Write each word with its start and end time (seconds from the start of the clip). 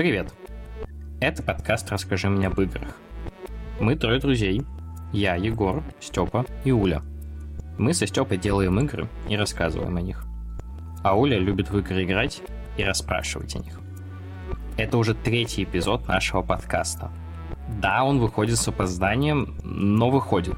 Привет! 0.00 0.32
Это 1.20 1.42
подкаст 1.42 1.90
«Расскажи 1.90 2.30
мне 2.30 2.46
об 2.46 2.58
играх». 2.58 2.96
Мы 3.80 3.96
трое 3.96 4.18
друзей. 4.18 4.62
Я, 5.12 5.34
Егор, 5.34 5.82
Степа 6.00 6.46
и 6.64 6.72
Уля. 6.72 7.02
Мы 7.76 7.92
со 7.92 8.06
Степой 8.06 8.38
делаем 8.38 8.80
игры 8.80 9.08
и 9.28 9.36
рассказываем 9.36 9.94
о 9.98 10.00
них. 10.00 10.24
А 11.04 11.18
Уля 11.18 11.38
любит 11.38 11.68
в 11.68 11.78
игры 11.78 12.04
играть 12.04 12.40
и 12.78 12.82
расспрашивать 12.82 13.54
о 13.56 13.58
них. 13.58 13.78
Это 14.78 14.96
уже 14.96 15.12
третий 15.12 15.64
эпизод 15.64 16.08
нашего 16.08 16.40
подкаста. 16.40 17.10
Да, 17.68 18.02
он 18.02 18.20
выходит 18.20 18.56
с 18.56 18.66
опозданием, 18.68 19.58
но 19.62 20.08
выходит. 20.08 20.56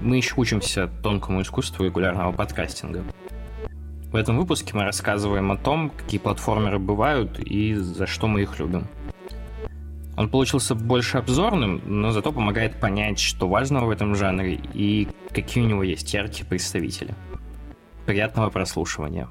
Мы 0.00 0.16
еще 0.16 0.34
учимся 0.38 0.88
тонкому 1.04 1.42
искусству 1.42 1.84
регулярного 1.84 2.32
подкастинга. 2.32 3.04
В 4.12 4.16
этом 4.16 4.36
выпуске 4.38 4.76
мы 4.76 4.84
рассказываем 4.84 5.50
о 5.52 5.56
том, 5.56 5.88
какие 5.88 6.20
платформеры 6.20 6.78
бывают 6.78 7.38
и 7.38 7.72
за 7.72 8.06
что 8.06 8.26
мы 8.26 8.42
их 8.42 8.58
любим. 8.58 8.86
Он 10.18 10.28
получился 10.28 10.74
больше 10.74 11.16
обзорным, 11.16 11.80
но 11.86 12.10
зато 12.10 12.30
помогает 12.30 12.78
понять, 12.78 13.18
что 13.18 13.48
важного 13.48 13.86
в 13.86 13.90
этом 13.90 14.14
жанре 14.14 14.60
и 14.74 15.08
какие 15.30 15.64
у 15.64 15.66
него 15.66 15.82
есть 15.82 16.12
яркие 16.12 16.44
представители. 16.44 17.14
Приятного 18.04 18.50
прослушивания. 18.50 19.28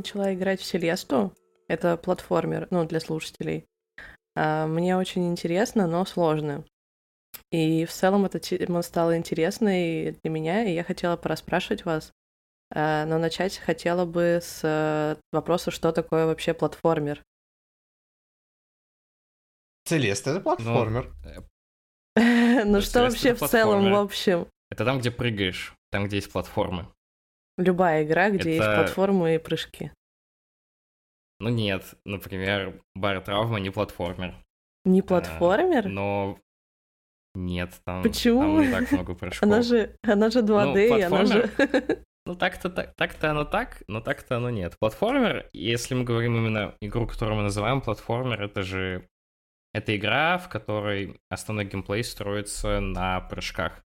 Начала 0.00 0.34
играть 0.34 0.60
в 0.60 0.64
Селесту. 0.64 1.32
Это 1.68 1.96
платформер, 1.96 2.66
ну, 2.70 2.84
для 2.84 3.00
слушателей. 3.00 3.66
А, 4.34 4.66
Мне 4.66 4.96
очень 4.96 5.28
интересно, 5.28 5.86
но 5.86 6.04
сложно. 6.04 6.64
И 7.52 7.84
в 7.84 7.92
целом 7.92 8.24
эта 8.24 8.38
тема 8.38 8.82
стала 8.82 9.16
интересной 9.16 10.12
для 10.22 10.30
меня, 10.30 10.64
и 10.64 10.72
я 10.74 10.84
хотела 10.84 11.16
пораспрашивать 11.16 11.84
вас. 11.84 12.12
А, 12.72 13.04
Но 13.06 13.18
начать 13.18 13.58
хотела 13.58 14.04
бы 14.04 14.40
с 14.42 14.60
э, 14.62 15.16
вопроса, 15.32 15.70
что 15.70 15.92
такое 15.92 16.26
вообще 16.26 16.54
платформер. 16.54 17.22
Целест 19.84 20.26
это 20.26 20.40
платформер. 20.40 21.12
Ну 22.16 22.80
что 22.80 23.02
вообще 23.02 23.34
в 23.34 23.48
целом, 23.48 23.92
в 23.92 23.94
общем? 23.94 24.46
Это 24.68 24.84
там, 24.84 24.98
где 24.98 25.10
прыгаешь, 25.10 25.74
там, 25.90 26.06
где 26.06 26.16
есть 26.16 26.30
платформы. 26.30 26.88
Любая 27.60 28.04
игра, 28.04 28.30
где 28.30 28.54
есть 28.56 28.66
Это- 28.66 28.76
платформы 28.82 29.34
и 29.34 29.38
прыжки. 29.38 29.92
Ну 31.40 31.48
нет, 31.50 31.94
например, 32.04 32.80
бар 32.94 33.20
травма 33.20 33.60
не 33.60 33.70
платформер. 33.70 34.34
Не 34.84 35.00
А, 35.00 35.02
платформер? 35.02 35.88
Но 35.88 36.38
нет, 37.34 37.80
там, 37.84 38.02
Почему? 38.02 38.40
там 38.40 38.60
не 38.60 38.70
так 38.70 38.90
много 38.92 39.14
прыжков. 39.20 39.42
Она 39.42 39.62
же, 39.62 39.94
она 40.02 40.30
же 40.30 40.40
2D, 40.40 40.98
и 40.98 41.02
она 41.02 41.24
же... 41.24 41.50
Ну, 42.26 42.36
так-то, 42.36 42.68
так, 42.68 42.94
так-то 42.96 43.30
оно 43.30 43.44
так, 43.44 43.82
но 43.88 44.00
так-то 44.00 44.36
оно 44.36 44.50
нет. 44.50 44.76
Платформер, 44.78 45.48
если 45.54 45.94
мы 45.94 46.04
говорим 46.04 46.36
именно 46.36 46.76
игру, 46.80 47.06
которую 47.06 47.38
мы 47.38 47.42
называем 47.44 47.80
платформер, 47.80 48.42
это 48.42 48.62
же 48.62 49.08
это 49.72 49.96
игра, 49.96 50.36
в 50.38 50.48
которой 50.48 51.18
основной 51.30 51.64
геймплей 51.64 52.04
строится 52.04 52.78
на 52.80 53.20
прыжках. 53.20 53.82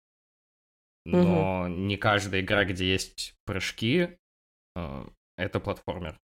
Но 1.11 1.67
не 1.67 1.97
каждая 1.97 2.41
игра, 2.41 2.65
где 2.65 2.91
есть 2.91 3.35
прыжки, 3.45 4.17
э, 4.75 5.05
это 5.37 5.59
платформер. 5.59 6.19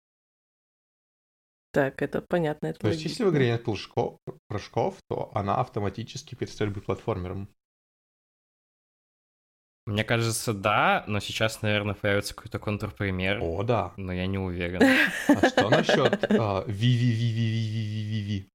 Так, 1.72 2.02
это 2.03 2.22
понятно. 2.22 2.67
Это 2.67 2.80
То 2.80 2.88
есть, 2.89 3.02
если 3.04 3.23
в 3.23 3.28
логично. 3.28 3.38
игре 3.38 3.52
нет 3.52 3.64
прыжков, 3.66 4.20
прыжков, 4.48 4.98
то 5.09 5.31
она 5.34 5.59
автоматически 5.59 6.36
перестает 6.36 6.72
быть 6.73 6.86
платформером. 6.86 7.50
Мне 9.86 10.04
кажется, 10.06 10.54
да, 10.54 11.04
но 11.08 11.20
сейчас, 11.20 11.61
наверное, 11.61 11.93
появится 11.95 12.33
какой-то 12.33 12.58
контрпример, 12.58 13.39
О, 13.42 13.64
да. 13.64 13.93
но 13.98 14.14
я 14.14 14.27
не 14.27 14.38
уверен. 14.38 14.82
А 15.27 15.49
что 15.49 15.70
насчет 15.70 16.23
а, 16.32 16.64
VVVVVVVV? 16.67 18.48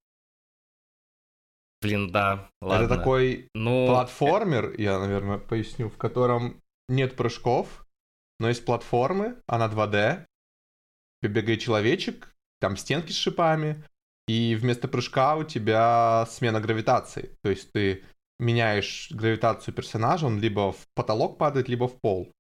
Блин, 1.81 2.11
да, 2.11 2.51
ладно. 2.61 2.85
Это 2.85 2.97
такой 2.97 3.49
ну, 3.55 3.87
платформер, 3.87 4.75
я, 4.79 4.99
наверное, 4.99 5.39
поясню, 5.39 5.89
в 5.89 5.97
котором 5.97 6.61
нет 6.89 7.17
прыжков, 7.17 7.87
но 8.41 8.49
есть 8.49 8.65
платформы, 8.65 9.37
она 9.47 9.69
2D, 9.69 10.27
бегает 11.23 11.61
человечек, 11.61 12.35
там 12.61 12.77
стенки 12.77 13.13
с 13.13 13.17
шипами, 13.17 13.85
и 14.27 14.57
вместо 14.57 14.89
прыжка 14.89 15.37
у 15.37 15.45
тебя 15.45 16.27
смена 16.31 16.61
гравитации. 16.61 17.37
То 17.43 17.51
есть 17.51 17.73
ты 17.73 18.05
меняешь 18.39 19.11
гравитацию 19.11 19.75
персонажа, 19.75 20.27
он 20.27 20.39
либо 20.41 20.73
в 20.73 20.87
потолок 20.95 21.39
падает, 21.39 21.69
либо 21.69 21.89
в 21.89 22.01
пол. 22.01 22.33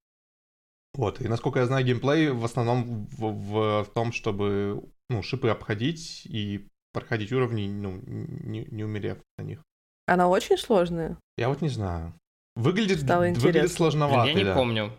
Вот, 0.94 1.20
и 1.20 1.28
насколько 1.28 1.60
я 1.60 1.66
знаю, 1.66 1.84
геймплей 1.84 2.30
в 2.30 2.44
основном 2.44 3.06
в, 3.06 3.20
в- 3.20 3.84
в 3.84 3.92
том, 3.94 4.12
чтобы 4.12 4.82
ну, 5.08 5.22
шипы 5.22 5.48
обходить 5.48 6.26
и 6.26 6.68
проходить 6.92 7.32
уровни, 7.32 7.66
ну, 7.68 8.00
не, 8.06 8.64
не 8.70 8.84
умерев 8.84 9.18
на 9.38 9.42
них. 9.42 9.62
Она 10.06 10.28
очень 10.28 10.56
сложная? 10.56 11.18
Я 11.36 11.48
вот 11.48 11.60
не 11.60 11.68
знаю. 11.68 12.14
Выглядит, 12.56 13.00
Стало 13.00 13.26
выглядит 13.28 13.70
сложновато. 13.72 14.28
я 14.28 14.34
не 14.34 14.44
да. 14.44 14.54
помню. 14.54 14.92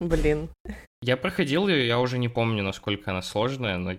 Блин. 0.00 0.50
Я 1.00 1.16
проходил 1.16 1.68
ее, 1.68 1.86
я 1.86 1.98
уже 2.00 2.18
не 2.18 2.28
помню, 2.28 2.62
насколько 2.62 3.10
она 3.10 3.22
сложная, 3.22 3.78
но, 3.78 3.92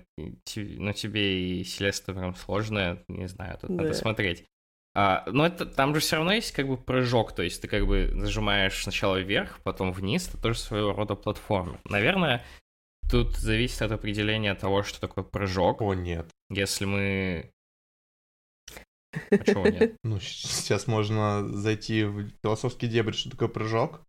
но 0.56 0.92
тебе 0.94 1.60
и 1.60 1.64
Селеста 1.64 2.14
прям 2.14 2.36
сложная, 2.36 3.04
не 3.08 3.28
знаю, 3.28 3.58
тут 3.60 3.72
надо 3.72 3.90
Да. 3.90 3.94
смотреть. 3.96 4.46
А, 4.94 5.24
но 5.28 5.46
это, 5.46 5.66
там 5.66 5.94
же 5.96 6.02
все 6.02 6.18
равно 6.18 6.34
есть 6.34 6.52
как 6.52 6.68
бы 6.68 6.76
прыжок, 6.76 7.34
то 7.34 7.44
есть 7.44 7.62
ты 7.62 7.68
как 7.68 7.86
бы 7.88 8.10
нажимаешь 8.14 8.82
сначала 8.84 9.18
вверх, 9.18 9.60
потом 9.64 9.92
вниз, 9.92 10.28
это 10.28 10.42
тоже 10.42 10.60
своего 10.60 10.92
рода 10.94 11.16
платформа. 11.16 11.80
Наверное, 11.86 12.44
тут 13.10 13.36
зависит 13.38 13.82
от 13.82 13.92
определения 13.92 14.54
того, 14.56 14.84
что 14.84 15.00
такое 15.00 15.24
прыжок. 15.24 15.82
О, 15.82 15.94
нет. 15.94 16.30
Если 16.50 16.86
мы... 16.86 17.52
А 19.32 19.38
чего 19.40 19.68
нет? 19.68 19.96
Ну, 20.04 20.20
сейчас 20.20 20.88
можно 20.88 21.48
зайти 21.48 22.04
в 22.04 22.30
философский 22.44 22.88
дебри, 22.88 23.14
что 23.14 23.32
такое 23.32 23.48
прыжок, 23.48 24.06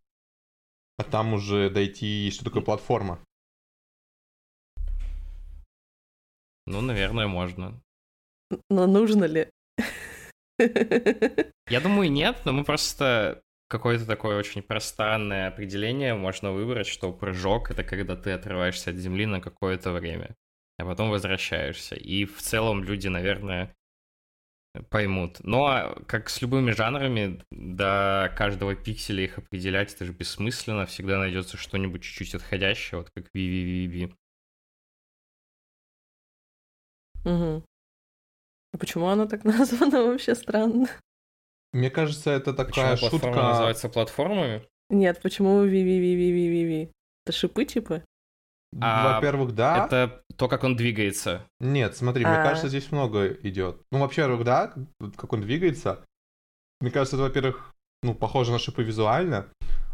а 0.97 1.03
там 1.03 1.33
уже 1.33 1.69
дойти, 1.69 2.29
что 2.31 2.43
такое 2.43 2.61
платформа. 2.61 3.19
Ну, 6.67 6.81
наверное, 6.81 7.27
можно. 7.27 7.81
Но 8.69 8.85
нужно 8.85 9.25
ли? 9.25 9.49
Я 10.59 11.81
думаю, 11.81 12.11
нет, 12.11 12.41
но 12.45 12.51
мы 12.51 12.63
просто 12.63 13.41
какое-то 13.69 14.05
такое 14.05 14.37
очень 14.37 14.61
пространное 14.61 15.47
определение 15.47 16.15
можно 16.15 16.51
выбрать, 16.51 16.87
что 16.87 17.13
прыжок— 17.13 17.71
это 17.71 17.83
когда 17.83 18.15
ты 18.15 18.31
отрываешься 18.31 18.89
от 18.89 18.97
земли 18.97 19.25
на 19.25 19.39
какое-то 19.39 19.91
время, 19.91 20.35
а 20.77 20.85
потом 20.85 21.11
возвращаешься. 21.11 21.95
И 21.95 22.25
в 22.25 22.41
целом 22.41 22.83
люди, 22.83 23.07
наверное, 23.07 23.73
поймут. 24.89 25.37
Но 25.43 25.95
как 26.07 26.29
с 26.29 26.41
любыми 26.41 26.71
жанрами, 26.71 27.43
до 27.51 28.33
каждого 28.35 28.75
пикселя 28.75 29.23
их 29.23 29.37
определять 29.37 29.93
это 29.93 30.05
же 30.05 30.13
бессмысленно, 30.13 30.85
всегда 30.87 31.19
найдется 31.19 31.55
что-нибудь 31.57 32.01
чуть-чуть 32.01 32.35
отходящее, 32.35 32.99
вот 32.99 33.11
как 33.11 33.25
VVVV. 33.35 34.15
Мгм. 37.23 37.63
А 38.71 38.77
почему 38.77 39.07
оно 39.07 39.27
так 39.27 39.43
названо 39.43 40.03
вообще 40.03 40.33
странно? 40.33 40.87
Мне 41.73 41.89
кажется, 41.89 42.31
это 42.31 42.53
Почему 42.53 42.65
такая 42.67 42.97
платформа 42.97 43.33
шутка... 43.33 43.43
называется 43.43 43.89
платформами? 43.89 44.67
Нет, 44.89 45.21
почему 45.21 45.61
ви-ви-ви-ви-ви-ви? 45.63 46.91
Это 47.25 47.37
шипы 47.37 47.65
типа? 47.65 48.03
А, 48.81 49.15
Во-первых, 49.15 49.53
да. 49.53 49.85
Это 49.85 50.23
то, 50.35 50.47
как 50.47 50.63
он 50.63 50.75
двигается. 50.75 51.45
Нет, 51.59 51.95
смотри, 51.95 52.25
мне 52.25 52.35
А. 52.37 52.43
кажется, 52.43 52.69
здесь 52.69 52.91
много 52.91 53.33
идет. 53.43 53.81
Ну, 53.91 53.99
во-первых, 53.99 54.43
да, 54.43 54.73
как 55.15 55.33
он 55.33 55.41
двигается. 55.41 56.05
Мне 56.81 56.91
кажется, 56.91 57.15
это, 57.17 57.23
во-первых, 57.23 57.73
ну, 58.03 58.15
похоже 58.15 58.51
на 58.51 58.59
шипы 58.59 58.83
визуально. 58.83 59.47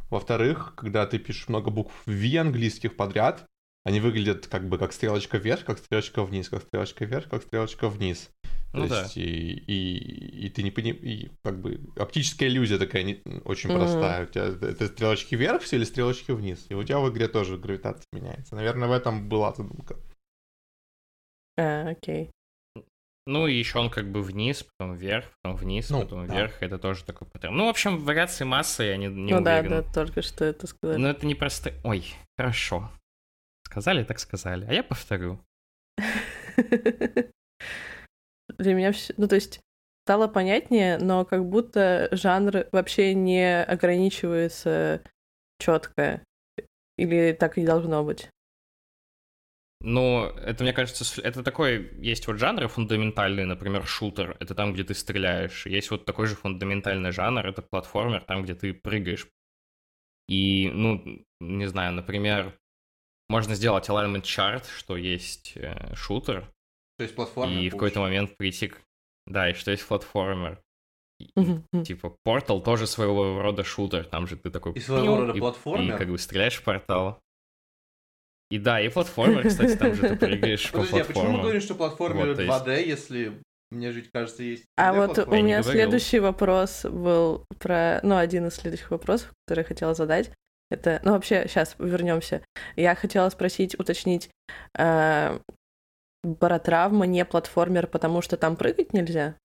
Во-вторых, 0.10 0.74
когда 0.75 1.06
ты 1.07 1.18
пишешь 1.19 1.50
много 1.50 1.71
букв 1.71 1.94
V 2.06 2.38
английских 2.38 2.95
подряд, 2.95 3.45
они 3.86 4.00
выглядят 4.00 4.48
как 4.48 4.68
бы 4.68 4.78
как 4.78 4.94
стрелочка 4.94 5.38
вверх, 5.38 5.66
как 5.66 5.80
стрелочка 5.80 6.24
вниз, 6.24 6.50
как 6.50 6.63
стрелочка 6.63 7.06
вверх, 7.06 7.30
как 7.30 7.44
стрелочка 7.44 7.89
вниз. 7.89 8.30
Ну 8.75 8.83
То 8.88 8.89
да. 8.89 9.01
есть, 9.04 9.18
и, 9.18 9.22
и, 9.24 10.45
и 10.45 10.50
ты 10.50 10.63
не 10.63 10.72
понимаешь, 10.72 11.30
как 11.44 11.60
бы 11.62 11.80
оптическая 11.95 12.50
иллюзия 12.50 12.77
такая 12.77 13.04
не- 13.04 13.22
очень 13.45 13.69
Мгм. 13.69 13.80
простая. 13.80 14.24
У 14.24 14.27
тебя 14.27 14.45
это- 14.45 14.88
стрелочки 14.88 15.36
вверх 15.36 15.62
все 15.62 15.77
или 15.77 15.83
стрелочки 15.86 16.31
вниз? 16.31 16.66
И 16.69 16.74
у 16.74 16.83
тебя 16.83 17.00
в 17.00 17.10
игре 17.12 17.27
тоже 17.27 17.57
гравитация 17.57 18.06
меняется. 18.12 18.56
Наверное, 18.56 18.88
в 18.88 18.92
этом 18.92 19.27
была 19.30 19.54
задумка. 19.54 19.95
А, 21.57 21.89
окей. 21.89 22.31
Ну, 23.27 23.48
и 23.48 23.56
еще 23.57 23.80
он 23.80 23.89
как 23.89 24.12
бы 24.12 24.22
вниз, 24.22 24.63
потом 24.78 24.95
вверх, 24.95 25.25
потом 25.42 25.57
вниз, 25.57 25.89
Ну, 25.89 26.01
потом 26.01 26.28
да. 26.28 26.33
вверх. 26.36 26.62
Это 26.62 26.78
тоже 26.78 27.04
такой 27.06 27.28
паттерн. 27.28 27.56
Ну, 27.56 27.66
в 27.66 27.69
общем, 27.69 27.98
вариации 27.98 28.44
массы, 28.44 28.83
я 28.83 28.98
не, 28.98 29.07
не 29.07 29.33
ну 29.33 29.42
да, 29.42 29.60
уверен. 29.60 29.69
да, 29.69 29.81
только 29.81 30.21
что 30.21 30.45
это 30.45 30.68
сказать. 30.68 30.98
Но 31.00 31.07
это 31.10 31.25
не 31.25 31.33
просто... 31.33 31.74
Ой, 31.83 32.13
хорошо. 32.38 32.92
Сказали, 33.66 34.04
так 34.04 34.19
сказали. 34.19 34.66
А 34.66 34.74
я 34.74 34.83
повторю. 34.83 35.39
Для 38.57 38.74
меня 38.74 38.92
все... 38.92 39.13
Ну, 39.18 39.28
то 39.28 39.36
есть, 39.36 39.60
стало 40.06 40.28
понятнее, 40.28 40.98
но 40.98 41.25
как 41.25 41.46
будто 41.46 42.10
жанр 42.12 42.68
вообще 42.72 43.13
не 43.13 43.63
ограничивается 43.63 45.02
четко. 45.60 46.24
Или 46.98 47.34
так 47.34 47.57
и 47.57 47.66
должно 47.66 48.04
быть. 48.04 48.30
Ну, 49.81 50.25
это, 50.25 50.63
мне 50.63 50.74
кажется, 50.74 51.22
это 51.22 51.44
такой... 51.44 51.94
Есть 52.00 52.28
вот 52.28 52.40
жанры 52.40 52.68
фундаментальные, 52.68 53.46
например, 53.46 53.86
шутер. 53.86 54.38
Это 54.40 54.56
там, 54.56 54.74
где 54.74 54.84
ты 54.84 54.94
стреляешь. 54.94 55.66
Есть 55.66 55.92
вот 55.92 56.06
такой 56.06 56.28
же 56.28 56.36
фундаментальный 56.36 57.12
жанр, 57.12 57.46
это 57.46 57.62
платформер, 57.62 58.22
там, 58.22 58.44
где 58.44 58.56
ты 58.56 58.74
прыгаешь. 58.74 59.28
И, 60.28 60.69
ну, 60.69 61.24
не 61.40 61.66
знаю, 61.68 61.94
например, 61.94 62.57
можно 63.30 63.56
сделать 63.56 63.90
alignment 63.90 64.24
chart, 64.24 64.66
что 64.75 64.98
есть 64.98 65.54
э, 65.56 65.94
шутер. 65.96 66.52
То 66.97 67.03
есть 67.03 67.15
платформер. 67.15 67.59
И 67.59 67.69
в 67.69 67.74
какой-то 67.74 68.00
момент 68.00 68.38
прийти 68.38 68.69
к... 68.69 68.81
Да, 69.25 69.50
и 69.50 69.53
что 69.53 69.71
есть 69.71 69.86
платформер. 69.86 70.62
Типа, 71.83 72.15
портал 72.24 72.62
тоже 72.62 72.88
своего 72.88 73.42
рода 73.42 73.63
шутер, 73.63 74.06
там 74.06 74.27
же 74.27 74.36
ты 74.36 74.50
такой... 74.50 74.74
И 74.74 74.80
своего 74.80 75.18
рода 75.18 75.33
платформер? 75.33 75.95
И 75.95 75.97
как 75.97 76.09
бы 76.09 76.18
стреляешь 76.18 76.56
в 76.56 76.63
портал. 76.63 77.19
И 78.51 78.59
да, 78.59 78.80
и 78.80 78.89
платформер, 78.89 79.47
кстати, 79.47 79.75
там 79.75 79.95
же 79.95 80.09
ты 80.09 80.15
прыгаешь 80.15 80.71
по 80.71 80.80
Подожди, 80.80 81.00
а 81.00 81.06
почему 81.06 81.31
мы 81.31 81.42
говорим, 81.42 81.62
что 81.62 81.75
платформеры 81.75 82.27
Вот, 82.30 82.36
то 82.36 82.44
есть- 82.44 82.65
2D, 82.65 82.86
если 82.86 83.42
мне 83.71 83.92
жить 83.92 84.12
кажется, 84.13 84.44
есть 84.44 84.65
А 84.77 84.94
3D 84.94 84.95
вот 84.95 85.18
у 85.27 85.31
меня 85.31 85.63
следующий 85.63 86.19
вопрос 86.19 86.86
был 86.86 87.45
про... 87.59 88.00
Ну, 88.03 88.18
один 88.18 88.47
из 88.47 88.56
следующих 88.56 88.92
вопросов, 88.92 89.33
который 89.47 89.62
я 89.62 89.65
хотела 89.65 89.95
задать. 89.95 90.31
Это... 90.69 91.01
Ну, 91.03 91.13
вообще, 91.13 91.47
сейчас 91.47 91.75
вернемся. 91.80 92.44
Я 92.75 92.94
хотела 92.95 93.30
спросить, 93.30 93.77
уточнить. 93.80 94.30
э, 94.77 95.39
Баротравма 96.25 97.06
не 97.06 97.24
платформер, 97.24 97.88
потому 97.88 98.22
что 98.22 98.36
там 98.38 98.56
прыгать 98.56 98.94
нельзя? 98.94 99.38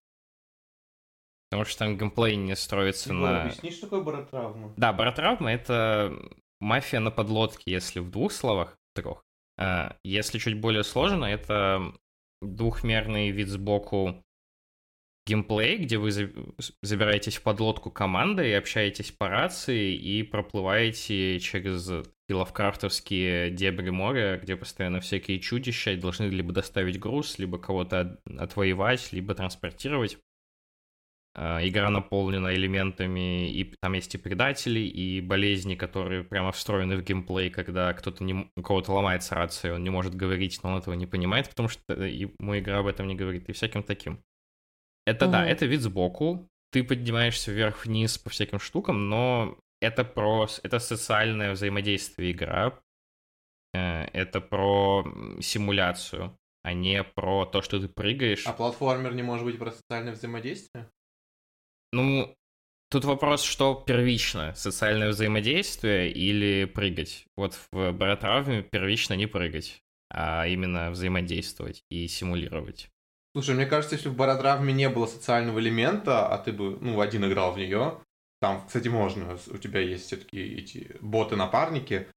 Потому 1.51 1.65
что 1.67 1.81
там 1.81 1.99
геймплей 1.99 2.37
не 2.37 2.57
строится 2.57 3.13
Егор, 3.13 3.29
на... 3.29 3.43
объясни, 3.43 3.71
что 3.71 3.83
такое 3.83 4.03
баротравма? 4.03 4.73
Да, 4.77 4.93
баротравма— 4.93 5.53
это 5.53 6.13
мафия 6.61 7.01
на 7.01 7.11
подлодке, 7.11 7.71
если 7.73 7.99
в 7.99 8.11
двух 8.11 8.33
словах, 8.33 8.79
трех. 8.95 9.23
А, 9.59 9.97
Если 10.05 10.39
чуть 10.39 10.61
более 10.61 10.85
сложно, 10.85 11.25
это 11.25 11.93
двухмерный 12.41 13.31
вид 13.31 13.49
сбоку 13.49 14.25
геймплей, 15.27 15.79
где 15.79 15.99
вы 15.99 16.11
за- 16.11 16.31
забираетесь 16.83 17.37
в 17.37 17.43
подлодку 17.43 17.91
командой 17.91 18.51
и 18.51 18.55
общаетесь 18.55 19.13
по 19.13 19.29
рации 19.29 19.95
и 19.95 20.23
проплываете 20.23 21.39
через 21.41 21.87
такие 21.87 22.39
лавкрафтовские 22.39 23.51
дебри 23.51 23.91
моря, 23.91 24.39
где 24.43 24.57
постоянно 24.57 25.01
всякие 25.01 25.41
чудища 25.41 25.93
и 25.93 25.97
должны 25.97 26.25
либо 26.25 26.53
доставить 26.53 26.99
груз, 26.99 27.39
либо 27.39 27.59
кого-то 27.59 28.01
от- 28.01 28.41
отвоевать, 28.41 29.13
либо 29.13 29.35
транспортировать. 29.35 30.19
А, 31.35 31.61
Игра 31.67 31.91
наполнена 31.91 32.55
элементами, 32.55 33.51
и 33.53 33.65
там 33.81 33.93
есть 33.93 34.15
и 34.15 34.19
предатели, 34.19 34.81
и 34.81 35.21
болезни, 35.21 35.77
которые 35.77 36.25
прямо 36.25 36.51
встроены 36.51 36.97
в 36.97 37.05
геймплей, 37.05 37.51
когда 37.51 37.93
кто-то 37.93 38.25
не, 38.25 38.51
у 38.57 38.63
кого-то 38.63 38.93
ломается 38.93 39.37
рация, 39.37 39.75
он 39.75 39.85
не 39.85 39.91
может 39.91 40.15
говорить, 40.15 40.61
но 40.63 40.73
он 40.73 40.79
этого 40.79 40.95
не 40.95 41.07
понимает, 41.07 41.49
потому 41.49 41.69
что 41.69 41.83
э, 41.95 42.11
ему 42.11 42.59
игра 42.59 42.81
об 42.81 42.87
этом 42.87 43.07
не 43.07 43.15
говорит, 43.15 43.49
и 43.49 43.53
всяким 43.53 43.85
таким. 43.85 44.25
Это 45.07 45.27
да, 45.27 45.41
Мгм. 45.41 45.49
это 45.49 45.67
вид 45.67 45.81
сбоку, 45.81 46.49
ты 46.71 46.85
поднимаешься 46.85 47.53
вверх-вниз 47.53 48.19
по 48.19 48.31
всяким 48.31 48.59
штукам, 48.59 49.09
но 49.09 49.59
это 49.81 50.05
про... 50.05 50.49
это 50.63 50.79
социальное 50.79 51.53
взаимодействие 51.53 52.33
игра, 52.33 52.81
Э, 53.73 54.05
это 54.13 54.41
про 54.41 55.05
симуляцию, 55.41 56.37
а 56.63 56.73
не 56.73 57.03
про 57.05 57.47
то, 57.47 57.63
что 57.63 57.81
ты 57.81 57.89
прыгаешь. 57.89 58.47
А 58.47 58.53
платформер 58.53 59.15
не 59.15 59.23
может 59.23 59.45
быть 59.47 59.59
про 59.59 59.73
социальное 59.73 60.13
взаимодействие? 60.13 60.91
Ну, 61.93 62.35
тут 62.91 63.05
вопрос, 63.05 63.43
что 63.43 63.75
первично, 63.75 64.55
социальное 64.55 65.11
взаимодействие 65.11 66.13
или 66.13 66.65
прыгать. 66.65 67.25
Вот 67.37 67.59
в 67.71 67.93
баротравме 67.93 68.63
первично 68.63 69.15
не 69.15 69.27
прыгать, 69.27 69.83
а 70.11 70.47
именно 70.47 70.91
взаимодействовать 70.91 71.85
и 71.89 72.07
симулировать. 72.09 72.91
Слушай, 73.33 73.55
мне 73.55 73.67
кажется, 73.67 73.95
если 73.95 74.09
в 74.09 74.17
баротравме 74.17 74.73
не 74.73 74.89
было 74.89 75.07
социального 75.07 75.61
элемента, 75.61 76.27
а 76.27 76.39
ты 76.39 76.53
бы, 76.53 76.79
ну, 76.81 77.01
один 77.01 77.25
играл 77.25 77.53
в 77.53 77.59
нее, 77.59 78.01
там, 78.41 78.67
кстати, 78.67 78.89
можно, 78.89 79.39
у 79.49 79.59
тебя 79.59 79.81
есть 79.81 80.07
все-таки 80.07 80.39
эти 80.41 80.97
боты-напарники 81.01 82.09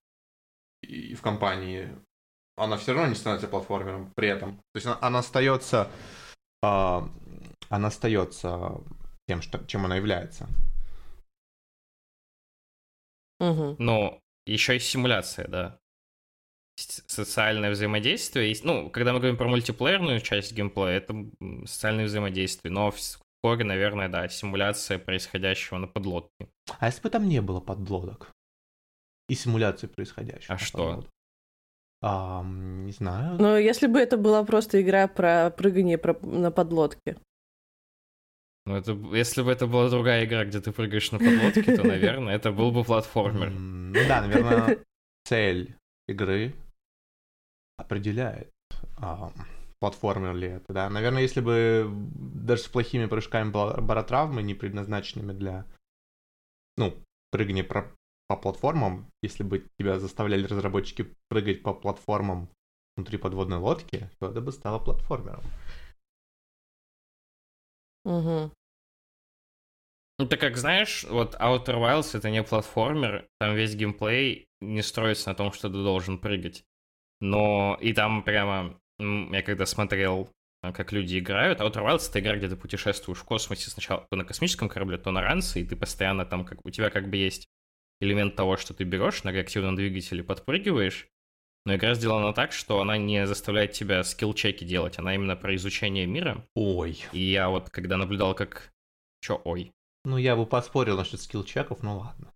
и 0.81 1.13
в 1.13 1.21
компании, 1.21 1.95
она 2.57 2.77
все 2.77 2.93
равно 2.93 3.09
не 3.09 3.15
становится 3.15 3.47
платформером 3.47 4.11
при 4.15 4.29
этом. 4.29 4.57
То 4.57 4.75
есть 4.75 4.87
она, 4.87 4.97
она 5.01 5.19
остается, 5.19 5.91
а, 6.63 7.07
она 7.69 7.87
остается 7.89 8.81
тем, 9.27 9.41
что, 9.41 9.63
чем 9.65 9.85
она 9.85 9.97
является. 9.97 10.47
Мгм. 13.39 13.75
Но 13.77 14.19
еще 14.45 14.73
есть 14.73 14.87
симуляция, 14.87 15.47
да. 15.47 15.79
Социальное 16.75 17.71
взаимодействие. 17.71 18.55
Ну, 18.63 18.89
когда 18.89 19.13
мы 19.13 19.19
говорим 19.19 19.37
про 19.37 19.47
мультиплеерную 19.47 20.19
часть 20.21 20.53
геймплея, 20.53 20.97
это 20.97 21.13
социальное 21.65 22.05
взаимодействие. 22.05 22.71
Но 22.71 22.91
в 22.91 22.97
коре, 23.43 23.63
наверное, 23.63 24.09
да, 24.09 24.27
симуляция 24.27 24.97
происходящего 24.97 25.77
на 25.77 25.87
подлодке. 25.87 26.47
А 26.79 26.87
если 26.87 27.01
бы 27.01 27.09
там 27.09 27.27
не 27.29 27.41
было 27.41 27.59
подлодок 27.59 28.31
и 29.29 29.35
симуляции 29.35 29.87
происходящего? 29.87 30.47
А 30.49 30.53
на 30.53 30.59
что? 30.59 31.05
А, 32.01 32.43
не 32.43 32.91
знаю. 32.91 33.37
Ну, 33.39 33.55
если 33.57 33.87
бы 33.87 33.99
это 33.99 34.17
была 34.17 34.43
просто 34.43 34.81
игра 34.81 35.07
про 35.07 35.51
прыгание 35.51 35.97
про- 35.97 36.19
на 36.25 36.51
подлодке. 36.51 37.17
Ну, 38.65 38.75
это, 38.75 38.93
если 39.13 39.41
бы 39.41 39.51
это 39.51 39.67
была 39.67 39.89
другая 39.89 40.25
игра, 40.25 40.43
где 40.45 40.59
ты 40.59 40.71
прыгаешь 40.71 41.11
на 41.11 41.19
подлодке, 41.19 41.75
то, 41.75 41.83
наверное, 41.87 42.35
это 42.35 42.51
был 42.51 42.71
бы 42.71 42.83
платформер. 42.83 43.51
Ну 43.51 43.99
да, 44.07 44.21
наверное, 44.21 44.79
цель 45.25 45.75
игры 46.07 46.53
определяет, 47.77 48.51
а, 48.97 49.31
платформер 49.79 50.35
ли 50.35 50.47
это, 50.47 50.73
да. 50.73 50.89
Наверное, 50.89 51.21
если 51.21 51.41
бы 51.41 51.89
даже 51.89 52.63
с 52.63 52.67
плохими 52.67 53.05
прыжками 53.05 53.49
ба- 53.49 53.81
баротравмы, 53.81 54.41
не 54.41 54.53
предназначенными 54.53 55.33
для, 55.33 55.65
ну, 56.77 56.95
прыгания 57.31 57.63
про- 57.63 57.91
по 58.27 58.37
платформам, 58.37 59.09
если 59.21 59.43
бы 59.43 59.67
тебя 59.77 59.99
заставляли 59.99 60.45
разработчики 60.45 61.13
прыгать 61.29 61.63
по 61.63 61.73
платформам 61.73 62.49
внутри 62.95 63.17
подводной 63.17 63.57
лодки, 63.57 64.09
то 64.19 64.29
это 64.29 64.41
бы 64.41 64.51
стало 64.51 64.79
платформером. 64.79 65.43
Мгм. 68.05 68.51
Ну, 70.19 70.27
ты 70.27 70.37
как 70.37 70.57
знаешь, 70.57 71.03
вот 71.05 71.35
Outer 71.35 71.75
Wilds 71.75 72.15
это 72.15 72.29
не 72.29 72.43
платформер, 72.43 73.27
там 73.39 73.55
весь 73.55 73.75
геймплей 73.75 74.47
не 74.61 74.83
строится 74.83 75.29
на 75.29 75.35
том, 75.35 75.51
что 75.51 75.69
ты 75.69 75.73
должен 75.73 76.19
прыгать. 76.19 76.63
Но 77.23 77.77
и 77.79 77.93
там 77.93 78.21
прямо, 78.21 78.77
я 78.99 79.41
когда 79.43 79.65
смотрел, 79.65 80.29
а, 80.61 80.73
как 80.73 80.91
люди 80.91 81.19
играют, 81.19 81.61
Outer 81.61 81.81
Wilds 81.81 82.09
это 82.09 82.19
игра, 82.19 82.35
где 82.35 82.49
ты 82.49 82.57
путешествуешь 82.57 83.19
в 83.19 83.23
космосе 83.23 83.69
сначала 83.69 84.05
то 84.11 84.17
на 84.17 84.25
космическом 84.25 84.67
корабле, 84.67 84.97
то 84.97 85.09
на 85.11 85.21
ранце, 85.21 85.61
и 85.61 85.63
ты 85.63 85.77
постоянно 85.77 86.25
там, 86.25 86.43
как 86.43 86.59
у 86.65 86.69
тебя 86.69 86.89
как 86.89 87.09
бы 87.09 87.15
есть 87.15 87.47
элемент 88.01 88.35
того, 88.35 88.57
что 88.57 88.73
ты 88.73 88.83
берешь 88.83 89.23
на 89.23 89.29
реактивном 89.31 89.77
двигателе, 89.77 90.21
подпрыгиваешь, 90.21 91.07
но 91.65 91.75
игра 91.75 91.93
сделана 91.93 92.33
так, 92.33 92.51
что 92.51 92.81
она 92.81 92.97
не 92.97 93.25
заставляет 93.25 93.71
тебя 93.71 94.03
скилл-чеки 94.03 94.65
делать, 94.65 94.99
она 94.99 95.15
именно 95.15 95.37
про 95.37 95.55
изучение 95.55 96.05
мира. 96.05 96.45
Ой. 96.55 97.05
И 97.13 97.21
я 97.21 97.47
вот, 97.47 97.69
когда 97.69 97.95
наблюдал, 97.95 98.35
как... 98.35 98.73
Чё, 99.21 99.39
ой? 99.45 99.71
Ну, 100.03 100.17
я 100.17 100.35
бы 100.35 100.45
поспорил 100.45 100.97
насчет 100.97 101.21
скилл-чеков, 101.21 101.83
ну 101.83 101.99
ладно. 101.99 102.33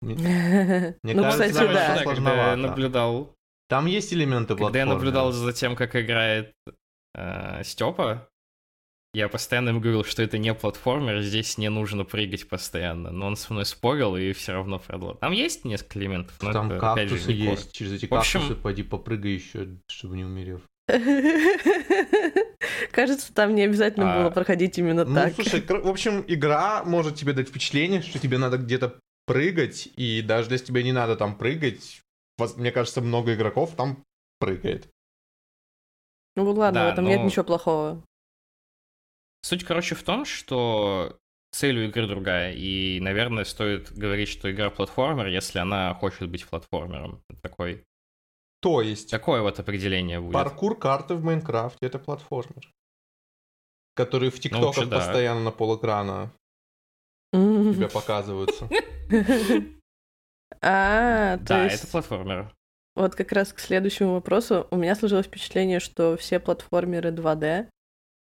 Мне- 0.00 0.96
Ну, 1.02 1.22
кажется, 1.22 1.48
кстати, 1.48 1.64
это 1.64 1.74
да. 1.74 1.86
когда 1.86 1.94
я 1.96 2.02
сложновато. 2.02 2.56
наблюдал 2.56 3.36
Там 3.68 3.86
есть 3.86 4.12
элементы 4.12 4.54
Когда 4.56 4.78
я 4.80 4.86
наблюдал 4.86 5.32
за 5.32 5.52
тем, 5.52 5.74
как 5.76 5.96
играет 5.96 6.52
Степа, 7.62 8.28
я 9.14 9.28
постоянно 9.28 9.70
ему 9.70 9.80
говорил, 9.80 10.04
что 10.04 10.22
это 10.22 10.36
не 10.38 10.52
платформер, 10.54 11.22
здесь 11.22 11.56
не 11.58 11.70
нужно 11.70 12.04
прыгать 12.04 12.48
постоянно. 12.48 13.10
Но 13.10 13.26
он 13.28 13.36
со 13.36 13.52
мной 13.54 13.64
спорил 13.64 14.14
и 14.16 14.32
все 14.34 14.52
равно 14.52 14.78
продал. 14.78 15.14
Там 15.14 15.32
есть 15.32 15.64
несколько 15.64 15.98
элементов, 15.98 16.36
но 16.42 16.52
Там 16.52 16.70
это, 16.70 16.92
опять 16.92 17.08
же, 17.08 17.14
кактусы 17.16 17.32
не 17.34 17.44
кор. 17.46 17.54
есть. 17.54 17.72
Через 17.72 17.92
эти 17.92 18.06
В 18.06 18.14
общем- 18.14 18.40
кактусы 18.40 18.60
пойди 18.60 18.82
попрыгай 18.82 19.32
еще, 19.32 19.68
чтобы 19.88 20.16
не 20.16 20.24
умерев. 20.24 20.60
Кажется, 22.92 23.32
там 23.34 23.54
не 23.54 23.62
обязательно 23.62 24.14
А, 24.14 24.18
было 24.22 24.30
проходить 24.30 24.78
именно 24.78 25.04
Ну, 25.04 25.14
так. 25.14 25.34
слушай, 25.34 25.60
кр- 25.60 25.80
в 25.80 25.88
общем, 25.88 26.24
игра 26.28 26.84
может 26.84 27.16
тебе 27.16 27.32
дать 27.32 27.48
впечатление, 27.48 28.02
что 28.02 28.18
тебе 28.18 28.38
надо 28.38 28.58
где-то 28.58 28.98
прыгать, 29.26 29.88
и 29.96 30.22
даже 30.22 30.50
если 30.52 30.66
тебе 30.66 30.82
не 30.82 30.92
надо 30.92 31.16
там 31.16 31.36
прыгать, 31.36 32.02
мне 32.56 32.70
кажется, 32.72 33.00
много 33.00 33.34
игроков 33.34 33.74
там 33.76 34.04
прыгает. 34.38 34.88
Ну 36.36 36.44
вот 36.44 36.56
ладно, 36.56 36.80
Да, 36.80 36.90
в 36.90 36.92
этом 36.92 37.04
нет 37.06 37.20
но- 37.20 37.26
ничего 37.26 37.44
плохого. 37.44 38.04
Суть, 39.42 39.64
короче, 39.64 39.94
в 39.94 40.02
том, 40.02 40.24
что 40.24 41.18
цель 41.52 41.78
у 41.78 41.82
игры 41.88 42.06
другая, 42.08 42.52
и, 42.52 42.98
наверное, 43.00 43.44
стоит 43.44 43.92
говорить, 43.92 44.28
что 44.28 44.50
игра 44.50 44.70
платформер, 44.70 45.28
если 45.28 45.58
она 45.58 45.94
хочет 45.94 46.28
быть 46.28 46.46
платформером. 46.46 47.22
Такой, 47.42 47.84
То 48.60 48.82
есть, 48.82 49.10
такое 49.10 49.40
вот 49.42 49.58
определение 49.60 50.20
будет. 50.20 50.34
паркур 50.34 50.76
карты 50.78 51.14
в 51.14 51.22
Майнкрафте— 51.24 51.78
это 51.86 51.98
платформер. 51.98 52.70
которые 53.94 54.30
в 54.30 54.38
ТикТоках 54.40 54.76
вообще 54.76 54.84
да. 54.90 54.98
постоянно 54.98 55.40
на 55.44 55.50
полэкрана 55.52 56.30
тебя 57.32 57.88
показываются. 57.88 58.68
А, 60.62 61.38
то 61.38 61.44
Да, 61.44 61.64
есть 61.64 61.82
это 61.84 61.92
платформер. 61.92 62.52
вот 62.94 63.14
как 63.14 63.32
раз 63.32 63.52
к 63.52 63.58
следующему 63.60 64.14
вопросу. 64.14 64.66
У 64.70 64.76
меня 64.76 64.94
сложилось 64.94 65.26
впечатление, 65.26 65.80
что 65.80 66.16
все 66.16 66.40
платформеры 66.40 67.10
2D, 67.10 67.68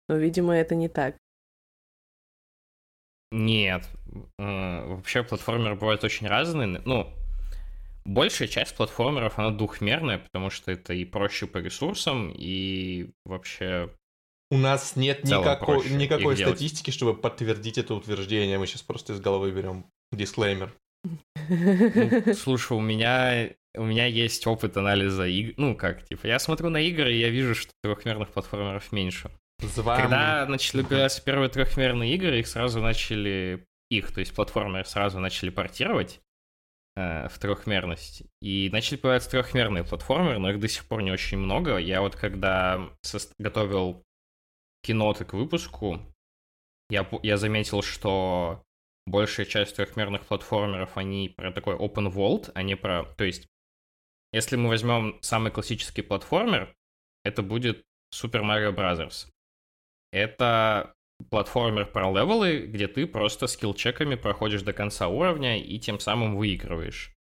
но, 0.08 0.16
видимо, 0.16 0.54
это 0.54 0.74
не 0.74 0.88
так. 0.88 1.16
Нет. 3.30 3.88
М, 4.38 4.96
Вообще 4.96 5.22
платформеры 5.22 5.74
бывают 5.74 6.04
очень 6.04 6.26
разные. 6.26 6.66
Ну, 6.84 7.10
большая 8.04 8.48
часть 8.48 8.76
платформеров, 8.76 9.38
она 9.38 9.50
двухмерная, 9.50 10.18
потому 10.18 10.50
что 10.50 10.70
это 10.70 10.92
и 10.92 11.04
проще 11.04 11.46
по 11.46 11.58
ресурсам, 11.58 12.30
и 12.34 13.10
вообще... 13.24 13.90
У 14.50 14.58
нас 14.58 14.96
нет 14.96 15.24
никакой, 15.24 15.88
никакой 15.88 16.32
их 16.34 16.38
делать. 16.40 16.56
статистики, 16.58 16.90
чтобы 16.90 17.14
подтвердить 17.16 17.78
это 17.78 17.94
утверждение. 17.94 18.58
Мы 18.58 18.66
сейчас 18.66 18.82
просто 18.82 19.14
из 19.14 19.20
головы 19.20 19.50
берем 19.50 19.86
дисклеймер. 20.10 20.74
Ну, 21.04 22.34
слушай, 22.34 22.76
у 22.76 22.80
меня, 22.80 23.50
у 23.76 23.84
меня 23.84 24.06
есть 24.06 24.46
опыт 24.46 24.76
анализа 24.76 25.26
игр. 25.26 25.54
Ну, 25.56 25.76
как, 25.76 26.04
типа, 26.04 26.26
я 26.26 26.38
смотрю 26.38 26.70
на 26.70 26.80
игры, 26.80 27.12
и 27.12 27.18
я 27.18 27.30
вижу, 27.30 27.54
что 27.54 27.72
трехмерных 27.82 28.30
платформеров 28.30 28.92
меньше. 28.92 29.30
Звам... 29.60 30.00
Когда 30.00 30.46
начали 30.46 30.82
появляться 30.82 31.22
первые 31.22 31.48
трехмерные 31.48 32.14
игры, 32.14 32.40
их 32.40 32.46
сразу 32.46 32.80
начали... 32.80 33.64
Их, 33.90 34.12
то 34.12 34.20
есть 34.20 34.34
платформеры 34.34 34.84
сразу 34.86 35.20
начали 35.20 35.50
портировать 35.50 36.20
э, 36.96 37.28
в 37.28 37.38
трехмерность. 37.38 38.22
И 38.40 38.70
начали 38.72 38.96
появляться 38.96 39.30
трехмерные 39.30 39.84
платформеры, 39.84 40.38
но 40.38 40.50
их 40.50 40.60
до 40.60 40.68
сих 40.68 40.86
пор 40.86 41.02
не 41.02 41.10
очень 41.10 41.38
много. 41.38 41.76
Я 41.76 42.00
вот 42.00 42.16
когда 42.16 42.90
готовил 43.38 44.02
киноты 44.82 45.24
к 45.24 45.34
выпуску, 45.34 46.00
я, 46.88 47.06
я 47.22 47.36
заметил, 47.36 47.82
что 47.82 48.62
большая 49.06 49.46
часть 49.46 49.76
трехмерных 49.76 50.26
платформеров, 50.26 50.96
они 50.96 51.28
про 51.28 51.52
такой 51.52 51.76
open 51.76 52.12
world, 52.12 52.50
а 52.54 52.62
не 52.62 52.76
про... 52.76 53.04
То 53.16 53.24
есть, 53.24 53.46
если 54.32 54.56
мы 54.56 54.68
возьмем 54.68 55.18
самый 55.22 55.50
классический 55.52 56.02
платформер, 56.02 56.74
это 57.24 57.42
будет 57.42 57.84
Super 58.14 58.42
Mario 58.42 58.74
Bros. 58.74 59.28
Это 60.12 60.94
платформер 61.30 61.86
про 61.86 62.10
левелы, 62.10 62.66
где 62.66 62.88
ты 62.88 63.06
просто 63.06 63.46
скилл-чеками 63.46 64.16
проходишь 64.16 64.62
до 64.62 64.72
конца 64.72 65.08
уровня 65.08 65.62
и 65.62 65.78
тем 65.78 65.98
самым 65.98 66.36
выигрываешь. 66.36 67.14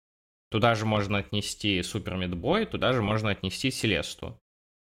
Туда 0.49 0.75
же 0.75 0.85
можно 0.85 1.19
отнести 1.19 1.79
Super 1.79 2.17
Meat 2.19 2.33
Boy, 2.33 2.65
туда 2.65 2.91
же 2.93 3.01
можно 3.01 3.29
отнести 3.29 3.71
Селесту. 3.71 4.37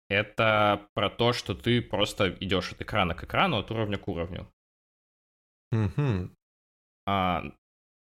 Это 0.09 0.89
про 0.95 1.11
то, 1.11 1.35
что 1.35 1.55
ты 1.55 1.83
просто 1.83 2.31
идешь 2.41 2.73
от 2.73 2.81
экрана 2.81 3.15
к 3.15 3.25
экрану, 3.25 3.59
от 3.59 3.71
уровня 3.71 3.99
к 3.99 4.09
уровню. 4.09 4.51
Мгм. 5.71 6.35
А, 7.11 7.43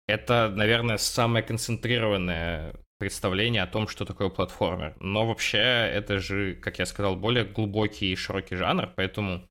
это, 0.10 0.52
наверное, 0.54 0.98
самое 0.98 1.46
концентрированное 1.46 2.74
представление 3.00 3.64
о 3.64 3.68
том, 3.68 3.88
что 3.88 4.04
такое 4.06 4.28
платформер. 4.30 4.96
Но 5.00 5.26
вообще 5.26 5.60
это 5.60 6.20
же, 6.20 6.56
как 6.56 6.80
я 6.80 6.86
сказал, 6.86 7.16
более 7.16 7.46
глубокий 7.46 8.12
и 8.12 8.16
широкий 8.16 8.56
жанр, 8.58 8.88
поэтому, 8.96 9.48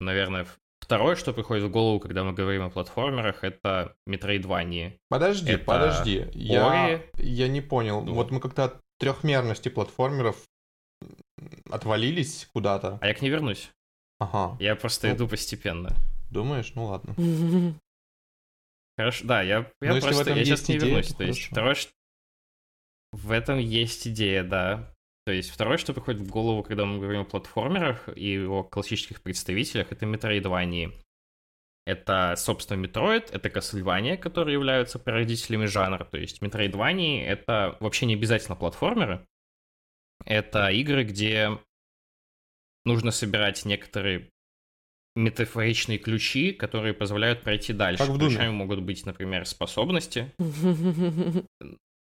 наверное, 0.00 0.46
второе, 0.80 1.16
что 1.16 1.32
приходит 1.32 1.64
в 1.64 1.70
голову, 1.70 1.98
когда 2.00 2.24
мы 2.24 2.32
говорим 2.34 2.62
о 2.62 2.70
платформерах, 2.70 3.42
это 3.44 3.94
Metroidvania. 4.06 4.98
Подожди, 5.08 5.52
Это 5.52 5.64
подожди. 5.64 6.26
Я, 6.34 6.84
Ори. 6.86 7.02
я 7.16 7.48
не 7.48 7.60
понял. 7.62 8.02
Ну. 8.02 8.12
Вот 8.14 8.30
мы 8.32 8.40
как-то 8.40 8.64
от 8.64 8.80
трехмерности 8.98 9.70
платформеров 9.70 10.36
отвалились 11.70 12.48
куда-то. 12.52 12.98
А 13.00 13.06
я 13.06 13.14
к 13.14 13.22
ней 13.22 13.30
вернусь. 13.30 13.70
Ага. 14.18 14.56
Я 14.60 14.76
просто 14.76 15.08
Ну. 15.08 15.14
иду 15.14 15.28
постепенно. 15.28 15.94
Думаешь? 16.30 16.72
Ну 16.74 16.86
ладно. 16.86 17.14
Хорошо, 19.02 19.26
да, 19.26 19.42
я, 19.42 19.70
я 19.80 19.94
в 19.94 20.00
просто 20.00 20.30
я 20.30 20.44
сейчас 20.44 20.60
есть 20.60 20.68
не 20.68 20.76
идея, 20.78 20.88
вернусь. 20.90 21.08
то 21.08 21.16
То 21.16 21.24
есть 21.24 21.42
второе, 21.42 21.74
ш- 21.74 21.88
в 23.12 23.30
этом 23.30 23.58
есть 23.58 24.06
идея, 24.08 24.44
да. 24.44 24.94
То 25.26 25.32
есть 25.32 25.50
второе, 25.50 25.76
что 25.76 25.92
приходит 25.92 26.20
в 26.22 26.30
голову, 26.30 26.62
когда 26.62 26.84
мы 26.84 26.98
говорим 26.98 27.20
о 27.20 27.24
платформерах 27.24 28.08
и 28.16 28.38
о 28.38 28.62
классических 28.62 29.22
представителях, 29.22 29.92
это 29.92 30.06
метроидвании. 30.06 30.92
Это, 31.84 32.34
собственно, 32.36 32.84
Metroid, 32.84 33.30
это 33.32 33.48
Castlevania, 33.48 34.16
которые 34.16 34.54
являются 34.54 35.00
прародителями 35.00 35.66
жанра. 35.66 36.04
То 36.04 36.16
есть 36.16 36.40
Metroidvania— 36.40 37.24
это 37.26 37.76
вообще 37.80 38.06
не 38.06 38.14
обязательно 38.14 38.54
платформеры. 38.54 39.26
Это 40.24 40.68
игры, 40.68 41.02
где 41.02 41.58
нужно 42.84 43.10
собирать 43.10 43.64
некоторые 43.64 44.30
метафоричные 45.14 45.98
ключи, 45.98 46.52
которые 46.52 46.94
позволяют 46.94 47.42
пройти 47.42 47.72
дальше. 47.72 48.04
Как 48.04 48.12
в 48.12 48.18
Думе. 48.18 48.30
Ключами 48.30 48.52
могут 48.52 48.80
быть, 48.80 49.06
например, 49.06 49.46
способности. 49.46 50.32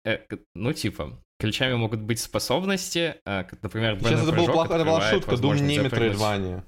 Э, 0.06 0.18
ну, 0.54 0.74
типа, 0.74 1.18
ключами 1.40 1.76
могут 1.76 2.02
быть 2.02 2.20
способности, 2.20 3.16
как, 3.24 3.54
например, 3.62 3.98
Сейчас 4.02 4.24
это, 4.28 4.34
был 4.34 4.50
это 4.50 4.84
была 4.84 5.00
шутка. 5.10 5.38
Дум 5.38 5.52
возможность 5.52 5.82
не. 5.82 5.88
Metroidvania. 5.88 6.62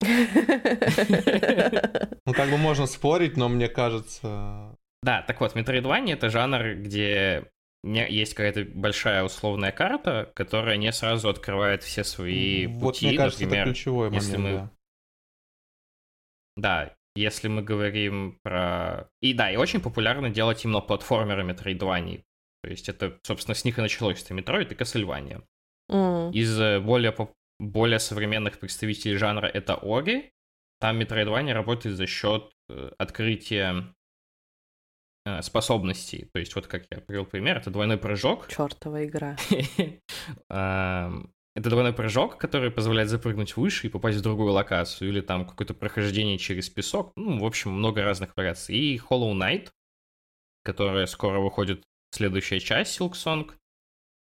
Ну, 2.24 2.32
как 2.32 2.48
бы 2.50 2.56
можно 2.56 2.86
спорить, 2.86 3.36
но 3.36 3.48
мне 3.50 3.68
кажется... 3.68 4.74
Да, 5.02 5.22
так 5.22 5.40
вот, 5.40 5.56
Metroidvania— 5.56 6.12
это 6.14 6.30
жанр, 6.30 6.74
где 6.76 7.50
есть 7.84 8.34
какая-то 8.34 8.64
большая 8.64 9.24
условная 9.24 9.72
карта, 9.72 10.30
которая 10.34 10.76
не 10.76 10.92
сразу 10.92 11.28
открывает 11.28 11.82
все 11.82 12.04
свои 12.04 12.66
Вот 12.66 12.94
пути, 12.94 13.08
мне 13.08 13.16
кажется, 13.16 13.42
например. 13.42 13.66
это 13.66 13.72
ключевой 13.74 14.12
если 14.12 14.36
момент, 14.36 14.54
мы- 14.54 14.58
да. 14.58 14.70
Да, 16.56 16.94
если 17.14 17.48
мы 17.48 17.62
говорим 17.62 18.38
про... 18.42 19.08
И 19.20 19.34
да, 19.34 19.50
и 19.50 19.56
очень 19.56 19.80
популярно 19.80 20.30
делать 20.30 20.64
именно 20.64 20.80
платформеры 20.80 21.44
Metroidvania. 21.44 22.22
То 22.62 22.70
есть 22.70 22.88
это, 22.88 23.18
собственно, 23.22 23.54
с 23.54 23.64
них 23.64 23.78
и 23.78 23.82
началось. 23.82 24.22
Это 24.22 24.34
Metroid 24.34 24.72
и 24.72 24.76
Castlevania. 24.76 25.44
М. 25.90 26.30
Из 26.30 26.58
э, 26.60 26.80
более, 26.80 27.12
поп- 27.12 27.34
более 27.58 27.98
современных 27.98 28.58
представителей 28.58 29.16
жанра 29.16 29.46
это 29.46 29.74
Ори. 29.74 30.30
Там 30.80 31.00
Metroidvania 31.00 31.52
работает 31.52 31.96
за 31.96 32.06
счет 32.06 32.50
э, 32.68 32.92
открытия 32.98 33.92
э, 35.26 35.42
способностей. 35.42 36.28
То 36.32 36.38
есть 36.38 36.54
вот 36.54 36.66
как 36.66 36.86
я 36.90 37.00
привел 37.00 37.26
пример, 37.26 37.58
это 37.58 37.70
двойной 37.70 37.98
прыжок. 37.98 38.48
Чёртова 38.48 39.04
игра. 39.04 39.36
Это 41.54 41.68
двойной 41.68 41.92
прыжок, 41.92 42.38
который 42.38 42.70
позволяет 42.70 43.10
запрыгнуть 43.10 43.56
выше 43.56 43.86
и 43.86 43.90
попасть 43.90 44.18
в 44.18 44.22
другую 44.22 44.52
локацию. 44.52 45.08
Или 45.08 45.20
там 45.20 45.46
какое-то 45.46 45.74
прохождение 45.74 46.38
через 46.38 46.70
песок. 46.70 47.12
Ну, 47.16 47.38
в 47.38 47.44
общем, 47.44 47.72
много 47.72 48.02
разных 48.02 48.36
вариаций. 48.36 48.74
И 48.74 48.98
Hollow 48.98 49.32
Knight, 49.34 49.68
которая 50.64 51.06
скоро 51.06 51.40
выходит 51.40 51.82
следующая 52.10 52.58
часть 52.58 52.98
Silksong, 52.98 53.50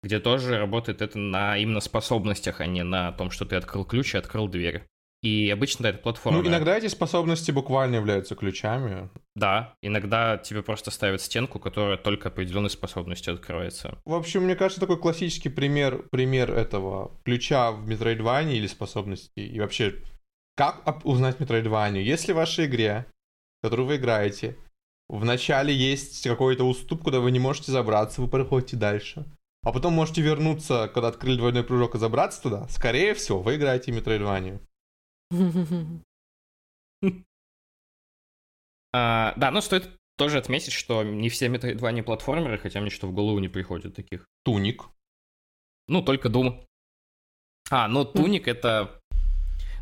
где 0.03 0.19
тоже 0.19 0.59
работает 0.59 1.01
это 1.01 1.17
на 1.17 1.57
именно 1.57 1.79
способностях, 1.79 2.61
а 2.61 2.67
не 2.67 2.83
на 2.83 3.11
том, 3.13 3.31
что 3.31 3.45
ты 3.45 3.55
открыл 3.55 3.83
ключ 3.83 4.13
и 4.13 4.17
открыл 4.17 4.47
дверь. 4.47 4.87
И 5.23 5.49
обычно 5.49 5.83
да, 5.83 5.89
это 5.89 5.97
платформа. 5.99 6.41
Ну, 6.41 6.47
иногда 6.47 6.77
эти 6.77 6.87
способности 6.87 7.51
буквально 7.51 7.95
являются 7.95 8.35
ключами. 8.35 9.09
Да, 9.35 9.73
иногда 9.81 10.37
тебе 10.37 10.61
просто 10.61 10.91
ставят 10.91 11.21
стенку, 11.21 11.59
которая 11.59 11.97
только 11.97 12.29
определенной 12.29 12.69
способностью 12.69 13.33
открывается. 13.33 13.97
В 14.05 14.13
общем, 14.13 14.43
мне 14.43 14.55
кажется, 14.55 14.79
такой 14.79 14.99
классический 14.99 15.49
пример, 15.49 16.03
пример 16.11 16.51
этого 16.51 17.11
ключа 17.25 17.71
в 17.71 17.89
Metroidvania 17.89 18.53
или 18.53 18.67
способностей. 18.67 19.47
И 19.47 19.59
вообще, 19.59 19.95
как 20.55 20.83
узнать 21.03 21.37
Metroidvania? 21.37 22.01
Если 22.01 22.31
в 22.31 22.35
вашей 22.35 22.65
игре, 22.65 23.07
в 23.59 23.65
которую 23.65 23.87
вы 23.87 23.95
играете, 23.95 24.55
в 25.09 25.25
начале 25.25 25.73
есть 25.73 26.27
какой-то 26.27 26.63
уступ, 26.63 27.03
куда 27.03 27.21
вы 27.21 27.31
не 27.31 27.39
можете 27.39 27.71
забраться, 27.71 28.21
вы 28.21 28.27
проходите 28.27 28.77
дальше. 28.77 29.25
А 29.63 29.71
потом 29.71 29.93
можете 29.93 30.21
вернуться, 30.21 30.89
когда 30.93 31.07
открыли 31.07 31.37
двойной 31.37 31.63
прыжок 31.63 31.95
и 31.95 31.99
забраться 31.99 32.41
туда. 32.41 32.67
Скорее 32.69 33.13
всего, 33.15 33.41
вы 33.41 33.55
играете 33.55 33.91
в 33.91 33.97
Metroidvania. 33.97 34.59
А, 38.93 39.33
да, 39.37 39.51
но 39.51 39.61
стоит 39.61 39.89
тоже 40.17 40.37
отметить, 40.39 40.73
что 40.73 41.03
не 41.03 41.29
все 41.29 41.47
Metroidvania 41.47 42.03
платформеры, 42.03 42.57
хотя 42.57 42.81
мне 42.81 42.89
что 42.89 43.07
в 43.07 43.13
голову 43.13 43.39
не 43.39 43.49
приходит 43.49 43.95
таких. 43.95 44.25
Туник. 44.43 44.85
Ну, 45.87 46.01
только 46.01 46.29
Doom. 46.29 46.65
А, 47.69 47.87
ну, 47.87 48.05
Туник 48.05 48.47
это... 48.47 48.99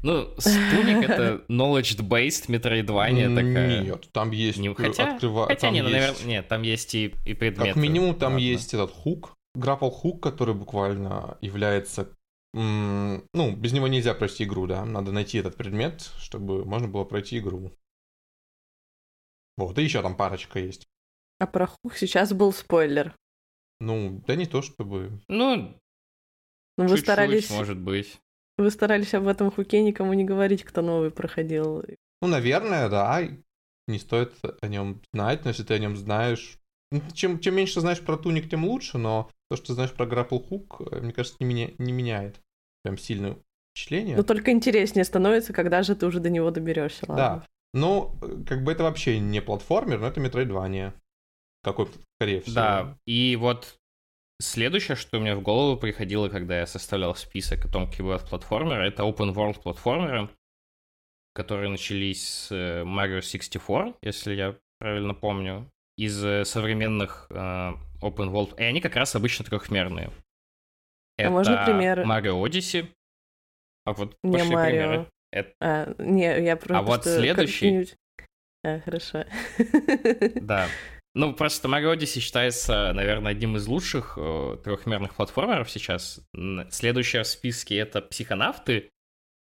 Ну, 0.03 0.25
Туник 0.35 1.09
это 1.09 1.45
knowledge-based 1.49 2.47
Metroidvania 2.49 3.33
такая. 3.33 3.81
Нет, 3.83 4.11
там 4.11 4.31
есть... 4.31 4.57
Не- 4.57 4.73
хотя, 4.73 5.15
открыва- 5.15 5.47
хотя 5.47 5.67
там 5.67 5.73
не, 5.73 5.81
ну, 5.81 5.89
есть- 5.89 5.99
наверное, 5.99 6.25
нет, 6.25 6.47
там 6.47 6.61
есть 6.63 6.93
и, 6.95 7.15
и 7.25 7.33
предметы. 7.33 7.73
Как 7.73 7.81
минимум 7.81 8.15
там 8.15 8.33
Ладно. 8.33 8.43
есть 8.43 8.73
этот 8.73 8.91
хук, 8.91 9.33
граппл 9.55 9.89
хук, 9.89 10.21
который 10.21 10.53
буквально 10.53 11.37
является... 11.41 12.09
Ну, 12.57 13.53
без 13.53 13.73
него 13.73 13.89
нельзя 13.89 14.13
пройти 14.13 14.45
игру, 14.45 14.65
да? 14.65 14.85
Надо 14.85 15.11
найти 15.11 15.37
этот 15.39 15.57
предмет, 15.57 16.09
чтобы 16.19 16.63
можно 16.63 16.87
было 16.87 17.03
пройти 17.03 17.37
игру. 17.39 17.73
Вот, 19.57 19.77
и 19.77 19.83
еще 19.83 20.01
там 20.01 20.15
парочка 20.15 20.59
есть. 20.59 20.87
А 21.39 21.47
про 21.47 21.67
хук 21.67 21.95
сейчас 21.97 22.31
был 22.31 22.53
спойлер. 22.53 23.13
Ну, 23.81 24.23
да 24.25 24.37
не 24.37 24.45
то 24.45 24.61
чтобы... 24.61 25.19
Ну, 25.27 25.77
Ну, 26.77 26.87
вы 26.87 26.97
старались 26.97 27.49
может 27.49 27.77
быть. 27.77 28.21
вы 28.57 28.71
старались 28.71 29.13
об 29.13 29.27
этом 29.27 29.51
хуке 29.51 29.81
никому 29.81 30.13
не 30.13 30.23
говорить, 30.23 30.63
кто 30.63 30.81
новый 30.81 31.11
проходил. 31.11 31.83
Ну, 32.21 32.27
наверное, 32.29 32.87
да. 32.87 33.21
Не 33.87 33.99
стоит 33.99 34.33
о 34.61 34.67
нем 34.67 35.01
знать, 35.11 35.43
но 35.43 35.49
если 35.49 35.63
ты 35.63 35.73
о 35.73 35.79
нем 35.79 35.97
знаешь... 35.97 36.57
Ну, 36.91 37.01
чем, 37.13 37.39
чем 37.39 37.55
меньше 37.55 37.81
знаешь 37.81 37.99
про 37.99 38.15
туник, 38.15 38.49
тем 38.49 38.63
лучше, 38.63 38.97
но 38.97 39.29
то, 39.49 39.57
что 39.57 39.67
ты 39.67 39.73
знаешь 39.73 39.91
про 39.91 40.05
Grapple 40.05 40.47
Hook, 40.49 40.87
э, 40.89 41.01
мне 41.01 41.11
кажется, 41.11 41.35
не, 41.41 41.45
меня, 41.45 41.71
не 41.77 41.91
меняет 41.91 42.39
прям 42.85 42.97
сильное 42.99 43.37
впечатление. 43.73 44.15
Но 44.15 44.23
только 44.23 44.51
интереснее 44.51 45.03
становится, 45.03 45.53
когда 45.53 45.81
же 45.81 45.95
ты 45.95 46.05
уже 46.05 46.19
до 46.19 46.29
него 46.29 46.51
доберешься, 46.51 47.05
ладно. 47.07 47.15
Да. 47.17 47.45
Ну, 47.73 48.15
как 48.47 48.63
бы 48.63 48.71
это 48.71 48.83
вообще 48.83 49.19
не 49.19 49.41
платформер, 49.41 49.99
но 49.99 50.07
это 50.07 50.21
Metroidvania. 50.21 50.93
Какой, 51.63 51.89
скорее 52.17 52.41
всего. 52.41 52.55
Да, 52.55 52.97
и 53.05 53.35
вот 53.35 53.77
Следующее, 54.41 54.97
что 54.97 55.19
мне 55.21 55.33
в 55.33 55.41
голову 55.41 55.79
приходило, 55.79 56.27
когда 56.27 56.59
я 56.59 56.67
составлял 56.67 57.15
список 57.15 57.65
о 57.65 57.69
том, 57.69 57.87
какие 57.87 58.01
бывают 58.01 58.27
платформеры, 58.27 58.85
это 58.85 59.03
open 59.03 59.33
world 59.33 59.61
платформеры, 59.61 60.29
которые 61.33 61.69
начались 61.69 62.27
с 62.27 62.51
э, 62.51 62.83
Mario 62.83 63.21
64, 63.21 63.93
если 64.01 64.33
я 64.33 64.57
правильно 64.77 65.13
помню, 65.13 65.71
из 65.97 66.21
э, 66.21 66.43
современных 66.43 67.27
э, 67.29 67.33
open 68.01 68.29
world, 68.29 68.59
и 68.59 68.63
они 68.63 68.81
как 68.81 68.97
раз 68.97 69.15
обычно 69.15 69.45
трехмерные. 69.45 70.11
А 71.17 71.21
это 71.21 71.31
можно 71.31 71.65
примеры? 71.65 72.03
Mario 72.03 72.43
Odyssey. 72.43 72.89
А 73.85 73.93
вот 73.93 74.17
не 74.23 74.37
пошли 74.37 74.53
Mario. 74.53 74.69
примеры. 74.69 75.09
Это... 75.31 75.53
А, 75.59 75.95
не, 75.99 76.43
я 76.43 76.55
просто... 76.55 76.77
А 76.77 76.81
вот 76.81 77.03
следующий... 77.03 77.93
А, 78.63 78.79
хорошо. 78.79 79.25
Да. 80.41 80.67
Ну, 81.13 81.33
просто 81.33 81.69
Mario 81.69 81.95
Odyssey 81.95 82.19
считается, 82.19 82.91
наверное, 82.93 83.31
одним 83.31 83.55
из 83.55 83.67
лучших 83.67 84.17
э, 84.17 84.57
трехмерных 84.63 85.15
платформеров 85.15 85.69
сейчас. 85.69 86.19
Следующее 86.69 87.23
в 87.23 87.27
списке— 87.27 87.77
это 87.77 88.01
«Психонавты» 88.01 88.89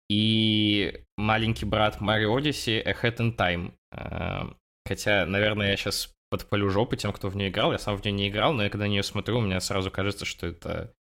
и 0.09 1.03
маленький 1.17 1.65
брат 1.65 1.97
Mario 1.99 2.37
Odyssey 2.37 2.85
Ahead 2.85 3.17
in 3.17 3.35
Time. 3.35 3.73
Э, 3.91 4.53
хотя, 4.85 5.25
наверное, 5.25 5.71
я 5.71 5.77
сейчас 5.77 6.13
подпалю 6.29 6.69
жопу 6.69 6.95
тем, 6.95 7.11
кто 7.11 7.29
в 7.29 7.35
нее 7.35 7.49
играл. 7.49 7.71
Я 7.71 7.79
сам 7.79 7.97
в 7.97 8.03
нее 8.03 8.11
не 8.11 8.29
играл, 8.29 8.53
но 8.53 8.63
я 8.63 8.69
когда 8.69 8.85
на 8.85 8.89
нее 8.89 9.03
смотрю, 9.03 9.39
мне 9.39 9.59
сразу 9.59 9.89
кажется, 9.89 10.25
что 10.25 10.45
это 10.47 10.93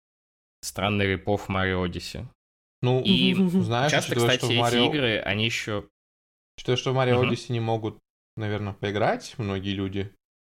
странный 0.65 1.07
рипов 1.07 1.49
Mario 1.49 1.85
Odyssey. 1.85 2.27
Ну, 2.81 3.01
и 3.01 3.33
знаешь, 3.61 3.91
часто, 3.91 4.15
кстати, 4.15 4.45
Mario... 4.45 4.67
эти 4.67 4.89
игры, 4.89 5.19
они 5.19 5.45
еще... 5.45 5.87
Что, 6.57 6.75
что 6.77 6.93
в 6.93 6.97
uh-huh. 6.97 7.23
Odyssey 7.23 7.51
не 7.51 7.59
могут, 7.59 7.99
наверное, 8.37 8.73
поиграть 8.73 9.35
многие 9.37 9.73
люди. 9.73 10.13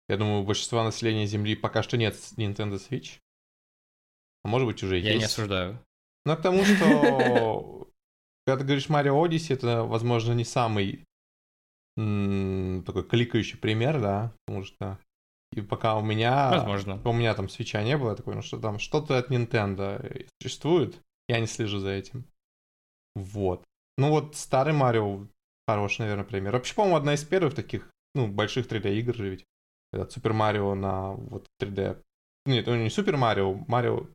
Я 0.09 0.17
думаю, 0.17 0.41
у 0.41 0.45
большинства 0.45 0.83
населения 0.83 1.25
Земли 1.25 1.55
пока 1.55 1.83
что 1.83 1.95
нет 1.95 2.15
Nintendo 2.37 2.79
Switch. 2.79 3.19
А 4.43 4.47
может 4.47 4.67
быть, 4.67 4.81
уже 4.83 4.95
есть. 4.95 5.07
Я 5.07 5.17
не 5.17 5.25
осуждаю. 5.25 5.79
Но 6.25 6.35
к 6.35 6.41
тому, 6.41 6.65
что 6.65 7.87
когда 8.45 8.59
ты 8.59 8.65
говоришь 8.65 8.89
Mario 8.89 9.23
Odyssey, 9.23 9.53
это, 9.53 9.83
возможно, 9.83 10.33
не 10.33 10.43
самый 10.43 11.05
такой 11.95 13.03
кликающий 13.03 13.57
пример, 13.57 14.01
да, 14.01 14.33
потому 14.45 14.63
что 14.63 14.97
и 15.53 15.61
пока 15.61 15.97
у 15.97 16.01
меня... 16.01 16.49
Возможно. 16.49 17.01
У 17.03 17.13
меня 17.13 17.33
там 17.33 17.49
свеча 17.49 17.83
не 17.83 17.97
было, 17.97 18.15
такой, 18.15 18.35
ну 18.35 18.41
что 18.41 18.59
там, 18.59 18.79
что-то 18.79 19.17
от 19.17 19.29
Nintendo 19.31 20.27
существует, 20.41 20.99
я 21.27 21.39
не 21.39 21.47
слежу 21.47 21.79
за 21.79 21.89
этим. 21.89 22.25
Вот. 23.15 23.63
Ну 23.97 24.09
вот 24.09 24.35
старый 24.35 24.73
Марио 24.73 25.27
хороший, 25.67 26.01
наверное, 26.01 26.25
пример. 26.25 26.53
Вообще, 26.53 26.73
по-моему, 26.73 26.97
одна 26.97 27.13
из 27.13 27.23
первых 27.23 27.53
таких, 27.55 27.89
ну, 28.15 28.27
больших 28.27 28.67
3D 28.67 28.93
игр 28.95 29.15
же 29.15 29.29
ведь 29.29 29.45
этот 29.93 30.11
Супер 30.11 30.33
Марио 30.33 30.73
на 30.75 31.13
вот 31.13 31.45
3D. 31.61 32.01
Нет, 32.45 32.67
ну 32.67 32.75
не 32.75 32.89
Супер 32.89 33.17
Марио, 33.17 33.53
Марио 33.67 34.07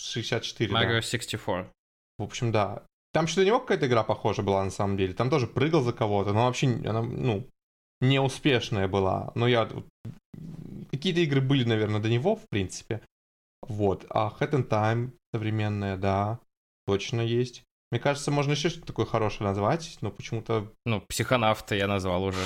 64. 0.00 0.72
Марио 0.72 0.96
да. 0.96 1.02
64. 1.02 1.70
В 2.18 2.22
общем, 2.22 2.52
да. 2.52 2.82
Там 3.12 3.26
что-то 3.26 3.42
на 3.42 3.46
него 3.46 3.60
какая-то 3.60 3.86
игра 3.86 4.02
похожа 4.02 4.42
была 4.42 4.64
на 4.64 4.70
самом 4.70 4.96
деле. 4.96 5.14
Там 5.14 5.30
тоже 5.30 5.46
прыгал 5.46 5.82
за 5.82 5.92
кого-то, 5.92 6.32
но 6.32 6.46
вообще 6.46 6.66
она, 6.66 7.02
ну, 7.02 7.46
неуспешная 8.00 8.88
была. 8.88 9.32
Но 9.34 9.46
я... 9.46 9.68
Какие-то 10.96 11.20
игры 11.20 11.40
были, 11.40 11.64
наверное, 11.64 12.00
до 12.00 12.08
него, 12.08 12.36
в 12.36 12.48
принципе. 12.48 13.00
Вот. 13.66 14.06
А 14.10 14.32
Head 14.38 14.52
and 14.52 14.68
Time 14.68 15.10
современная, 15.32 15.96
да, 15.96 16.38
точно 16.86 17.20
есть. 17.20 17.64
Мне 17.90 18.00
кажется, 18.00 18.30
можно 18.30 18.52
еще 18.52 18.68
что-то 18.68 18.86
такое 18.86 19.06
хорошее 19.06 19.48
назвать, 19.48 19.98
но 20.00 20.10
почему-то... 20.10 20.72
Ну, 20.84 21.00
психонавта 21.00 21.74
я 21.74 21.86
назвал 21.86 22.24
уже. 22.24 22.44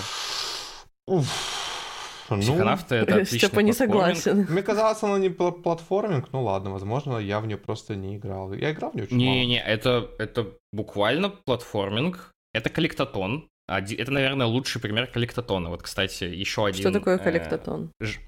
Уф. 1.06 1.26
Ну, 2.30 2.40
Психонавты 2.40 2.96
это 2.96 3.14
отличный 3.22 3.38
Степа 3.38 3.60
не 3.60 3.72
согласен. 3.72 4.46
Мне 4.48 4.62
казалось, 4.62 5.02
она 5.02 5.18
не 5.18 5.30
платформинг, 5.30 6.32
ну 6.32 6.42
ладно, 6.42 6.70
возможно, 6.70 7.18
я 7.18 7.40
в 7.40 7.46
нее 7.46 7.56
просто 7.56 7.96
не 7.96 8.16
играл. 8.16 8.52
Я 8.52 8.72
играл 8.72 8.90
в 8.90 8.94
нее 8.94 9.04
очень 9.04 9.16
Не-не, 9.16 9.60
это, 9.60 10.10
это 10.18 10.52
буквально 10.72 11.30
платформинг, 11.30 12.32
это 12.52 12.70
коллектотон. 12.70 13.48
Это, 13.66 14.10
наверное, 14.10 14.46
лучший 14.46 14.80
пример 14.80 15.06
коллектотона. 15.06 15.68
Вот, 15.68 15.82
кстати, 15.82 16.24
еще 16.24 16.64
один... 16.64 16.80
Что 16.80 16.92
такое 16.92 17.16
э, 17.16 17.22
коллектотон? 17.22 17.92
Э, 18.00 18.04
ж... 18.04 18.18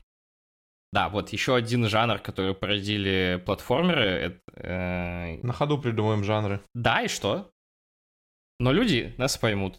Да, 0.92 1.09
вот 1.09 1.31
еще 1.31 1.55
один 1.55 1.87
жанр, 1.87 2.18
который 2.18 2.55
породили 2.55 3.40
платформеры. 3.46 4.05
Это, 4.05 4.40
э... 4.57 5.37
На 5.42 5.53
ходу 5.53 5.79
придумаем 5.79 6.24
жанры. 6.24 6.61
Да, 6.74 7.03
и 7.03 7.09
что? 7.09 7.53
Но 8.59 8.72
люди 8.72 9.14
нас 9.16 9.38
поймут. 9.38 9.79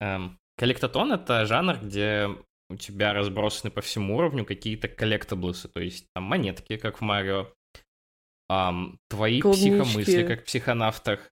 Эм, 0.00 0.38
коллектотон— 0.56 1.12
это 1.14 1.46
жанр, 1.46 1.78
где 1.82 2.28
у 2.70 2.76
тебя 2.76 3.12
разбросаны 3.12 3.70
по 3.70 3.80
всему 3.80 4.16
уровню 4.16 4.44
какие-то 4.44 4.88
коллектаблсы, 4.88 5.68
то 5.68 5.80
есть 5.80 6.06
там 6.14 6.24
монетки, 6.24 6.76
как 6.76 6.98
в 6.98 7.00
Марио, 7.00 7.52
um, 8.50 8.96
твои 9.08 9.40
Клубнички. 9.40 9.70
психомысли, 9.70 10.26
как 10.26 10.42
в 10.42 10.44
психонавтах. 10.44 11.30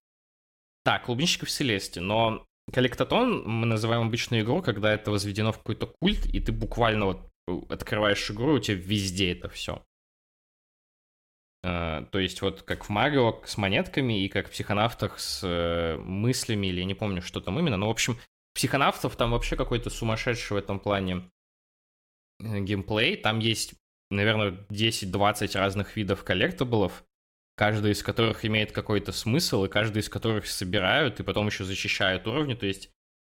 Да, 0.85 0.99
клубнички 0.99 1.45
в 1.45 1.51
Селесте, 1.51 2.01
но 2.01 2.45
коллектотон 2.73 3.45
мы 3.47 3.67
называем 3.67 4.09
обычную 4.09 4.43
игру, 4.43 4.63
когда 4.63 4.93
это 4.93 5.11
возведено 5.11 5.53
в 5.53 5.59
какой-то 5.59 5.87
культ, 6.01 6.27
и 6.27 6.41
ты 6.41 6.53
буквально 6.53 7.07
вот 7.07 7.32
открываешь 7.69 8.31
игру, 8.31 8.55
у 8.55 8.59
тебя 8.59 8.77
везде 8.77 9.33
это 9.33 9.49
все. 9.49 9.85
Uh, 11.65 12.05
то 12.11 12.19
есть 12.19 12.43
вот 12.43 12.63
как 12.63 12.85
в 12.85 12.89
Марио 12.89 13.41
с 13.45 13.57
монетками 13.57 14.25
и 14.25 14.29
как 14.29 14.49
в 14.49 14.51
психонавтах 14.51 15.21
с 15.21 15.45
uh, 15.45 15.97
мыслями, 15.99 16.67
или 16.67 16.81
я 16.81 16.85
не 16.85 16.95
помню, 16.95 17.23
что 17.23 17.41
там 17.41 17.57
именно, 17.57 17.77
но, 17.77 17.87
в 17.87 17.91
общем, 17.91 18.19
психонавтов 18.55 19.17
там 19.17 19.31
вообще 19.31 19.57
какой-то 19.57 19.91
сумасшедший 19.91 20.57
в 20.57 20.59
этом 20.59 20.81
плане 20.81 21.31
э, 22.41 22.61
геймплей. 22.61 23.17
Там 23.17 23.39
есть, 23.39 23.75
наверное, 24.11 24.67
10-20 24.71 25.57
разных 25.57 25.97
видов 25.97 26.25
коллектаблов, 26.25 27.05
каждый 27.57 27.93
из 27.93 28.03
которых 28.03 28.45
имеет 28.45 28.73
какой-то 28.73 29.13
смысл, 29.13 29.65
и 29.65 29.69
каждый 29.69 30.01
из 30.01 30.09
которых 30.09 30.47
собирают, 30.47 31.21
и 31.21 31.23
потом 31.23 31.47
еще 31.47 31.65
защищают 31.65 32.27
уровни. 32.27 32.55
То 32.55 32.67
есть 32.67 32.91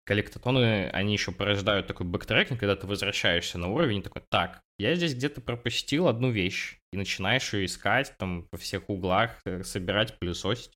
collectathon 0.06 0.78
ы, 0.78 0.89
они 0.89 1.13
еще 1.13 1.32
порождают 1.32 1.88
такой 1.88 2.06
backtracking, 2.06 2.60
когда 2.60 2.76
ты 2.76 2.88
возвращаешься 2.88 3.58
на 3.58 3.70
уровень, 3.70 4.00
и 4.00 4.02
такой, 4.02 4.24
так, 4.30 4.62
я 4.78 4.96
здесь 4.96 5.16
где-то 5.16 5.42
пропустил 5.42 6.08
одну 6.08 6.30
вещь, 6.30 6.80
и 6.92 6.98
начинаешь 6.98 7.54
ее 7.54 7.66
искать 7.66 8.13
там 8.18 8.48
во 8.52 8.58
всех 8.58 8.89
углах, 8.89 9.39
э, 9.46 9.63
собирать, 9.63 10.18
пылесосить. 10.20 10.72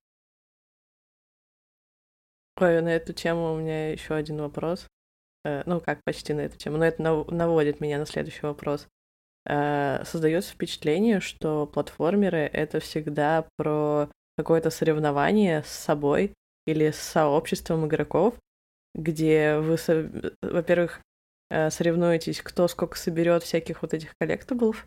Ой, 2.60 2.82
на 2.82 2.90
эту 2.90 3.13
тему 3.13 3.54
у 3.54 3.58
меня 3.58 3.92
еще 3.92 4.16
один 4.16 4.38
вопрос. 4.42 4.88
Э, 5.44 5.63
ну, 5.66 5.80
как 5.80 6.04
почти 6.04 6.34
на 6.34 6.42
эту 6.42 6.58
тему, 6.58 6.78
но 6.78 6.86
это 6.86 7.02
наводит 7.02 7.80
меня 7.80 8.00
на 8.00 8.06
следующий 8.06 8.46
вопрос. 8.46 8.88
Э, 9.46 10.04
создается 10.06 10.54
впечатление, 10.54 11.20
что 11.20 11.66
платформеры— 11.68 12.50
это 12.54 12.80
всегда 12.80 13.48
про 13.58 14.10
какое-то 14.38 14.70
соревнование 14.70 15.63
с 15.63 15.70
собой 15.70 16.34
или 16.66 16.92
с 16.92 16.98
сообществом 16.98 17.86
игроков, 17.88 18.36
где 18.98 19.58
вы, 19.60 19.78
во-первых, 20.42 21.00
э, 21.50 21.70
соревнуетесь, 21.70 22.42
кто 22.42 22.68
сколько 22.68 22.98
соберет 22.98 23.44
всяких 23.44 23.82
вот 23.82 23.94
этих 23.94 24.14
коллектаблов. 24.20 24.86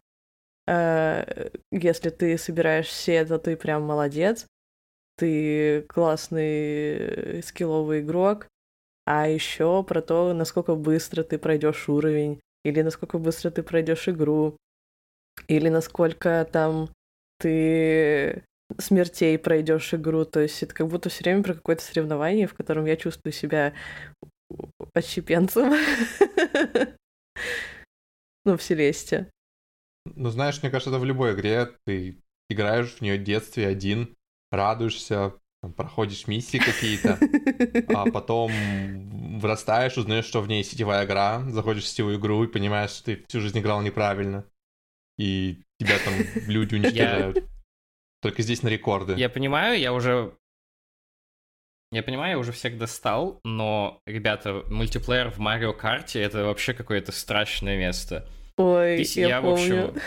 Если 0.67 2.11
ты 2.11 2.39
собираешь 2.39 2.87
все, 2.87 3.25
то 3.25 3.39
ты 3.39 3.57
прям 3.57 3.83
молодец 3.83 4.47
ты 5.21 5.83
классный 5.83 6.97
э, 6.97 7.43
скилловый 7.43 8.01
игрок, 8.01 8.49
а 9.05 9.29
еще 9.29 9.85
про 9.85 10.01
то, 10.01 10.33
насколько 10.33 10.75
быстро 10.75 11.23
ты 11.23 11.39
пройдешь 11.39 11.91
уровень, 11.91 12.41
или 12.65 12.81
насколько 12.81 13.19
быстро 13.19 13.51
ты 13.51 13.63
пройдешь 13.63 14.09
игру, 14.09 14.57
или 15.47 15.69
насколько 15.69 16.49
там 16.51 16.89
ты 17.39 18.43
смертей 18.79 19.39
пройдешь 19.39 19.95
игру. 19.95 20.25
То 20.25 20.41
есть 20.41 20.63
это 20.63 20.75
как 20.75 20.89
будто 20.89 21.09
все 21.09 21.25
время 21.25 21.43
про 21.43 21.55
какое-то 21.55 21.83
соревнование, 21.83 22.47
в 22.47 22.55
котором 22.55 22.87
я 22.87 22.97
чувствую 22.97 23.33
себя 23.33 23.75
отщепенцем. 24.95 25.75
Ну, 28.47 28.57
в 28.57 28.63
Селесте. 28.63 29.31
Ну, 30.07 30.31
знаешь, 30.31 30.63
мне 30.63 30.71
кажется, 30.71 30.89
это 30.89 30.99
в 30.99 31.05
любой 31.05 31.35
игре. 31.35 31.69
Ты 31.85 32.17
играешь 32.49 32.95
в 32.95 33.01
нее 33.03 33.19
в 33.19 33.23
детстве 33.23 33.67
один, 33.67 34.17
радуешься, 34.51 35.35
проходишь 35.77 36.27
миссии 36.27 36.59
какие-то, 36.59 37.19
а 37.95 38.11
потом 38.11 38.51
вырастаешь, 39.39 39.99
узнаешь, 39.99 40.25
что 40.25 40.41
в 40.41 40.49
ней 40.49 40.65
сетевая 40.65 41.05
игра, 41.05 41.45
заходишь 41.51 41.85
в 41.85 41.89
сетевую 41.89 42.19
игру 42.19 42.45
и 42.45 42.49
понимаешь, 42.49 42.91
что 42.91 43.05
ты 43.05 43.25
всю 43.29 43.41
жизнь 43.41 43.59
играл 43.59 43.83
неправильно. 43.83 44.45
И 45.19 45.61
тебя 45.79 45.99
там 45.99 46.15
люди 46.47 46.77
уничтожают. 46.77 47.45
Только 48.21 48.43
здесь 48.43 48.63
на 48.63 48.69
рекорды. 48.69 49.15
Я 49.17 49.29
понимаю, 49.29 49.79
я 49.79 49.93
уже 49.93 50.33
Я 51.93 52.03
понимаю, 52.03 52.33
я 52.33 52.39
уже 52.39 52.53
всех 52.53 52.79
достал, 52.79 53.41
но, 53.45 54.01
ребята, 54.07 54.63
мультиплеер 54.69 55.31
в 55.31 55.39
Марио 55.39 55.73
Карте 55.73 56.21
это 56.21 56.45
вообще 56.45 56.73
какое-то 56.75 57.13
страшное 57.13 57.77
место. 57.77 58.29
Ой, 58.57 59.05
Ты, 59.05 59.21
я, 59.21 59.29
я, 59.29 59.41
в 59.41 59.45
помню. 59.45 59.89
общем, 59.89 60.03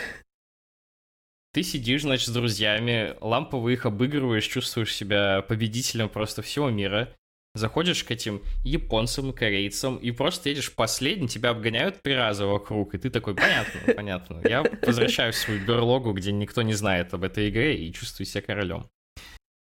ты 1.52 1.62
сидишь, 1.62 2.02
значит, 2.02 2.28
с 2.28 2.32
друзьями, 2.32 3.16
лампово 3.20 3.68
их 3.68 3.86
обыгрываешь, 3.86 4.46
чувствуешь 4.46 4.94
себя 4.94 5.42
победителем 5.42 6.08
просто 6.08 6.42
всего 6.42 6.70
мира, 6.70 7.14
заходишь 7.54 8.02
к 8.04 8.10
этим 8.10 8.42
японцам 8.64 9.30
и 9.30 9.32
корейцам 9.32 9.96
и 9.96 10.10
просто 10.10 10.48
едешь 10.48 10.72
последний, 10.72 11.28
тебя 11.28 11.50
обгоняют 11.50 12.02
три 12.02 12.14
раза 12.14 12.46
вокруг, 12.46 12.94
и 12.94 12.98
ты 12.98 13.10
такой, 13.10 13.34
понятно, 13.34 13.80
понятно. 13.94 14.40
Я 14.44 14.64
возвращаюсь 14.82 15.36
в 15.36 15.40
свою 15.40 15.64
берлогу, 15.64 16.12
где 16.12 16.32
никто 16.32 16.62
не 16.62 16.74
знает 16.74 17.14
об 17.14 17.22
этой 17.22 17.48
игре 17.48 17.76
и 17.76 17.92
чувствую 17.92 18.26
себя 18.26 18.42
королем. 18.42 18.88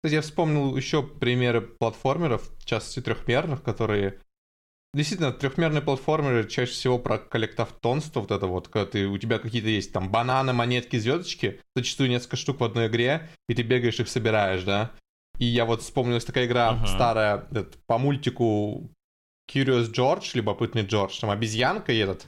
Я 0.05 0.20
вспомнил 0.20 0.77
еще 0.77 1.03
примеры 1.03 1.61
платформеров, 1.61 2.48
в 2.59 2.64
частности 2.64 3.01
трехмерных, 3.01 3.62
которые... 3.62 4.20
Действительно, 4.94 5.33
трехмерные 5.33 5.83
платформеры 5.83 6.48
чаще 6.48 6.72
всего 6.72 6.98
про 6.98 7.18
коллектовтонство, 7.18 8.20
вот 8.20 8.31
это 8.31 8.46
вот, 8.46 8.68
когда 8.68 8.87
ты, 8.87 9.07
у 9.07 9.18
тебя 9.18 9.38
какие-то 9.38 9.68
есть 9.68 9.92
там 9.92 10.11
бананы, 10.11 10.55
монетки, 10.55 10.96
звездочки, 10.96 11.61
зачастую 11.77 12.09
несколько 12.09 12.37
штук 12.37 12.61
в 12.61 12.64
одной 12.64 12.87
игре, 12.87 13.29
и 13.48 13.55
ты 13.55 13.62
бегаешь 13.62 14.01
их 14.01 14.09
собираешь, 14.09 14.62
да? 14.62 14.92
И 15.38 15.44
я 15.44 15.64
вот 15.64 15.83
вспомнилась 15.83 16.24
такая 16.24 16.46
игра 16.46 16.70
Ага. 16.70 16.87
старая, 16.87 17.46
этот, 17.51 17.77
по 17.87 17.98
мультику 17.98 18.90
Curious 19.51 19.92
George, 19.92 20.31
любопытный 20.35 20.83
Джордж, 20.83 21.18
там 21.20 21.31
обезьянка 21.31 21.92
и 21.92 21.98
этот, 21.98 22.27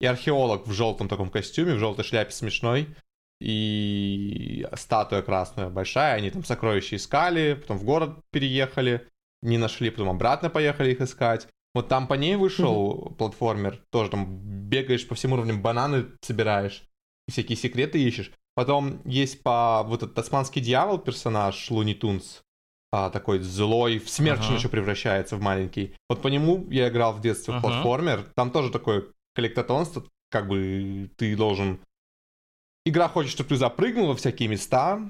и 0.00 0.06
археолог 0.06 0.66
в 0.66 0.72
желтом 0.72 1.08
таком 1.08 1.30
костюме, 1.30 1.74
в 1.74 1.78
желтой 1.78 2.04
шляпе 2.04 2.30
смешной, 2.32 2.88
и 3.40 4.66
статуя 4.74 5.22
красная 5.22 5.68
большая, 5.68 6.14
они 6.14 6.30
там 6.30 6.44
сокровища 6.44 6.96
искали, 6.96 7.54
потом 7.60 7.78
в 7.78 7.84
город 7.84 8.18
переехали, 8.30 9.08
не 9.42 9.58
нашли, 9.58 9.90
потом 9.90 10.10
обратно 10.10 10.48
поехали 10.48 10.92
их 10.92 11.00
искать. 11.00 11.48
Вот 11.74 11.88
там 11.88 12.06
по 12.06 12.14
ней 12.14 12.36
вышел 12.36 13.14
платформер, 13.18 13.82
тоже 13.90 14.10
там 14.10 14.38
бегаешь 14.68 15.08
по 15.08 15.14
всем 15.14 15.32
уровням, 15.32 15.62
бананы 15.62 16.06
собираешь, 16.20 16.84
всякие 17.28 17.56
секреты 17.56 18.02
ищешь. 18.02 18.30
Потом 18.54 19.00
есть 19.04 19.42
по 19.42 19.82
вот 19.82 20.02
этот 20.02 20.14
тасманский 20.14 20.60
дьявол 20.60 20.98
персонаж 20.98 21.70
Луни 21.70 21.94
Тунс, 21.94 22.42
а, 22.92 23.08
такой 23.08 23.40
злой, 23.40 23.98
в 23.98 24.10
смерч 24.10 24.42
Ага. 24.44 24.54
еще 24.56 24.68
превращается 24.68 25.36
в 25.36 25.40
маленький. 25.40 25.96
Вот 26.08 26.20
по 26.20 26.28
нему 26.28 26.66
я 26.70 26.88
играл 26.88 27.14
в 27.14 27.22
детстве 27.22 27.54
в 27.54 27.56
Ага. 27.56 27.68
платформер, 27.68 28.26
там 28.36 28.50
тоже 28.50 28.70
такое 28.70 29.06
коллектотонство, 29.34 30.04
как 30.30 30.46
бы 30.46 31.10
ты 31.16 31.34
должен... 31.34 31.80
Игра 32.84 33.08
хочет, 33.08 33.32
чтобы 33.32 33.48
ты 33.48 33.56
запрыгнул 33.56 34.08
во 34.08 34.16
всякие 34.16 34.48
места, 34.48 35.08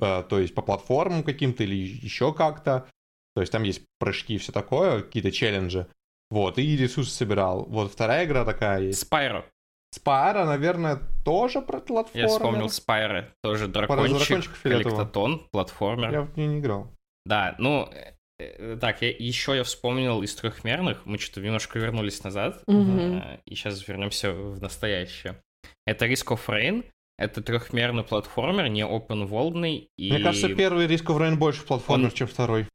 э, 0.00 0.24
то 0.28 0.38
есть 0.38 0.54
по 0.54 0.62
платформам 0.62 1.22
каким-то 1.22 1.62
или 1.62 1.76
еще 1.76 2.34
как-то. 2.34 2.88
То 3.34 3.40
есть 3.42 3.52
там 3.52 3.62
есть 3.62 3.82
прыжки 3.98 4.34
и 4.34 4.38
все 4.38 4.52
такое, 4.52 5.02
какие-то 5.02 5.30
челленджи. 5.30 5.86
Вот, 6.30 6.58
и 6.58 6.76
ресурсы 6.76 7.12
собирал. 7.12 7.64
Вот 7.66 7.92
вторая 7.92 8.24
игра 8.24 8.44
такая 8.44 8.80
есть. 8.80 9.00
Спайро. 9.00 9.44
Спайра, 9.94 10.46
наверное, 10.46 11.00
тоже 11.24 11.60
про 11.60 11.78
платформер. 11.80 12.26
Я 12.26 12.28
вспомнил 12.28 12.70
Спайро. 12.70 13.28
Тоже 13.42 13.68
дракончик 13.68 14.50
коллектотон, 14.62 15.46
платформер. 15.50 16.10
Я 16.10 16.22
в 16.22 16.36
нее 16.36 16.48
не 16.48 16.58
играл. 16.60 16.90
Да, 17.26 17.54
ну, 17.58 17.88
э, 17.92 18.14
э, 18.38 18.78
так, 18.80 19.02
я, 19.02 19.10
еще 19.10 19.54
я 19.54 19.64
вспомнил 19.64 20.22
из 20.22 20.34
трехмерных, 20.34 21.04
мы 21.04 21.18
что-то 21.18 21.40
немножко 21.40 21.78
вернулись 21.78 22.24
назад, 22.24 22.62
э, 22.66 23.38
и 23.44 23.54
сейчас 23.54 23.86
вернемся 23.86 24.32
в 24.32 24.60
настоящее. 24.60 25.40
Это 25.86 26.06
Risk 26.06 26.28
of 26.28 26.40
Rain, 26.48 26.84
это 27.18 27.42
трехмерный 27.42 28.02
платформер, 28.02 28.68
не 28.68 28.82
open 28.82 29.28
worldный 29.28 29.88
и... 29.96 30.10
Мне 30.10 30.22
кажется, 30.22 30.54
первый 30.54 30.86
Risk 30.86 31.04
of 31.06 31.18
Rain 31.18 31.36
больше 31.36 31.64
платформер, 31.64 32.06
Он- 32.06 32.12
чем 32.12 32.26
второй. 32.26 32.66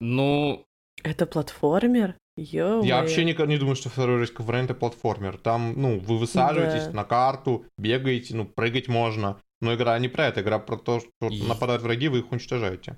Ну, 0.00 0.64
Это 1.04 1.26
платформер? 1.26 2.16
Ё 2.36 2.82
Я 2.82 3.00
вообще 3.00 3.24
не, 3.24 3.32
не 3.46 3.58
думаю, 3.58 3.76
что 3.76 3.88
второй 3.90 4.22
Risk 4.24 4.36
of 4.38 4.46
Rain 4.46 4.64
это 4.64 4.74
платформер. 4.74 5.36
Там, 5.38 5.74
ну, 5.80 6.00
вы 6.00 6.18
высаживаетесь 6.18 6.86
Да. 6.86 6.92
на 6.92 7.04
карту, 7.04 7.66
бегаете, 7.78 8.34
ну, 8.34 8.44
прыгать 8.44 8.88
можно. 8.88 9.40
Но 9.60 9.74
игра 9.74 9.96
не 10.00 10.08
про 10.08 10.26
это, 10.26 10.40
игра 10.40 10.58
про 10.58 10.76
то, 10.76 11.00
что 11.00 11.28
И- 11.28 11.42
нападают 11.46 11.82
враги, 11.82 12.08
вы 12.08 12.18
их 12.18 12.32
уничтожаете. 12.32 12.96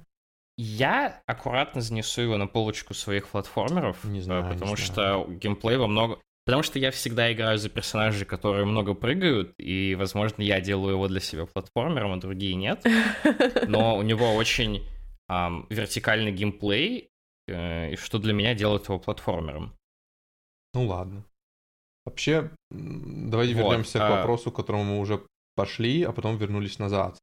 я 0.58 1.20
аккуратно 1.26 1.82
занесу 1.82 2.22
его 2.22 2.38
на 2.38 2.46
полочку 2.46 2.94
своих 2.94 3.28
платформеров, 3.28 4.02
Не 4.04 4.20
э, 4.20 4.22
знаю, 4.22 4.44
не 4.44 4.52
потому 4.54 4.76
знаю. 4.76 5.24
что 5.26 5.32
геймплей 5.34 5.76
во 5.76 5.86
много... 5.86 6.18
Потому 6.46 6.62
что 6.62 6.78
я 6.78 6.90
всегда 6.92 7.30
играю 7.32 7.58
за 7.58 7.68
персонажей, 7.68 8.24
которые 8.24 8.64
много 8.64 8.94
прыгают, 8.94 9.52
и, 9.58 9.94
возможно, 9.98 10.40
я 10.42 10.60
делаю 10.60 10.92
его 10.92 11.08
для 11.08 11.20
себя 11.20 11.44
платформером, 11.44 12.12
а 12.12 12.16
другие 12.20 12.54
нет. 12.54 12.82
но 13.68 13.96
у 13.98 14.02
него 14.02 14.32
очень 14.34 14.82
ам, 15.28 15.66
вертикальный 15.68 16.32
геймплей, 16.32 17.10
и 17.48 17.96
что 17.96 18.18
для 18.18 18.32
меня 18.32 18.54
делает 18.54 18.84
его 18.88 18.98
платформером. 18.98 19.76
Ну 20.74 20.86
ладно. 20.86 21.24
Вообще, 22.04 22.50
давайте 22.70 23.54
Вот, 23.54 23.70
вернемся 23.70 23.98
к 23.98 24.02
а- 24.02 24.16
вопросу, 24.16 24.52
к 24.52 24.56
которому 24.56 24.84
мы 24.84 24.98
уже 25.00 25.26
пошли, 25.54 26.02
а 26.02 26.12
потом 26.12 26.36
вернулись 26.36 26.78
назад. 26.78 27.18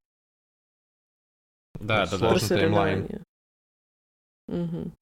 Да, 1.79 2.05
Ну, 2.11 2.17
да, 2.19 2.33
да. 2.33 2.47
Таймлайн. 2.47 3.23
Мгм. 4.47 4.93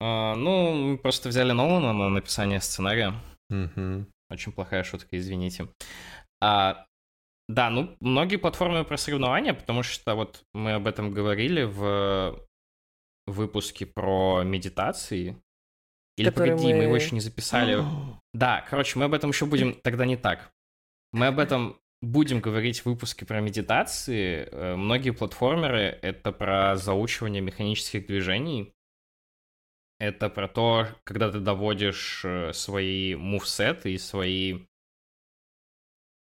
А, 0.00 0.34
ну, 0.34 0.72
мы 0.74 0.98
просто 0.98 1.28
взяли 1.28 1.52
Нолана 1.52 1.92
на 1.92 2.08
написание 2.08 2.60
сценария. 2.60 3.14
Мгм. 3.48 4.06
Очень 4.30 4.52
плохая 4.52 4.82
шутка, 4.82 5.16
извините. 5.16 5.68
А, 6.40 6.86
да, 7.48 7.70
ну, 7.70 7.96
многие 8.00 8.36
платформы 8.36 8.84
про 8.84 8.96
соревнования, 8.96 9.54
потому 9.54 9.82
что 9.82 10.14
вот 10.14 10.42
мы 10.52 10.72
об 10.72 10.86
этом 10.86 11.10
говорили 11.12 11.62
в 11.62 12.44
выпуске 13.26 13.86
про 13.86 14.42
медитации. 14.44 15.36
Или 16.16 16.28
Который 16.28 16.52
погоди, 16.52 16.74
мы... 16.74 16.82
его 16.82 16.92
мы- 16.92 16.98
еще 16.98 17.14
не 17.14 17.20
записали. 17.20 17.82
Да, 18.34 18.66
короче, 18.68 18.98
мы 18.98 19.04
об 19.04 19.14
этом 19.14 19.30
еще 19.30 19.46
будем, 19.46 19.74
тогда 19.74 20.04
не 20.06 20.16
так. 20.16 20.50
Мы 21.12 21.28
об 21.28 21.38
этом 21.38 21.78
будем 22.02 22.40
говорить 22.40 22.80
в 22.80 22.86
выпуске 22.86 23.24
про 23.24 23.40
медитации. 23.40 24.48
Э, 24.50 24.74
Многие 24.74 25.10
платформеры— 25.10 25.98
это 26.02 26.32
про 26.32 26.74
заучивание 26.76 27.40
механических 27.40 28.06
движений. 28.06 28.72
Это 30.00 30.28
про 30.28 30.48
то, 30.48 30.88
когда 31.04 31.30
ты 31.30 31.38
доводишь 31.38 32.22
э, 32.24 32.52
свои 32.52 33.14
мувсеты 33.14 33.92
и 33.92 33.98
свои... 33.98 34.64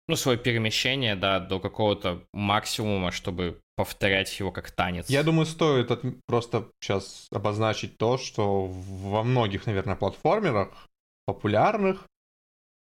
Ну, 0.10 0.16
свое 0.18 0.38
перемещение, 0.38 1.16
да, 1.16 1.40
до 1.40 1.60
какого-то 1.60 2.26
максимума, 2.34 3.12
чтобы 3.12 3.62
повторять 3.76 4.38
его 4.40 4.52
как 4.52 4.70
танец. 4.72 5.10
Я 5.10 5.24
думаю, 5.24 5.46
стоит 5.46 5.92
от- 5.92 6.04
просто 6.28 6.70
сейчас 6.80 7.28
обозначить 7.32 7.98
то, 7.98 8.18
что 8.18 8.66
во 8.68 9.24
многих, 9.24 9.66
наверное, 9.66 9.96
платформерах, 9.96 10.90
популярных 11.26 12.06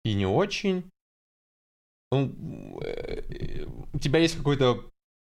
и 0.03 0.13
не 0.13 0.25
очень, 0.25 0.83
ну, 2.11 2.79
э, 2.81 3.65
у 3.93 3.99
тебя 3.99 4.19
есть 4.19 4.37
какой-то, 4.37 4.83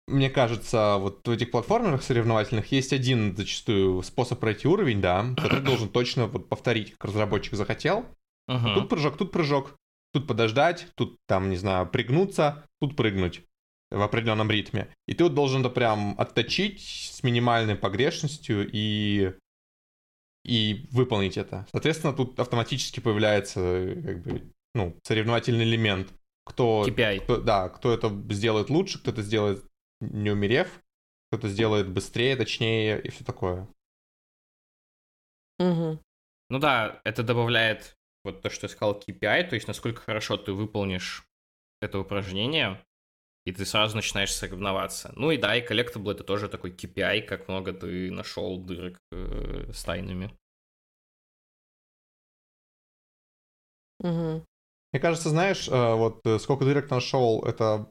мне 0.07 0.29
кажется, 0.29 0.97
вот 0.97 1.25
в 1.27 1.31
этих 1.31 1.51
платформерах 1.51 2.03
соревновательных 2.03 2.71
есть 2.71 2.91
один 2.91 3.37
зачастую 3.37 4.01
способ 4.01 4.39
пройти 4.39 4.67
уровень, 4.67 4.99
да, 4.99 5.25
который 5.37 5.61
должен 5.63 5.89
точно 5.89 6.25
вот 6.27 6.49
повторить, 6.49 6.91
как 6.93 7.05
разработчик 7.05 7.53
захотел. 7.53 8.05
Мгм. 8.47 8.73
Тут 8.73 8.89
прыжок, 8.89 9.17
тут 9.17 9.31
прыжок, 9.31 9.75
тут 10.13 10.27
подождать, 10.27 10.87
тут 10.95 11.17
там, 11.27 11.49
не 11.49 11.57
знаю, 11.57 11.89
пригнуться, 11.89 12.65
тут 12.79 12.95
прыгнуть 12.95 13.43
в 13.91 14.01
определенном 14.01 14.49
ритме. 14.49 14.87
И 15.07 15.13
ты 15.13 15.23
вот 15.23 15.33
должен 15.33 15.61
это 15.61 15.69
прям 15.69 16.15
отточить 16.17 16.81
с 16.81 17.23
минимальной 17.23 17.75
погрешностью 17.75 18.69
и 18.71 19.33
и 20.45 20.87
выполнить 20.91 21.37
это. 21.37 21.65
Соответственно, 21.71 22.13
тут 22.13 22.37
автоматически 22.37 22.99
появляется 22.99 23.95
как 24.03 24.23
бы, 24.23 24.51
ну, 24.75 24.97
соревновательный 25.03 25.63
элемент. 25.63 26.13
Кто, 26.45 26.85
KPI. 26.85 27.21
кто- 27.21 27.37
да, 27.37 27.69
кто 27.69 27.93
это 27.93 28.09
сделает 28.31 28.69
лучше, 28.69 28.99
кто 28.99 29.11
это 29.11 29.21
сделает 29.21 29.63
не 30.01 30.29
умерев, 30.31 30.67
кто 31.29 31.37
это 31.37 31.47
сделает 31.47 31.89
быстрее, 31.89 32.35
точнее 32.35 33.01
и 33.01 33.09
все 33.09 33.23
такое. 33.23 33.69
Мгм. 35.59 36.01
Ну 36.49 36.59
да, 36.59 36.99
это 37.05 37.23
добавляет 37.23 37.95
вот 38.23 38.41
то, 38.41 38.49
что 38.49 38.65
я 38.65 38.69
сказал, 38.69 38.99
KPI, 38.99 39.49
то 39.49 39.55
есть 39.55 39.67
насколько 39.67 40.01
хорошо 40.01 40.37
ты 40.37 40.53
выполнишь 40.53 41.25
это 41.81 41.99
упражнение, 41.99 42.81
и 43.45 43.51
ты 43.51 43.65
сразу 43.65 43.95
начинаешь 43.95 44.33
соревноваться. 44.33 45.11
Ну 45.15 45.31
и 45.31 45.37
да, 45.37 45.55
и 45.55 45.61
collectible 45.61 46.11
это 46.11 46.23
тоже 46.23 46.47
такой 46.47 46.71
KPI, 46.71 47.23
как 47.23 47.47
много 47.47 47.73
ты 47.73 48.09
нашел 48.11 48.57
дырок 48.57 48.97
э, 49.11 49.71
с 49.73 49.83
тайнами. 49.83 50.31
Мгм. 53.99 54.45
Мне 54.91 54.99
кажется, 55.01 55.29
знаешь, 55.29 55.67
э, 55.67 55.93
вот 55.93 56.25
э, 56.25 56.39
сколько 56.39 56.65
дырок 56.65 56.89
нашел, 56.89 57.43
это 57.43 57.89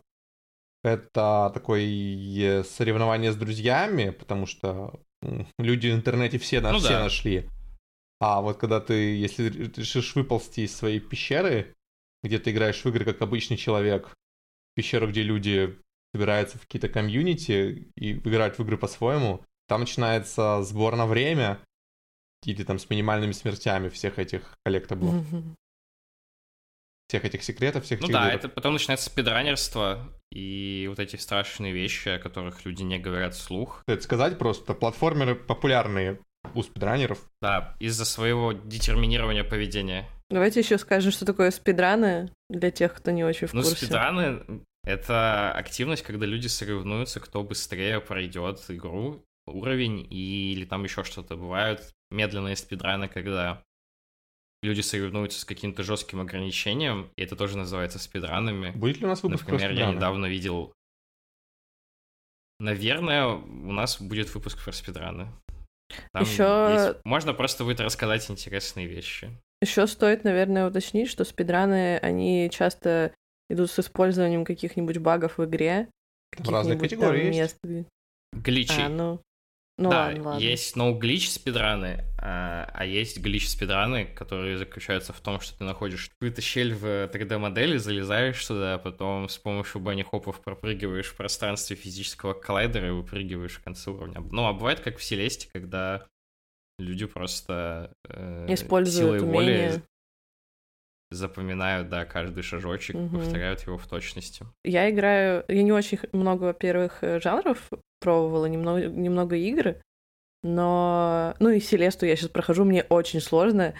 это 0.84 1.50
такое 1.54 2.64
соревнование 2.64 3.30
с 3.30 3.36
друзьями, 3.36 4.10
потому 4.10 4.46
что 4.46 5.00
люди 5.58 5.88
в 5.88 5.94
интернете 5.94 6.38
все, 6.38 6.60
на, 6.60 6.72
Ну 6.72 6.78
все 6.78 6.88
да. 6.88 7.04
нашли. 7.04 7.48
А 8.24 8.40
вот 8.40 8.56
когда 8.56 8.78
ты, 8.80 9.16
если 9.16 9.48
решишь 9.48 10.14
выползти 10.14 10.60
из 10.60 10.76
своей 10.76 11.00
пещеры, 11.00 11.74
где 12.22 12.38
ты 12.38 12.52
играешь 12.52 12.84
в 12.84 12.88
игры 12.88 13.04
как 13.04 13.20
обычный 13.20 13.56
человек, 13.56 14.14
пещеру, 14.76 15.08
где 15.08 15.22
люди 15.22 15.76
собираются 16.14 16.56
в 16.56 16.60
какие-то 16.60 16.88
комьюнити 16.88 17.90
и 17.96 18.12
играют 18.12 18.58
в 18.58 18.62
игры 18.62 18.78
по-своему, 18.78 19.44
Там 19.66 19.80
начинается 19.80 20.62
сбор 20.62 20.94
на 20.94 21.06
время, 21.06 21.58
или 22.44 22.62
там 22.62 22.78
с 22.78 22.88
минимальными 22.90 23.32
смертями 23.32 23.88
всех 23.88 24.20
этих 24.20 24.56
коллектаблов, 24.64 25.24
всех 27.08 27.24
этих 27.24 27.42
секретов, 27.42 27.84
всех 27.84 28.00
Ну 28.00 28.06
этих 28.06 28.12
да, 28.14 28.26
дырок. 28.26 28.36
это 28.36 28.48
потом 28.50 28.74
начинается 28.74 29.06
спидранерство 29.06 30.12
и 30.30 30.86
вот 30.88 31.00
эти 31.00 31.16
страшные 31.16 31.72
вещи, 31.72 32.10
о 32.10 32.18
которых 32.20 32.64
люди 32.64 32.84
не 32.84 33.00
говорят 33.00 33.34
вслух. 33.34 33.82
Это 33.88 34.02
сказать 34.02 34.38
просто, 34.38 34.74
платформеры 34.74 35.34
популярные 35.34 36.20
у 36.54 36.62
спидранеров. 36.62 37.18
Да, 37.40 37.76
из-за 37.80 38.04
своего 38.04 38.52
детерминирования 38.52 39.44
поведения. 39.44 40.08
Давайте 40.30 40.60
еще 40.60 40.78
скажем, 40.78 41.12
что 41.12 41.24
такое 41.24 41.50
спидраны 41.50 42.30
для 42.48 42.70
тех, 42.70 42.94
кто 42.94 43.10
не 43.10 43.24
очень 43.24 43.46
в 43.46 43.52
Ну, 43.52 43.62
курсе. 43.62 43.76
спидраны— 43.76 44.64
это 44.84 45.52
активность, 45.52 46.02
когда 46.02 46.24
люди 46.26 46.46
соревнуются, 46.46 47.20
кто 47.20 47.42
быстрее 47.42 48.00
пройдет 48.00 48.64
игру, 48.68 49.24
уровень 49.46 50.06
или 50.10 50.64
там 50.64 50.84
еще 50.84 51.04
что-то. 51.04 51.36
Бывают 51.36 51.92
медленные 52.10 52.56
спидраны, 52.56 53.08
когда 53.08 53.62
люди 54.62 54.80
соревнуются 54.80 55.40
с 55.40 55.44
каким-то 55.44 55.82
жестким 55.82 56.20
ограничением, 56.20 57.10
и 57.16 57.22
это 57.22 57.36
тоже 57.36 57.58
называется 57.58 57.98
спидранами. 57.98 58.70
Будет 58.70 58.98
ли 58.98 59.04
у 59.04 59.08
нас 59.08 59.22
выпуск 59.22 59.44
про 59.44 59.52
Например, 59.52 59.76
я 59.76 59.92
недавно 59.92 60.26
видел... 60.26 60.72
Наверное, 62.60 63.26
у 63.26 63.72
нас 63.72 64.00
будет 64.00 64.32
выпуск 64.34 64.62
про 64.62 64.72
спидраны. 64.72 65.28
Там 66.12 66.22
Ещё- 66.22 66.68
есть- 66.70 66.96
Можно 67.04 67.34
просто 67.34 67.64
будет 67.64 67.80
рассказать 67.80 68.30
интересные 68.30 68.86
вещи. 68.86 69.30
Еще 69.60 69.86
стоит, 69.86 70.24
наверное, 70.24 70.66
уточнить, 70.68 71.08
что 71.08 71.24
спидраны, 71.24 71.98
они 71.98 72.50
часто 72.52 73.12
идут 73.48 73.70
с 73.70 73.78
использованием 73.78 74.44
каких-нибудь 74.44 74.98
багов 74.98 75.38
в 75.38 75.44
игре. 75.44 75.88
Там 76.36 76.54
разные 76.54 76.78
каких-нибудь 76.78 77.06
категории 77.06 77.30
там 77.30 77.30
мест, 77.30 77.58
Гличи. 78.32 78.80
А, 78.80 78.88
ну... 78.88 79.20
Ну 79.78 79.90
да, 79.90 80.06
ладно, 80.06 80.22
ладно. 80.22 80.40
есть 80.40 80.76
no-glitch 80.76 81.28
спидраны, 81.28 82.04
а, 82.18 82.70
а 82.74 82.84
есть 82.84 83.18
глич 83.18 83.48
спидраны, 83.48 84.04
которые 84.04 84.58
заключаются 84.58 85.12
в 85.12 85.20
том, 85.20 85.40
что 85.40 85.56
ты 85.56 85.64
находишь 85.64 86.10
какую-то 86.10 86.42
щель 86.42 86.74
в 86.74 86.84
3D-модели, 87.06 87.78
залезаешь 87.78 88.44
туда, 88.44 88.74
а 88.74 88.78
потом 88.78 89.28
с 89.28 89.38
помощью 89.38 89.80
банни-хопов 89.80 90.40
пропрыгиваешь 90.40 91.06
в 91.06 91.16
пространстве 91.16 91.74
физического 91.74 92.34
коллайдера 92.34 92.88
и 92.88 92.90
выпрыгиваешь 92.90 93.56
в 93.56 93.64
конце 93.64 93.90
уровня. 93.90 94.20
Ну, 94.20 94.46
а 94.46 94.52
бывает 94.52 94.80
как 94.80 94.98
в 94.98 95.02
Селесте, 95.02 95.48
когда 95.50 96.06
люди 96.78 97.06
просто 97.06 97.92
э, 98.08 98.46
Используют 98.50 99.20
силой 99.20 99.32
воли 99.32 99.82
запоминают, 101.10 101.88
да, 101.88 102.04
каждый 102.04 102.42
шажочек, 102.42 102.96
Мгм. 102.96 103.18
повторяют 103.18 103.60
его 103.62 103.78
в 103.78 103.86
точности. 103.86 104.46
Я 104.64 104.90
играю... 104.90 105.44
Я 105.48 105.62
не 105.62 105.72
очень 105.72 105.98
много, 106.12 106.44
во-первых, 106.44 106.98
э, 107.02 107.20
жанров 107.20 107.70
пробовала, 108.02 108.46
немного, 108.46 108.86
немного 108.86 109.36
игр, 109.36 109.76
но... 110.44 111.34
Ну 111.38 111.50
и 111.50 111.60
Селесту 111.60 112.04
я 112.04 112.16
сейчас 112.16 112.28
прохожу, 112.28 112.64
мне 112.64 112.82
очень 112.88 113.20
сложно. 113.20 113.74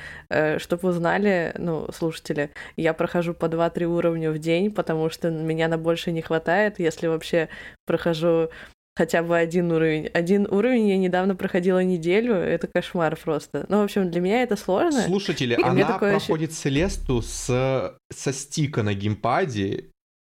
Чтобы 0.59 0.89
вы 0.89 0.93
знали, 0.93 1.53
ну, 1.59 1.89
слушатели, 1.93 2.51
я 2.77 2.95
прохожу 2.95 3.35
по 3.35 3.47
2-3 3.47 3.85
уровня 3.85 4.31
в 4.31 4.39
день, 4.39 4.71
потому 4.71 5.11
что 5.11 5.31
меня 5.31 5.69
на 5.69 5.77
больше 5.77 6.13
не 6.13 6.23
хватает, 6.23 6.79
если 6.79 7.09
вообще 7.09 7.49
прохожу 7.85 8.51
хотя 8.95 9.23
бы 9.23 9.37
один 9.37 9.73
уровень. 9.73 10.07
Один 10.09 10.47
уровень 10.49 10.89
я 10.89 10.99
недавно 10.99 11.35
проходила 11.35 11.83
неделю, 11.83 12.35
это 12.35 12.69
кошмар 12.73 13.17
просто. 13.17 13.67
Ну, 13.69 13.81
в 13.81 13.85
общем, 13.85 14.11
для 14.11 14.21
меня 14.21 14.43
это 14.43 14.55
сложно. 14.57 15.01
Слушатели, 15.03 15.55
И 15.59 15.63
она 15.63 15.99
проходит 15.99 16.53
Селесту 16.53 17.23
с, 17.23 17.97
со 18.13 18.33
стика 18.33 18.83
на 18.83 18.95
геймпаде. 18.95 19.87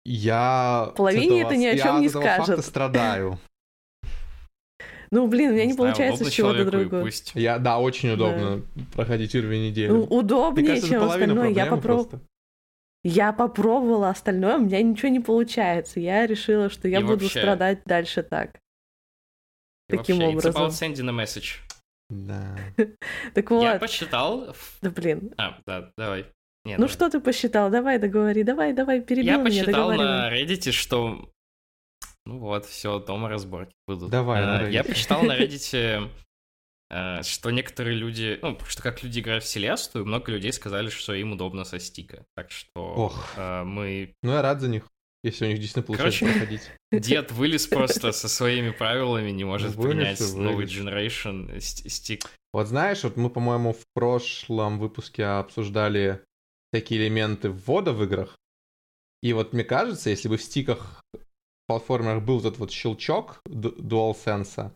Я 0.05 0.93
Половине 0.97 1.41
этого- 1.41 1.51
это 1.53 1.57
ни 1.57 1.67
о 1.67 1.73
я 1.73 1.83
чем 1.83 1.97
от 1.97 2.01
не 2.01 2.09
скажет. 2.09 2.65
страдаю. 2.65 3.39
Ну, 5.11 5.27
блин, 5.29 5.51
у 5.51 5.53
меня 5.55 5.67
не 5.67 5.73
знаю, 5.73 5.93
получается 5.95 6.25
с 6.25 6.31
чего-то 6.31 6.65
другого. 6.65 7.03
пусть. 7.03 7.33
Я, 7.35 7.59
да, 7.59 7.79
очень 7.79 8.11
удобно 8.11 8.63
проходить 8.95 9.35
уровень 9.35 9.69
недели. 9.71 9.89
Ну, 9.89 10.03
удобнее, 10.05 10.67
кажется, 10.69 10.89
чем 10.89 11.03
остальное. 11.05 11.51
Я, 11.51 11.67
проблемы 11.67 11.77
попроб- 11.77 12.09
просто. 12.09 12.21
я 13.05 13.33
попробовала 13.33 14.09
остальное, 14.11 14.57
у 14.59 14.61
меня 14.63 14.83
ничего 14.83 15.09
не 15.09 15.21
получается. 15.21 16.01
Я 16.01 16.27
решила, 16.27 16.69
что 16.71 16.89
я 16.89 16.99
И 17.01 17.03
буду 17.03 17.25
вообще- 17.25 17.41
страдать 17.41 17.83
дальше 17.85 18.23
так. 18.23 18.59
И 19.89 19.97
Таким 19.97 20.17
вообще, 20.19 20.33
it's 20.33 20.39
образом. 20.51 20.63
about 20.63 20.71
sending 20.71 21.09
a 21.09 21.25
message. 21.25 21.59
Да. 22.11 22.57
Так 23.35 23.51
Я 23.51 23.73
вот, 23.73 23.81
посчитал... 23.81 24.53
в- 24.53 24.79
да 24.83 24.91
блин. 24.91 25.33
А, 25.39 25.59
да, 25.67 25.91
давай. 25.97 26.27
Не, 26.65 26.73
Ну 26.73 26.79
давай. 26.79 26.93
что 26.93 27.09
ты 27.11 27.21
посчитал? 27.21 27.71
Давай, 27.71 27.99
договори, 28.01 28.43
давай, 28.43 28.73
давай, 28.73 29.01
перебил 29.01 29.27
Я 29.27 29.37
меня, 29.37 29.45
посчитал 29.63 29.93
на 29.93 30.33
Reddit, 30.33 30.73
что... 30.73 31.29
Ну 32.27 32.39
вот, 32.39 32.67
все, 32.67 32.99
дома 32.99 33.29
разборки 33.29 33.73
будут. 33.87 34.11
Давай, 34.11 34.43
Э, 34.43 34.71
Я 34.71 34.83
Reddit. 34.83 34.89
посчитал 34.89 35.23
на 35.23 35.37
Reddit, 35.41 36.11
э, 36.91 37.23
что 37.23 37.51
некоторые 37.51 37.97
люди... 37.97 38.39
Ну, 38.43 38.59
что 38.69 38.83
как 38.83 39.03
люди 39.03 39.21
играют 39.21 39.45
в 39.45 39.49
Селесту, 39.49 40.05
много 40.05 40.33
людей 40.33 40.53
сказали, 40.53 40.89
что 40.89 41.15
им 41.15 41.33
удобно 41.33 41.65
со 41.65 41.79
стика. 41.79 42.25
Так 42.35 42.51
что 42.51 42.81
Ох. 42.95 43.33
э, 43.37 43.63
мы... 43.65 44.13
Ну, 44.23 44.33
я 44.33 44.43
рад 44.43 44.61
за 44.61 44.69
них, 44.69 44.87
если 45.23 45.47
у 45.47 45.49
них 45.49 45.59
действительно 45.61 45.85
получается 45.87 46.21
Короче, 46.21 46.39
проходить. 46.39 46.71
Дед 46.93 47.31
вылез 47.33 47.67
просто 47.69 48.13
со 48.13 48.29
своими 48.29 48.71
правилами, 48.71 49.31
не 49.31 49.45
может 49.45 49.75
Вылез 49.77 50.19
принять 50.19 50.35
новый 50.35 50.67
вылез. 50.67 50.73
generation 50.73 51.61
ст- 51.61 51.89
стик. 51.91 52.31
Вот 52.53 52.67
знаешь, 52.69 53.05
вот 53.05 53.17
мы, 53.17 53.31
по-моему, 53.31 53.73
в 53.73 53.83
прошлом 53.95 54.79
выпуске 54.79 55.25
обсуждали 55.25 56.25
такие 56.73 57.01
элементы 57.03 57.51
ввода 57.51 57.93
в 57.93 58.03
играх. 58.03 58.37
И 59.23 59.33
вот 59.33 59.53
мне 59.53 59.63
кажется, 59.65 60.11
если 60.11 60.29
бы 60.29 60.37
в 60.39 60.43
стиках 60.43 61.03
платформерах 61.67 62.23
был 62.23 62.41
этот 62.41 62.59
вот 62.59 62.71
щелчок 62.71 63.41
DualSense, 63.47 64.73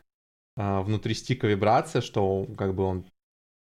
а, 0.56 0.82
внутри 0.82 1.14
стика 1.14 1.46
вибрация, 1.46 2.02
что 2.02 2.46
как 2.56 2.74
бы 2.74 2.84
он... 2.84 3.06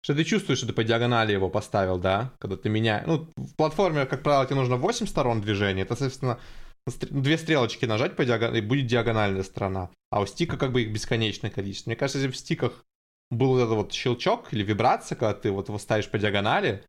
Что 0.03 0.15
ты 0.15 0.25
чувствуешь, 0.25 0.57
что 0.57 0.67
ты 0.67 0.73
по 0.73 0.83
диагонали 0.83 1.31
его 1.31 1.49
поставил, 1.49 1.97
да? 1.97 2.33
Когда 2.39 2.57
ты 2.57 2.69
меняешь... 2.69 3.07
Ну, 3.07 3.29
в 3.37 3.55
платформе, 3.55 4.05
как 4.05 4.21
правило, 4.21 4.45
тебе 4.45 4.57
нужно 4.57 4.75
8 4.75 5.07
сторон 5.07 5.41
движения. 5.41 5.83
Это, 5.83 5.95
соответственно, 5.95 6.39
две 6.85 7.37
стрелочки 7.37 7.85
нажать 7.85 8.15
по 8.15 8.25
диагонали, 8.25 8.59
и 8.59 8.61
будет 8.61 8.87
диагональная 8.87 9.43
сторона. 9.43 9.89
А 10.11 10.21
у 10.21 10.25
стика 10.25 10.57
как 10.57 10.73
бы 10.73 10.81
их 10.83 10.91
бесконечное 10.91 11.49
количество. 11.49 11.89
Мне 11.89 11.95
кажется, 11.95 12.19
если 12.19 12.31
в 12.31 12.37
стиках 12.37 12.85
был 13.31 13.49
вот 13.49 13.59
этот 13.59 13.75
вот 13.75 13.93
щелчок 13.93 14.53
или 14.53 14.63
вибрация, 14.63 15.15
когда 15.15 15.33
ты 15.33 15.51
вот 15.51 15.69
его 15.69 15.79
ставишь 15.79 16.09
по 16.09 16.19
диагонали, 16.19 16.83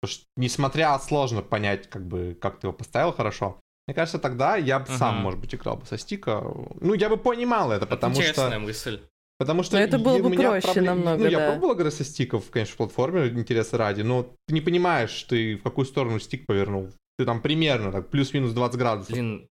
потому 0.00 0.14
что, 0.14 0.24
несмотря 0.36 0.98
сложно 0.98 1.42
понять, 1.42 1.90
как 1.90 2.06
бы, 2.06 2.38
как 2.40 2.60
ты 2.60 2.68
его 2.68 2.72
поставил 2.72 3.12
хорошо, 3.12 3.59
мне 3.86 3.94
кажется, 3.94 4.18
тогда 4.18 4.56
я 4.56 4.78
бы 4.78 4.86
сам, 4.86 5.14
Мгм. 5.16 5.22
может 5.24 5.40
быть, 5.40 5.54
играл 5.54 5.76
бы 5.76 5.86
со 5.86 5.98
стика. 5.98 6.42
Ну, 6.80 6.94
я 6.94 7.08
бы 7.08 7.16
понимал 7.16 7.72
это, 7.72 7.84
Это 7.84 7.94
потому 7.96 8.14
интересная 8.14 8.50
что... 8.50 8.58
мысль. 8.60 9.00
Потому 9.38 9.62
что 9.62 9.76
Но 9.76 9.82
это 9.82 9.98
было 9.98 10.18
бы 10.18 10.28
меня 10.30 10.50
проще 10.50 10.82
намного, 10.82 11.24
Ну, 11.24 11.30
я 11.30 11.38
да. 11.38 11.50
пробовал 11.52 11.74
играть 11.74 11.94
со 11.94 12.04
стиков, 12.04 12.50
конечно, 12.50 12.74
в 12.74 12.76
платформе, 12.76 13.28
интереса 13.28 13.78
ради, 13.78 14.02
но 14.02 14.24
ты 14.46 14.54
не 14.54 14.60
понимаешь, 14.60 15.22
ты 15.24 15.56
в 15.56 15.62
какую 15.62 15.86
сторону 15.86 16.18
стик 16.20 16.44
повернул. 16.46 16.90
Ты 17.18 17.24
там 17.24 17.40
примерно 17.40 17.90
так 17.90 18.10
плюс-минус 18.10 18.52
20 18.52 18.78
градусов. 18.78 19.12
Блин, 19.12 19.48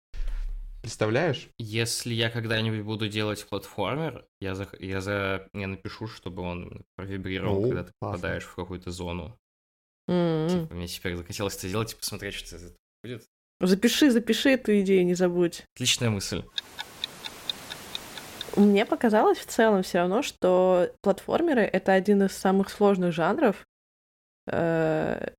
Представляешь? 0.81 1.49
Если 1.59 2.15
я 2.15 2.31
когда-нибудь 2.31 2.83
буду 2.83 3.09
делать 3.09 3.45
платформер, 3.49 4.25
я, 4.41 4.55
за, 4.55 4.69
я, 4.79 5.01
за, 5.01 5.49
я 5.53 5.67
напишу, 5.67 6.07
чтобы 6.07 6.43
он 6.43 6.85
провибрировал, 6.97 7.59
О, 7.65 7.69
когда 7.69 7.83
ты 7.85 7.93
классно. 7.99 8.17
попадаешь 8.17 8.45
в 8.45 8.55
какую-то 8.55 8.91
зону. 8.91 9.37
М-м. 10.07 10.49
Типа, 10.49 10.75
мне 10.75 10.87
теперь 10.87 11.17
захотелось 11.17 11.57
это 11.57 11.69
сделать 11.69 11.93
и 11.93 11.97
посмотреть, 11.97 12.35
что 12.35 12.57
это 12.57 12.75
будет. 13.03 13.27
Запиши, 13.61 14.11
запиши 14.11 14.51
эту 14.51 14.81
идею, 14.81 15.05
не 15.05 15.15
забудь. 15.15 15.65
Отличная 15.75 16.11
мысль. 16.11 16.45
Мне 18.57 18.87
показалось 18.87 19.39
в 19.39 19.47
целом 19.47 19.83
все 19.83 19.99
равно, 19.99 20.23
что 20.23 20.91
платформеры— 21.01 21.63
это 21.73 21.93
один 21.93 22.25
из 22.25 22.33
самых 22.33 22.71
сложных 22.71 23.13
жанров. 23.13 23.67
Э, 24.47 25.31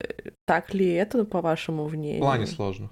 Так 0.45 0.73
ли 0.73 0.91
это, 0.93 1.25
по-вашему, 1.25 1.85
в 1.85 1.95
ней? 1.95 2.17
В 2.17 2.21
плане 2.21 2.47
сложных. 2.47 2.91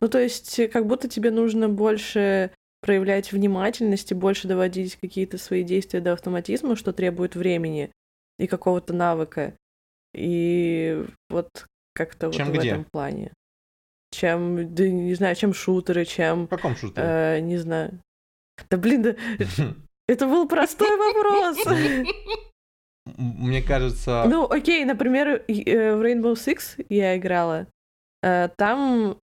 Ну, 0.00 0.08
то 0.08 0.18
есть, 0.18 0.58
э, 0.58 0.68
как 0.68 0.86
будто 0.86 1.08
тебе 1.08 1.30
нужно 1.30 1.68
больше 1.68 2.50
проявлять 2.80 3.32
внимательность 3.32 4.10
и 4.10 4.14
больше 4.14 4.48
доводить 4.48 4.96
какие-то 4.96 5.38
свои 5.38 5.62
действия 5.62 6.00
до 6.00 6.12
автоматизма, 6.12 6.76
что 6.76 6.92
требует 6.92 7.36
времени 7.36 7.92
и 8.38 8.46
какого-то 8.46 8.92
навыка. 8.92 9.54
И 10.14 11.04
вот 11.30 11.48
как-то 11.94 12.28
вот 12.28 12.36
в 12.36 12.52
где? 12.52 12.70
этом 12.70 12.84
плане. 12.84 13.32
Чем, 14.12 14.74
да, 14.74 14.86
не 14.88 15.14
знаю, 15.14 15.34
чем 15.36 15.54
шутеры, 15.54 16.04
чем, 16.04 16.44
В 16.46 16.50
каком 16.50 16.76
шутере? 16.76 17.06
э, 17.06 17.40
не 17.40 17.56
знаю. 17.56 17.98
Да 18.70 18.76
блин, 18.76 19.02
да, 19.02 19.16
это 20.08 20.26
был 20.26 20.46
простой 20.46 20.96
вопрос. 20.96 21.58
Мне 23.16 23.62
кажется... 23.62 24.24
Ну, 24.28 24.44
окей, 24.48 24.84
например, 24.84 25.42
э, 25.48 25.94
в 25.96 26.02
Rainbow 26.02 26.34
Six 26.34 26.84
я 26.88 27.16
играла. 27.16 27.66
Э, 28.22 28.48
Там 28.56 29.18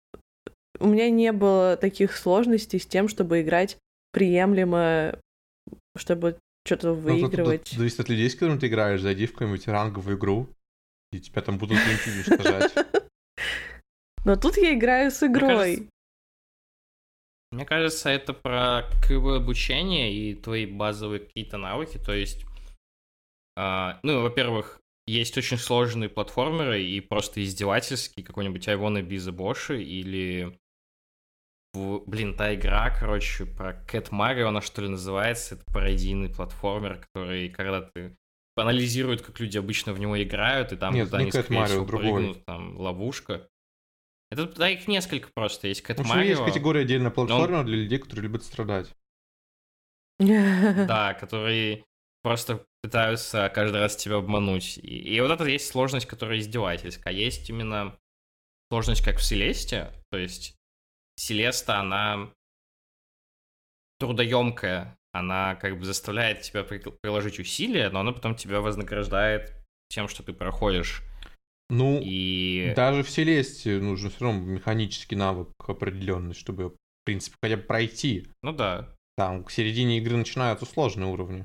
у 0.80 0.86
меня 0.88 1.10
не 1.10 1.32
было 1.32 1.76
таких 1.76 2.16
сложностей 2.16 2.80
с 2.80 2.86
тем, 2.86 3.08
чтобы 3.08 3.42
играть 3.42 3.76
приемлемо, 4.12 5.18
чтобы 5.96 6.38
что-то 6.66 6.88
Ну, 6.88 6.94
тут- 6.96 7.02
выигрывать. 7.04 7.64
тут 7.64 7.78
зависит 7.78 8.00
от 8.00 8.08
людей, 8.08 8.28
с 8.30 8.34
которыми 8.34 8.58
ты 8.58 8.66
играешь. 8.68 9.00
Зайди 9.02 9.26
в 9.26 9.32
какую-нибудь 9.32 9.68
ранговую 9.68 10.16
игру, 10.16 10.48
и 11.12 11.20
тебя 11.20 11.42
там 11.42 11.58
будут 11.58 11.78
уничтожать. 12.06 12.72
Но 14.24 14.36
тут 14.36 14.56
я 14.56 14.74
играю 14.74 15.10
с 15.10 15.22
игрой. 15.22 15.48
кажется- 15.76 15.88
Мне 17.52 17.64
кажется, 17.64 18.10
это 18.10 18.34
про 18.34 18.82
кривое 19.02 19.38
обучение 19.38 20.12
и 20.12 20.34
твои 20.34 20.66
базовые 20.66 21.20
какие-то 21.20 21.56
навыки. 21.56 21.98
То 21.98 22.12
есть, 22.12 22.44
э, 23.56 23.92
ну, 24.02 24.22
во-первых, 24.22 24.78
есть 25.06 25.38
очень 25.38 25.56
сложные 25.56 26.10
платформеры 26.10 26.82
и 26.82 27.00
просто 27.00 27.42
издевательские, 27.42 28.24
какой-нибудь 28.26 28.68
Айвон 28.68 28.98
и 28.98 29.02
Биза 29.02 29.32
Боши 29.32 29.82
или 29.82 30.58
блин, 31.74 32.34
та 32.34 32.54
игра, 32.54 32.90
короче, 32.90 33.46
про 33.46 33.72
Кэт 33.74 34.10
Марио, 34.10 34.48
она 34.48 34.60
что 34.60 34.82
ли 34.82 34.88
называется, 34.88 35.54
это 35.54 35.64
пародийный 35.72 36.28
платформер, 36.28 36.98
который, 36.98 37.50
когда 37.50 37.82
ты 37.82 38.16
анализирует, 38.56 39.22
как 39.22 39.38
люди 39.38 39.58
обычно 39.58 39.92
в 39.92 40.00
него 40.00 40.20
играют, 40.20 40.72
и 40.72 40.76
там 40.76 40.92
Нет, 40.94 41.06
куда 41.06 41.22
не 41.22 41.30
Кэт 41.30 41.50
Марио, 41.50 41.84
другой. 41.84 42.10
Прыгнут, 42.12 42.44
там 42.46 42.76
ловушка. 42.78 43.48
Это 44.30 44.46
да, 44.46 44.68
их 44.68 44.86
несколько 44.88 45.30
просто. 45.34 45.68
Есть 45.68 45.82
Кэт 45.82 45.98
Марио. 46.00 46.30
есть 46.30 46.44
категория 46.44 46.82
отдельно 46.82 47.10
платформер 47.10 47.60
он... 47.60 47.66
для 47.66 47.76
людей, 47.76 47.98
которые 47.98 48.24
любят 48.24 48.44
страдать. 48.44 48.94
Да, 50.18 51.14
которые 51.14 51.84
просто 52.22 52.66
пытаются 52.82 53.50
каждый 53.54 53.80
раз 53.80 53.96
тебя 53.96 54.16
обмануть. 54.16 54.78
И, 54.78 55.14
и 55.14 55.20
вот 55.20 55.30
это 55.30 55.44
есть 55.44 55.68
сложность, 55.68 56.06
которая 56.06 56.38
издевательская. 56.38 57.12
А 57.12 57.16
есть 57.16 57.48
именно 57.48 57.96
сложность, 58.70 59.02
как 59.02 59.18
в 59.18 59.24
Селесте. 59.24 59.92
То 60.10 60.18
есть 60.18 60.56
Селеста, 61.16 61.78
она 61.78 62.30
трудоемкая, 63.98 64.98
она 65.12 65.56
как 65.56 65.78
бы 65.78 65.84
заставляет 65.84 66.42
тебя 66.42 66.64
приложить 66.64 67.40
усилия, 67.40 67.90
но 67.90 68.00
она 68.00 68.12
потом 68.12 68.34
тебя 68.34 68.60
вознаграждает 68.60 69.52
тем, 69.88 70.08
что 70.08 70.22
ты 70.22 70.32
проходишь. 70.32 71.02
Ну, 71.70 72.00
и... 72.02 72.72
даже 72.74 73.02
в 73.02 73.10
Селесте 73.10 73.78
нужен 73.78 74.10
все 74.10 74.24
равно 74.24 74.40
механический 74.40 75.16
навык 75.16 75.50
определенный, 75.58 76.34
чтобы, 76.34 76.70
в 76.70 76.76
принципе, 77.04 77.36
хотя 77.42 77.56
бы 77.56 77.62
пройти. 77.62 78.26
Ну 78.42 78.52
да. 78.52 78.94
Там 79.16 79.44
к 79.44 79.50
середине 79.50 79.98
игры 79.98 80.16
начинаются 80.16 80.64
сложные 80.64 81.10
уровни. 81.10 81.44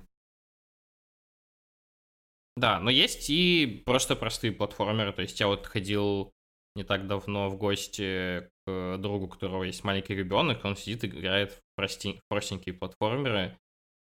Да, 2.56 2.80
но 2.80 2.90
есть 2.90 3.30
и 3.30 3.84
просто 3.86 4.16
простые 4.16 4.54
платформеры. 4.54 5.12
То 5.12 5.24
есть 5.24 5.40
я 5.40 5.48
вот 5.48 5.66
ходил 5.66 6.32
не 6.76 6.84
так 6.84 7.08
давно 7.08 7.50
в 7.50 7.58
гости 7.58 8.50
к 8.66 8.98
другу, 8.98 9.26
у 9.26 9.28
которого 9.28 9.64
есть 9.64 9.84
маленький 9.84 10.16
ребенок, 10.16 10.64
он 10.64 10.76
сидит 10.76 11.04
и 11.04 11.08
играет 11.08 11.52
в, 11.52 11.60
прости... 11.76 12.20
простенькие 12.30 12.74
платформеры, 12.74 13.58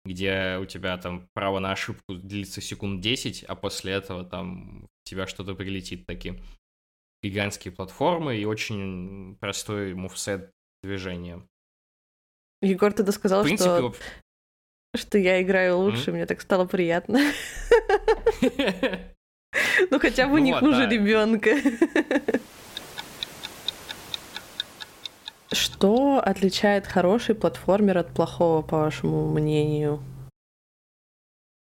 где 0.05 0.57
у 0.61 0.65
тебя 0.65 0.97
там 0.97 1.27
право 1.33 1.59
на 1.59 1.71
ошибку 1.71 2.15
длится 2.15 2.61
секунд 2.61 3.01
10, 3.01 3.43
а 3.43 3.55
после 3.55 3.93
этого 3.93 4.23
там 4.23 4.87
тебя 5.03 5.27
что-то 5.27 5.55
прилетит 5.55 6.05
такие 6.05 6.41
гигантские 7.23 7.71
платформы 7.71 8.37
и 8.37 8.45
очень 8.45 9.37
простой 9.39 9.93
мувсет 9.93 10.51
движения. 10.83 11.41
Егор, 12.61 12.93
ты 12.93 13.03
досказал, 13.03 13.43
принципе, 13.43 13.69
что, 13.69 13.95
что 14.95 15.17
я 15.17 15.41
играю 15.41 15.77
лучше, 15.77 16.11
mm-hmm. 16.11 16.13
мне 16.13 16.25
так 16.25 16.41
стало 16.41 16.65
приятно. 16.65 17.19
Ну 19.89 19.99
хотя 19.99 20.27
бы 20.27 20.39
ну 20.39 20.45
не 20.45 20.53
хуже 20.53 20.87
ребенка. 20.87 21.51
Что 25.51 26.21
отличает 26.23 26.87
хороший 26.87 27.35
платформер 27.35 27.97
от 27.97 28.13
плохого, 28.13 28.61
по 28.61 28.77
вашему 28.77 29.27
мнению? 29.29 30.01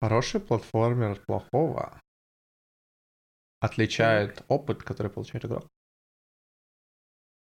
Хороший 0.02 0.40
платформер 0.40 1.12
от 1.12 1.26
плохого 1.26 2.00
отличает 3.66 4.42
опыт, 4.48 4.82
который 4.82 5.10
получает 5.10 5.44
игрок. 5.44 5.68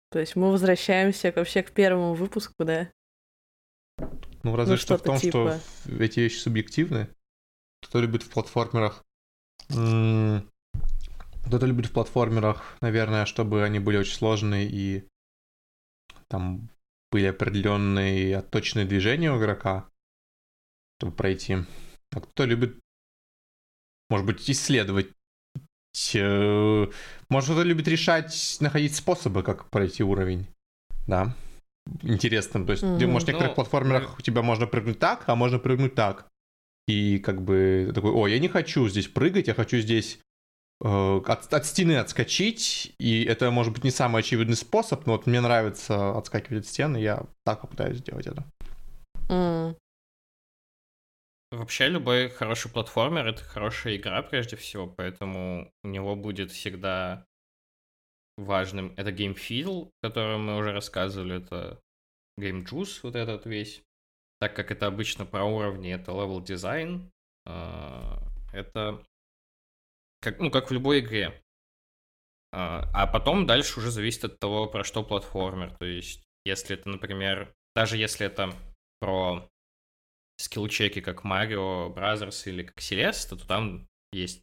То 0.09 0.19
есть 0.19 0.35
мы 0.35 0.51
возвращаемся 0.51 1.31
вообще 1.35 1.63
к 1.63 1.71
первому 1.71 2.13
выпуску, 2.13 2.53
да? 2.63 2.91
Ну, 4.43 4.55
разве 4.55 4.73
ну, 4.73 4.77
что 4.77 4.97
в 4.97 5.01
том, 5.01 5.17
типа... 5.17 5.59
что 5.85 6.03
эти 6.03 6.19
вещи 6.19 6.37
субъективны. 6.37 7.07
Кто 7.81 8.01
любит 8.01 8.23
в 8.23 8.29
платформерах... 8.29 9.03
Кто-то 9.67 11.65
любит 11.65 11.87
в 11.87 11.93
платформерах, 11.93 12.77
наверное, 12.81 13.25
чтобы 13.25 13.63
они 13.63 13.79
были 13.79 13.97
очень 13.97 14.13
сложные 14.13 14.69
и 14.69 15.07
там 16.29 16.69
были 17.11 17.25
определенные 17.25 18.37
отточенные 18.37 18.85
движения 18.85 19.31
у 19.31 19.37
игрока, 19.37 19.89
чтобы 20.97 21.15
пройти. 21.15 21.57
А 22.11 22.21
кто 22.21 22.45
любит, 22.45 22.79
может 24.09 24.25
быть, 24.25 24.49
исследовать 24.49 25.11
может, 27.29 27.49
кто-то 27.49 27.63
любит 27.63 27.87
решать, 27.87 28.57
находить 28.59 28.95
способы, 28.95 29.43
как 29.43 29.69
пройти 29.69 30.03
уровень. 30.03 30.47
Да. 31.07 31.35
Интересно. 32.01 32.65
То 32.65 32.71
есть, 32.71 32.83
mm-hmm. 32.83 33.07
может, 33.07 33.27
в 33.27 33.29
некоторых 33.29 33.51
ну, 33.51 33.55
платформерах 33.55 34.17
у 34.17 34.21
тебя 34.21 34.41
можно 34.41 34.67
прыгнуть 34.67 34.99
так, 34.99 35.23
а 35.27 35.35
можно 35.35 35.59
прыгнуть 35.59 35.95
так. 35.95 36.27
И 36.87 37.19
как 37.19 37.41
бы 37.41 37.91
такой, 37.93 38.11
о, 38.11 38.27
я 38.27 38.39
не 38.39 38.47
хочу 38.47 38.87
здесь 38.89 39.07
прыгать, 39.07 39.47
я 39.47 39.53
хочу 39.53 39.77
здесь 39.79 40.19
Э, 40.83 41.21
от, 41.25 41.53
от 41.53 41.65
стены 41.65 41.97
отскочить, 41.97 42.93
и 42.99 43.23
это 43.23 43.49
может 43.51 43.73
быть 43.73 43.85
не 43.85 43.91
самый 43.91 44.19
очевидный 44.19 44.57
способ, 44.57 45.05
но 45.05 45.13
вот 45.13 45.25
мне 45.27 45.39
нравится 45.39 46.17
отскакивать 46.17 46.65
от 46.65 46.67
стены, 46.69 46.97
я 46.97 47.23
так 47.45 47.61
попытаюсь 47.61 47.99
сделать 47.99 48.27
это. 48.27 48.43
Mm. 49.29 49.75
Вообще 51.53 51.87
любой 51.87 52.29
хороший 52.29 52.71
платформер— 52.71 53.27
это 53.27 53.43
хорошая 53.43 53.95
игра 53.97 54.23
прежде 54.23 54.55
всего, 54.55 54.87
поэтому 54.87 55.71
у 55.83 55.87
него 55.87 56.15
будет 56.15 56.49
всегда 56.49 57.27
важным. 58.37 58.91
Это 58.97 59.11
геймфил, 59.11 59.91
о 60.01 60.07
котором 60.07 60.47
мы 60.47 60.57
уже 60.57 60.71
рассказывали, 60.71 61.37
это 61.37 61.79
Juice, 62.39 63.01
вот 63.03 63.15
этот 63.15 63.45
весь. 63.45 63.83
Так 64.39 64.55
как 64.55 64.71
это 64.71 64.87
обычно 64.87 65.27
про 65.27 65.45
уровни, 65.45 65.93
это 65.93 66.11
level 66.11 66.43
дизайн. 66.43 67.11
Э, 67.45 68.17
это 68.51 69.05
как, 70.21 70.39
ну, 70.39 70.49
как 70.49 70.71
в 70.71 70.73
любой 70.73 71.01
игре. 71.01 71.39
А, 72.51 72.89
а 72.95 73.05
потом 73.05 73.45
дальше 73.45 73.79
уже 73.79 73.91
зависит 73.91 74.23
от 74.23 74.39
того, 74.39 74.65
про 74.65 74.83
что 74.83 75.03
платформер. 75.03 75.75
То 75.77 75.85
есть, 75.85 76.23
если 76.45 76.75
это, 76.77 76.89
например, 76.89 77.53
даже 77.75 77.97
если 77.97 78.25
это 78.25 78.55
про 78.99 79.47
скилл-чеки, 80.37 81.01
как 81.01 81.25
Mario 81.25 81.93
Brothers 81.93 82.49
или 82.49 82.63
как 82.63 82.77
Celeste, 82.77 83.37
то 83.37 83.47
там 83.47 83.87
есть 84.11 84.41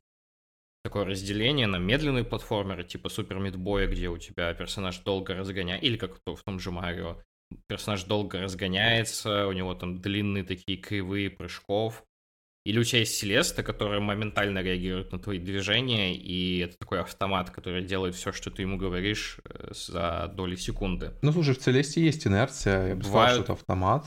такое 0.83 1.05
разделение 1.05 1.66
на 1.66 1.76
медленные 1.76 2.24
платформеры, 2.24 2.85
типа 2.85 3.09
Супер 3.09 3.38
Мидбоя, 3.38 3.87
где 3.87 4.09
у 4.09 4.18
тебя 4.18 4.55
персонаж 4.55 4.98
долго 4.98 5.35
разгоняет, 5.35 5.83
или 5.83 5.96
как 5.96 6.18
в 6.24 6.42
том 6.42 6.59
же 6.59 6.70
Марио, 6.70 7.22
персонаж 7.66 8.05
долго 8.05 8.40
разгоняется, 8.40 9.46
у 9.46 9.53
него 9.53 9.74
там 9.74 10.00
длинные 10.00 10.44
такие 10.44 10.79
кривые 10.79 11.31
прыжков, 11.31 12.05
или 12.64 12.79
у 12.79 12.85
тебя 12.85 13.00
есть 13.00 13.14
Селеста, 13.14 13.62
которая 13.62 14.00
моментально 14.00 14.61
реагирует 14.61 15.12
на 15.12 15.18
твои 15.18 15.38
движения, 15.38 16.14
и 16.14 16.59
это 16.59 16.76
такой 16.79 17.00
автомат, 17.00 17.50
который 17.50 17.83
делает 17.83 18.14
все, 18.14 18.33
что 18.33 18.50
ты 18.50 18.62
ему 18.62 18.76
говоришь 18.76 19.38
э, 19.44 19.72
за 19.72 20.31
доли 20.35 20.57
секунды. 20.57 21.14
Ну, 21.22 21.33
слушай, 21.33 21.55
в 21.55 21.59
Целесте 21.59 22.03
есть 22.03 22.26
инерция, 22.26 22.88
я 22.88 22.96
бы 22.96 23.03
Бывают... 23.03 23.31
сказал, 23.31 23.35
что 23.35 23.42
это 23.42 23.53
автомат. 23.55 24.07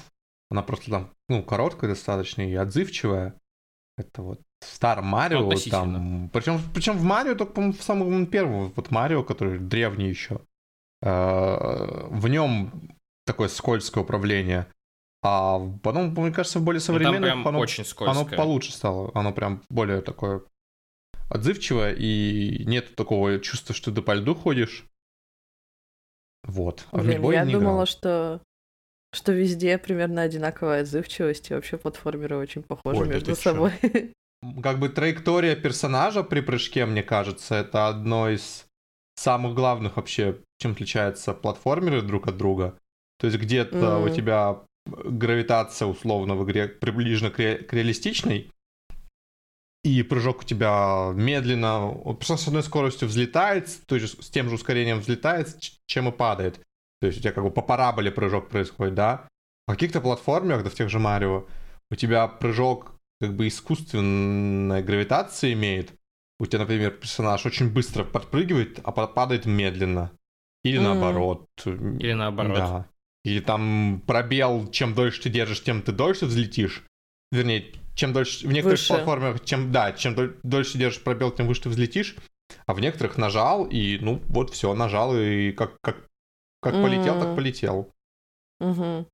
Она 0.53 0.61
просто 0.61 0.91
там, 0.91 1.09
ну, 1.29 1.41
короткая 1.41 1.89
достаточно 1.89 2.47
и 2.47 2.53
отзывчивая. 2.53 3.33
Это 3.97 4.21
вот 4.21 4.39
в 4.59 4.65
старом 4.65 5.07
Марио 5.07 5.39
ну, 5.41 5.57
там... 5.71 6.29
Причем, 6.31 6.61
причем 6.75 6.95
в 6.95 7.03
Марио, 7.03 7.33
только, 7.33 7.53
по-моему, 7.53 7.73
в 7.73 7.81
самом 7.81 8.27
первом, 8.27 8.71
вот 8.75 8.91
Марио, 8.91 9.23
который 9.23 9.57
древний 9.57 10.09
еще, 10.09 10.41
э, 11.01 12.07
в 12.07 12.27
нем 12.27 12.71
такое 13.25 13.47
скользкое 13.47 14.03
управление. 14.03 14.67
А 15.23 15.59
потом, 15.81 16.13
мне 16.13 16.31
кажется, 16.31 16.59
в 16.59 16.63
более 16.63 16.81
ну, 16.81 16.85
современных 16.85 17.35
ну, 17.35 17.49
оно, 17.49 17.57
очень 17.57 17.83
оно 18.01 18.23
получше 18.23 18.73
стало. 18.73 19.09
Оно 19.15 19.33
прям 19.33 19.63
более 19.69 20.01
такое 20.01 20.43
отзывчивое, 21.29 21.95
и 21.95 22.63
нет 22.65 22.95
такого 22.95 23.39
чувства, 23.39 23.73
что 23.73 23.91
ты 23.91 24.03
по 24.03 24.13
льду 24.13 24.35
ходишь. 24.35 24.85
Вот. 26.43 26.85
А 26.91 26.99
Блин, 26.99 27.31
я 27.31 27.43
не 27.43 27.53
думала, 27.53 27.73
играл. 27.73 27.85
что 27.87 28.41
что 29.13 29.31
везде 29.31 29.77
примерно 29.77 30.23
одинаковая 30.23 30.81
отзывчивость, 30.81 31.51
и 31.51 31.53
вообще 31.53 31.77
платформеры 31.77 32.37
очень 32.37 32.63
похожи 32.63 33.01
Ой, 33.01 33.07
между 33.07 33.35
собой. 33.35 33.71
Как 34.61 34.79
бы 34.79 34.89
траектория 34.89 35.55
персонажа 35.55 36.23
при 36.23 36.41
прыжке, 36.41 36.85
мне 36.85 37.03
кажется, 37.03 37.55
это 37.55 37.87
одно 37.87 38.29
из 38.29 38.65
самых 39.15 39.53
главных 39.53 39.95
вообще, 39.95 40.39
чем 40.59 40.71
отличаются 40.71 41.33
платформеры 41.33 42.01
друг 42.01 42.27
от 42.27 42.37
друга. 42.37 42.77
То 43.19 43.27
есть 43.27 43.39
где-то 43.39 43.77
mm-hmm. 43.77 44.11
у 44.11 44.13
тебя 44.13 44.59
гравитация 44.85 45.87
условно 45.87 46.35
в 46.35 46.43
игре 46.43 46.67
приближена 46.67 47.29
к, 47.29 47.39
ре- 47.39 47.57
к 47.57 47.71
реалистичной, 47.71 48.51
и 49.83 50.01
прыжок 50.01 50.41
у 50.41 50.43
тебя 50.43 51.11
медленно, 51.13 51.89
просто 52.15 52.37
с 52.37 52.47
одной 52.47 52.63
скоростью 52.63 53.07
взлетает, 53.07 53.69
то 53.85 53.95
есть 53.95 54.23
с 54.23 54.29
тем 54.29 54.49
же 54.49 54.55
ускорением 54.55 54.99
взлетает, 54.99 55.57
чем 55.85 56.07
и 56.07 56.11
падает. 56.11 56.59
То 57.03 57.07
есть 57.07 57.19
у 57.19 57.21
тебя 57.21 57.33
как 57.33 57.43
бы 57.43 57.51
по 57.51 57.61
параболе 57.61 58.11
прыжок 58.11 58.47
происходит, 58.47 58.95
да? 58.95 59.27
А 59.67 59.73
в 59.73 59.75
каких-то 59.75 59.99
платформах, 59.99 60.63
да 60.63 60.69
в 60.69 60.73
тех 60.73 60.89
же 60.89 60.99
Марио, 60.99 61.45
у 61.91 61.95
тебя 61.95 62.29
прыжок 62.29 62.93
как 63.19 63.35
бы 63.35 63.49
искусственной 63.49 64.81
гравитации 64.83 65.51
имеет. 65.51 65.91
У 66.39 66.45
тебя, 66.45 66.59
например, 66.59 66.91
персонаж 66.91 67.45
очень 67.45 67.69
быстро 67.69 68.05
подпрыгивает, 68.05 68.79
а 68.85 68.93
падает 68.93 69.45
медленно. 69.45 70.11
Или 70.63 70.79
mm. 70.79 70.81
наоборот. 70.81 71.49
Или 71.65 72.13
наоборот. 72.13 72.55
Да. 72.55 72.87
Или 73.25 73.41
там 73.41 74.01
пробел, 74.07 74.69
чем 74.71 74.93
дольше 74.93 75.23
ты 75.23 75.29
держишь, 75.29 75.61
тем 75.61 75.81
ты 75.81 75.91
дольше 75.91 76.25
взлетишь. 76.25 76.85
Вернее, 77.33 77.73
чем 77.95 78.13
дольше... 78.13 78.47
В 78.47 78.53
некоторых 78.53 78.79
Выше. 78.79 78.93
платформах, 78.93 79.43
чем, 79.43 79.73
да, 79.73 79.91
чем 79.91 80.15
доль- 80.15 80.37
дольше 80.43 80.77
держишь 80.77 81.03
пробел, 81.03 81.31
тем 81.31 81.47
выше 81.47 81.63
ты 81.63 81.69
взлетишь. 81.69 82.15
А 82.65 82.73
в 82.73 82.79
некоторых 82.79 83.17
нажал, 83.17 83.65
и 83.65 83.97
ну 83.99 84.21
вот 84.29 84.51
все, 84.51 84.73
нажал, 84.73 85.17
и 85.17 85.51
как, 85.51 85.75
как, 85.81 86.07
как 86.63 86.73
полетел, 86.73 87.19
так 87.19 87.35
полетел. 87.35 87.93
Угу. 88.59 89.07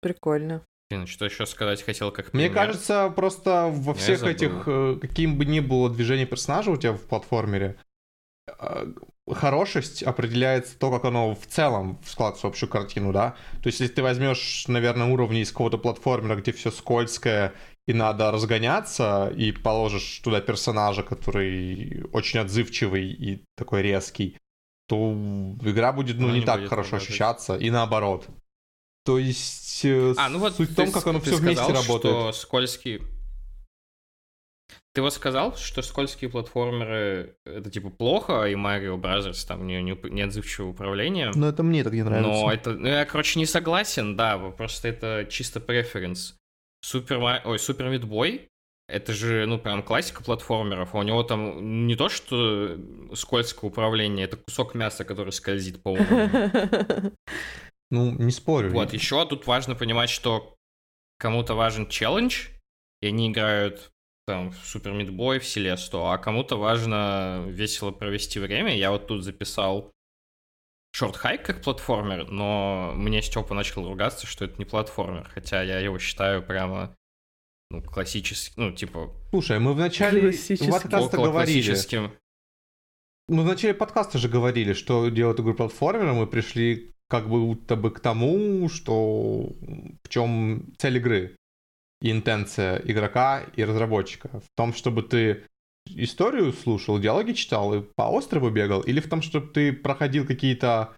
Прикольно. 0.00 0.64
Блин, 0.88 1.06
что 1.06 1.24
еще 1.24 1.46
сказать 1.46 1.82
хотел 1.82 2.12
как 2.12 2.32
Мне 2.32 2.46
пример. 2.46 2.66
кажется, 2.66 3.12
просто 3.14 3.68
во 3.72 3.92
Я 3.92 3.98
всех 3.98 4.22
этих, 4.22 4.62
э, 4.66 4.98
каким 5.00 5.36
бы 5.36 5.44
ни 5.44 5.60
было 5.60 5.90
движение 5.90 6.26
персонажа 6.26 6.70
у 6.70 6.76
тебя 6.76 6.92
в 6.92 7.02
платформере, 7.02 7.76
э, 8.46 8.86
хорошесть 9.28 10.04
определяется 10.04 10.78
то, 10.78 10.92
как 10.92 11.04
оно 11.04 11.34
в 11.34 11.44
целом 11.46 11.98
складывается 12.06 12.46
в 12.46 12.50
общую 12.50 12.70
картину, 12.70 13.12
да? 13.12 13.34
То 13.62 13.66
есть, 13.66 13.80
если 13.80 13.94
ты 13.94 14.02
возьмешь, 14.02 14.68
наверное, 14.68 15.08
уровни 15.12 15.40
из 15.40 15.50
какого-то 15.50 15.78
платформера, 15.78 16.36
где 16.36 16.52
все 16.52 16.70
скользкое 16.70 17.52
и 17.88 17.92
надо 17.92 18.30
разгоняться, 18.30 19.32
и 19.36 19.50
положишь 19.50 20.20
туда 20.20 20.40
персонажа, 20.40 21.02
который 21.02 22.04
очень 22.12 22.38
отзывчивый 22.38 23.10
и 23.10 23.42
такой 23.56 23.82
резкий, 23.82 24.38
то 24.86 25.12
игра 25.62 25.92
будет, 25.92 26.18
ну, 26.18 26.26
Она 26.26 26.34
не, 26.34 26.40
не 26.40 26.46
так 26.46 26.60
будет 26.60 26.70
хорошо 26.70 26.92
работать. 26.92 27.08
ощущаться, 27.08 27.56
и 27.56 27.70
наоборот. 27.70 28.28
То 29.04 29.18
есть, 29.18 29.84
э, 29.84 30.14
А, 30.16 30.28
ну 30.28 30.38
вот 30.38 30.56
суть 30.56 30.70
в 30.70 30.74
том, 30.74 30.90
как 30.90 31.06
оно 31.06 31.20
все 31.20 31.36
вместе 31.36 31.62
сказал, 31.62 31.82
работает. 31.82 32.14
что 32.14 32.32
скользкие... 32.32 33.00
Ты 34.94 35.02
вот 35.02 35.12
сказал, 35.12 35.54
что 35.56 35.82
скользкие 35.82 36.30
платформеры 36.30 37.36
это 37.44 37.70
типа 37.70 37.90
плохо, 37.90 38.44
и 38.44 38.54
Mario 38.54 38.96
Brothers 38.98 39.46
там 39.46 39.66
не, 39.66 39.82
не, 39.82 39.92
неотзывчивое 40.10 40.70
управление. 40.70 41.30
Но 41.34 41.48
это 41.48 41.62
мне 41.62 41.84
так 41.84 41.92
не 41.92 42.02
Но 42.02 42.50
это, 42.50 42.72
ну, 42.72 42.88
я, 42.88 43.04
короче, 43.04 43.38
не 43.38 43.46
согласен, 43.46 44.16
да, 44.16 44.38
просто 44.38 44.88
это 44.88 45.26
чисто 45.30 45.60
преференс. 45.60 46.36
Супер, 46.80 47.18
ой, 47.44 47.58
Супер 47.58 47.90
Мидбой, 47.90 48.48
это 48.88 49.12
же, 49.12 49.46
ну, 49.46 49.58
прям 49.58 49.82
классика 49.82 50.22
платформеров, 50.22 50.94
а 50.94 50.98
у 50.98 51.02
него 51.02 51.22
там 51.22 51.86
не 51.86 51.96
то, 51.96 52.08
что 52.08 52.78
скользкое 53.14 53.70
управление, 53.70 54.26
это 54.26 54.36
кусок 54.36 54.74
мяса, 54.74 55.04
который 55.04 55.32
скользит 55.32 55.82
по 55.82 55.90
уровню. 55.90 57.12
Ну, 57.92 58.10
не 58.10 58.32
спорю. 58.32 58.72
Вот, 58.72 58.92
еще 58.92 59.24
тут 59.26 59.46
важно 59.46 59.76
понимать, 59.76 60.10
что 60.10 60.56
кому-то 61.18 61.54
важен 61.54 61.88
челлендж, 61.88 62.48
и 63.00 63.06
они 63.06 63.30
играют 63.30 63.92
там 64.26 64.50
в 64.50 64.56
Супер 64.66 64.90
Мидбой, 64.90 65.38
в 65.38 65.46
Селесту, 65.46 66.04
а 66.04 66.18
кому-то 66.18 66.56
важно 66.56 67.44
весело 67.46 67.92
провести 67.92 68.40
время. 68.40 68.76
Я 68.76 68.90
вот 68.90 69.06
тут 69.06 69.22
записал 69.22 69.92
Шорт 70.92 71.16
Хайк 71.16 71.44
как 71.44 71.62
платформер, 71.62 72.28
но 72.28 72.92
мне 72.96 73.22
Степа 73.22 73.54
начал 73.54 73.86
ругаться, 73.86 74.26
что 74.26 74.46
это 74.46 74.56
не 74.58 74.64
платформер, 74.64 75.28
хотя 75.32 75.62
я 75.62 75.78
его 75.78 76.00
считаю 76.00 76.42
прямо 76.42 76.96
ну, 77.70 77.82
классическим, 77.82 78.52
ну, 78.56 78.72
типа, 78.72 79.12
Слушай, 79.30 79.58
мы 79.58 79.72
в 79.72 79.78
начале 79.78 80.32
подкаста 80.70 81.16
говорили. 81.16 81.62
классическим. 81.62 82.12
Мы 83.28 83.42
в 83.42 83.46
начале 83.46 83.74
подкаста 83.74 84.18
же 84.18 84.28
говорили, 84.28 84.72
что 84.72 85.08
делать 85.08 85.40
игру 85.40 85.54
платформером, 85.54 86.16
мы 86.16 86.26
пришли 86.26 86.92
как 87.08 87.28
будто 87.28 87.76
бы 87.76 87.90
к 87.90 88.00
тому, 88.00 88.68
что 88.68 89.52
в 90.02 90.08
чем 90.08 90.72
цель 90.78 90.98
игры 90.98 91.36
и 92.00 92.10
интенция 92.10 92.78
игрока 92.84 93.42
и 93.56 93.64
разработчика. 93.64 94.40
В 94.40 94.48
том, 94.56 94.72
чтобы 94.72 95.02
ты 95.02 95.44
историю 95.86 96.52
слушал, 96.52 96.98
диалоги 96.98 97.32
читал 97.32 97.74
и 97.74 97.80
по 97.96 98.04
острову 98.04 98.50
бегал, 98.50 98.80
или 98.82 99.00
в 99.00 99.08
том, 99.08 99.22
чтобы 99.22 99.48
ты 99.48 99.72
проходил 99.72 100.26
какие-то 100.26 100.96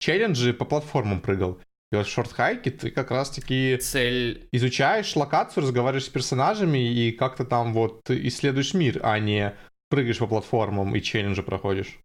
челленджи 0.00 0.52
по 0.52 0.64
платформам 0.64 1.20
прыгал. 1.20 1.60
И 1.90 1.96
вот 1.96 2.06
в 2.06 2.10
шорт-хайке 2.10 2.70
ты 2.70 2.90
как 2.90 3.10
раз-таки 3.10 3.78
Цель 3.78 4.46
изучаешь 4.52 5.16
локацию, 5.16 5.62
разговариваешь 5.62 6.04
с 6.04 6.08
персонажами 6.08 6.78
и 6.78 7.12
как-то 7.12 7.44
там 7.44 7.72
вот 7.72 8.02
исследуешь 8.10 8.74
мир, 8.74 9.00
а 9.02 9.18
не 9.18 9.54
прыгаешь 9.88 10.18
по 10.18 10.26
платформам 10.26 10.94
и 10.94 11.00
челленджи 11.00 11.42
проходишь. 11.42 11.98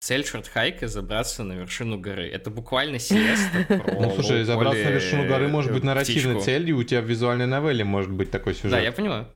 Цель 0.00 0.24
шортхайка— 0.24 0.86
забраться 0.88 1.44
на 1.44 1.52
вершину 1.52 2.00
горы. 2.00 2.26
Это 2.26 2.50
буквально 2.50 2.98
сиеста 2.98 3.64
про 3.68 4.00
Ну, 4.00 4.10
слушай, 4.14 4.44
забраться 4.44 4.82
на 4.82 4.88
вершину 4.88 5.28
горы 5.28 5.46
может 5.46 5.72
быть 5.72 5.82
э, 5.82 5.86
нарративной 5.86 6.40
целью, 6.40 6.78
у 6.78 6.82
тебя 6.82 7.02
в 7.02 7.04
визуальной 7.04 7.46
новелле 7.46 7.84
может 7.84 8.10
быть 8.10 8.30
такой 8.30 8.54
сюжет. 8.54 8.72
Да, 8.72 8.80
я 8.80 8.92
понимаю. 8.92 9.32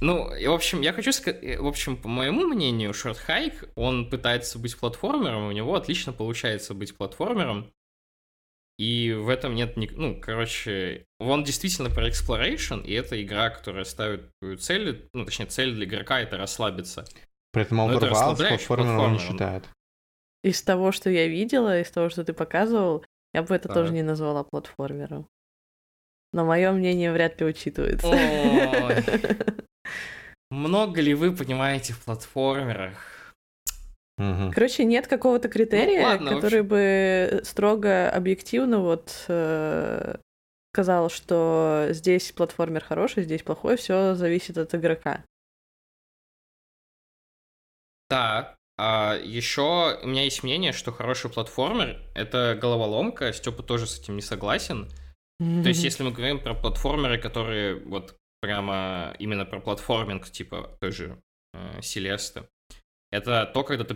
Ну, 0.00 0.34
и, 0.34 0.46
в 0.46 0.52
общем, 0.52 0.80
я 0.80 0.92
хочу 0.92 1.12
сказать, 1.12 1.58
в 1.58 1.66
общем, 1.66 1.96
по 1.96 2.08
моему 2.08 2.46
мнению, 2.46 2.90
Short 2.90 3.18
Hike, 3.26 3.70
он 3.74 4.08
пытается 4.08 4.58
быть 4.58 4.78
платформером, 4.78 5.48
у 5.48 5.52
него 5.52 5.74
отлично 5.74 6.12
получается 6.12 6.74
быть 6.74 6.96
платформером, 6.96 7.72
и 8.78 9.12
в 9.12 9.28
этом 9.28 9.56
нет, 9.56 9.76
ни- 9.76 9.90
ну, 9.90 10.20
короче, 10.20 11.04
он 11.18 11.42
действительно 11.42 11.90
про 11.90 12.08
exploration, 12.08 12.84
и 12.84 12.92
это 12.92 13.20
игра, 13.20 13.50
которая 13.50 13.84
ставит 13.84 14.30
цель, 14.60 15.08
ну, 15.12 15.24
точнее, 15.24 15.46
цель 15.46 15.74
для 15.74 15.84
игрока— 15.84 16.20
это 16.22 16.36
расслабиться. 16.36 17.04
При 17.52 17.62
этом 17.62 17.80
это 17.80 17.94
Outer 17.94 18.00
Wilds 18.02 18.10
расслабляющая 18.10 18.66
платформером 18.66 19.00
он 19.00 19.12
не 19.14 19.18
считает. 19.18 19.64
Из 20.44 20.62
того, 20.62 20.92
что 20.92 21.10
я 21.10 21.26
видела, 21.26 21.80
из 21.80 21.90
того, 21.90 22.08
что 22.08 22.22
ты 22.22 22.32
показывал, 22.32 23.04
я 23.34 23.42
бы 23.42 23.52
это 23.54 23.66
Так. 23.66 23.74
тоже 23.74 23.92
не 23.92 24.02
назвала 24.02 24.44
платформером. 24.44 25.26
Но 26.32 26.44
мое 26.44 26.70
мнение 26.70 27.10
вряд 27.12 27.40
ли 27.40 27.46
учитывается. 27.46 28.06
Ой. 28.06 29.04
Много 30.50 31.00
ли 31.00 31.14
вы 31.14 31.34
понимаете 31.34 31.92
в 31.92 32.04
платформерах? 32.04 33.34
Мгм. 34.16 34.52
Короче, 34.52 34.84
нет 34.84 35.06
какого-то 35.06 35.48
критерия, 35.48 36.00
Ну, 36.00 36.06
ладно, 36.06 36.30
который 36.34 36.62
бы 36.62 37.40
строго 37.44 38.10
объективно 38.10 38.80
вот 38.80 39.24
э, 39.28 40.16
сказал, 40.72 41.08
что 41.08 41.88
здесь 41.90 42.32
платформер 42.32 42.82
хороший, 42.82 43.22
здесь 43.22 43.42
плохой, 43.42 43.76
все 43.76 44.14
зависит 44.14 44.58
от 44.58 44.74
игрока. 44.74 45.24
Так, 48.08 48.56
а 48.78 49.16
еще 49.22 49.98
у 50.02 50.06
меня 50.06 50.24
есть 50.24 50.42
мнение, 50.42 50.72
что 50.72 50.92
хороший 50.92 51.30
платформер— 51.30 52.00
это 52.14 52.58
головоломка, 52.60 53.32
Степа 53.32 53.62
тоже 53.62 53.86
с 53.86 54.00
этим 54.00 54.16
не 54.16 54.22
согласен. 54.22 54.88
То 55.38 55.68
есть, 55.68 55.84
если 55.84 56.02
мы 56.02 56.10
говорим 56.10 56.40
про 56.40 56.54
платформеры, 56.54 57.16
которые 57.16 57.76
вот 57.76 58.16
прямо 58.40 59.14
именно 59.18 59.44
про 59.44 59.60
платформинг, 59.60 60.30
типа 60.30 60.76
той 60.80 60.92
же 60.92 61.20
э, 61.54 61.80
Селесты, 61.82 62.48
это 63.10 63.50
то, 63.52 63.64
когда 63.64 63.84
ты 63.84 63.94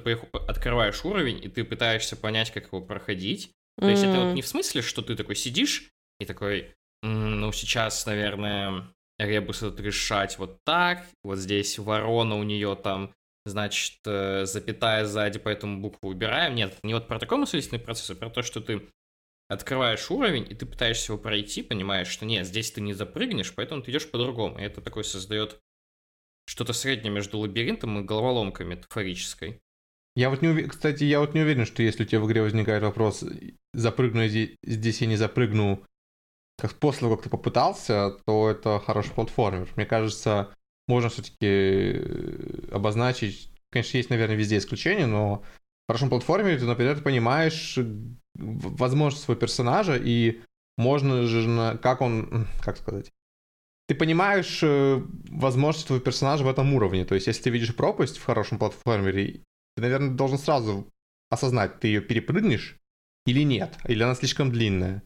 открываешь 0.48 1.04
уровень, 1.04 1.42
и 1.44 1.48
ты 1.48 1.64
пытаешься 1.64 2.16
понять, 2.16 2.50
как 2.50 2.66
его 2.66 2.80
проходить. 2.80 3.52
То 3.78 3.88
есть 3.88 4.04
это 4.04 4.20
вот 4.20 4.34
не 4.34 4.42
в 4.42 4.46
смысле, 4.46 4.82
что 4.82 5.02
ты 5.02 5.16
такой 5.16 5.34
сидишь 5.34 5.90
и 6.18 6.24
такой, 6.24 6.74
«М, 7.02 7.40
ну 7.40 7.52
сейчас, 7.52 8.04
наверное, 8.06 8.92
ребус 9.18 9.62
этот 9.62 9.80
решать 9.80 10.38
вот 10.38 10.58
так, 10.64 11.06
вот 11.24 11.38
здесь 11.38 11.78
ворона 11.78 12.36
у 12.36 12.42
нее 12.42 12.76
там, 12.82 13.14
значит, 13.44 13.98
э, 14.06 14.44
запятая 14.46 15.04
сзади, 15.04 15.38
поэтому 15.38 15.80
букву 15.80 16.10
убираем. 16.10 16.54
Нет, 16.54 16.78
не 16.82 16.94
вот 16.94 17.08
про 17.08 17.18
такой 17.18 17.38
мыслительный 17.38 17.80
процесс, 17.80 18.10
а 18.10 18.14
про 18.14 18.30
то, 18.30 18.42
что 18.42 18.60
ты 18.60 18.88
открываешь 19.52 20.10
уровень, 20.10 20.46
и 20.50 20.54
ты 20.54 20.66
пытаешься 20.66 21.12
его 21.12 21.22
пройти, 21.22 21.62
понимаешь, 21.62 22.08
что 22.08 22.24
нет, 22.24 22.46
здесь 22.46 22.72
ты 22.72 22.80
не 22.80 22.94
запрыгнешь, 22.94 23.54
поэтому 23.54 23.82
ты 23.82 23.90
идешь 23.90 24.10
по-другому. 24.10 24.58
И 24.58 24.62
это 24.62 24.80
такое 24.80 25.04
создает 25.04 25.58
что-то 26.46 26.72
среднее 26.72 27.12
между 27.12 27.38
лабиринтом 27.38 28.00
и 28.00 28.04
головоломкой 28.04 28.66
метафорической. 28.66 29.60
Я 30.14 30.28
вот 30.28 30.42
не 30.42 30.48
уверен, 30.48 30.68
кстати, 30.68 31.04
я 31.04 31.20
вот 31.20 31.34
не 31.34 31.40
уверен, 31.40 31.64
что 31.64 31.82
если 31.82 32.02
у 32.02 32.06
тебя 32.06 32.20
в 32.20 32.26
игре 32.26 32.42
возникает 32.42 32.82
вопрос, 32.82 33.24
запрыгну 33.72 34.26
зи- 34.28 34.56
здесь 34.62 35.00
я 35.00 35.06
не 35.06 35.16
запрыгну, 35.16 35.84
как 36.58 36.74
после 36.74 37.00
того, 37.00 37.16
как 37.16 37.24
ты 37.24 37.30
попытался, 37.30 38.10
то 38.26 38.50
это 38.50 38.78
хороший 38.78 39.12
платформер. 39.14 39.68
Мне 39.76 39.86
кажется, 39.86 40.54
можно 40.86 41.08
все-таки 41.08 42.70
обозначить, 42.70 43.50
конечно, 43.70 43.96
есть, 43.96 44.10
наверное, 44.10 44.36
везде 44.36 44.58
исключения, 44.58 45.06
но 45.06 45.42
в 45.84 45.92
хорошем 45.92 46.08
платформере 46.08 46.58
ты, 46.58 46.64
например, 46.64 46.96
ты 46.96 47.02
понимаешь 47.02 47.76
э, 47.78 47.84
возможность 48.34 49.24
своего 49.24 49.40
персонажа, 49.40 49.96
и 49.96 50.40
можно 50.78 51.26
же, 51.26 51.48
на- 51.48 51.76
как 51.76 52.00
он, 52.00 52.46
как 52.60 52.76
сказать, 52.76 53.10
ты 53.88 53.94
понимаешь 53.94 54.60
э, 54.62 55.02
возможности 55.30 55.88
твоего 55.88 56.04
персонажа 56.04 56.44
в 56.44 56.48
этом 56.48 56.72
уровне. 56.74 57.04
То 57.04 57.14
есть, 57.14 57.26
если 57.26 57.42
ты 57.42 57.50
видишь 57.50 57.74
пропасть 57.74 58.18
в 58.18 58.24
хорошем 58.24 58.58
платформере, 58.58 59.42
ты, 59.76 59.82
наверное, 59.82 60.10
должен 60.10 60.38
сразу 60.38 60.88
осознать, 61.30 61.80
ты 61.80 61.88
ее 61.88 62.00
перепрыгнешь 62.00 62.76
или 63.26 63.42
нет, 63.42 63.76
или 63.86 64.02
она 64.02 64.14
слишком 64.14 64.50
длинная. 64.50 65.02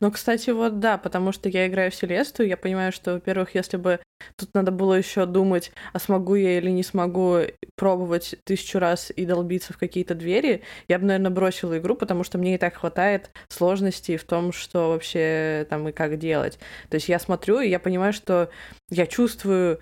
Ну, 0.00 0.10
кстати, 0.10 0.50
вот 0.50 0.78
да, 0.78 0.98
потому 0.98 1.32
что 1.32 1.48
я 1.48 1.66
играю 1.66 1.90
в 1.90 1.94
Селесту, 1.94 2.42
я 2.42 2.56
понимаю, 2.56 2.92
что, 2.92 3.14
во-первых, 3.14 3.54
если 3.54 3.76
бы 3.76 4.00
тут 4.36 4.52
надо 4.54 4.70
было 4.72 4.94
еще 4.94 5.26
думать, 5.26 5.72
а 5.92 5.98
смогу 5.98 6.34
я 6.34 6.58
или 6.58 6.70
не 6.70 6.82
смогу 6.82 7.38
пробовать 7.76 8.36
тысячу 8.44 8.78
раз 8.78 9.12
и 9.14 9.24
долбиться 9.24 9.72
в 9.72 9.78
какие-то 9.78 10.14
двери, 10.14 10.62
я 10.88 10.98
бы, 10.98 11.06
наверное, 11.06 11.30
бросила 11.30 11.78
игру, 11.78 11.94
потому 11.96 12.24
что 12.24 12.38
мне 12.38 12.54
и 12.54 12.58
так 12.58 12.74
хватает 12.74 13.30
сложностей 13.48 14.16
в 14.16 14.24
том, 14.24 14.52
что 14.52 14.90
вообще 14.90 15.66
там 15.70 15.88
и 15.88 15.92
как 15.92 16.18
делать. 16.18 16.58
То 16.88 16.96
есть 16.96 17.08
я 17.08 17.18
смотрю, 17.18 17.60
и 17.60 17.68
я 17.68 17.78
понимаю, 17.78 18.12
что 18.12 18.50
я 18.90 19.06
чувствую 19.06 19.80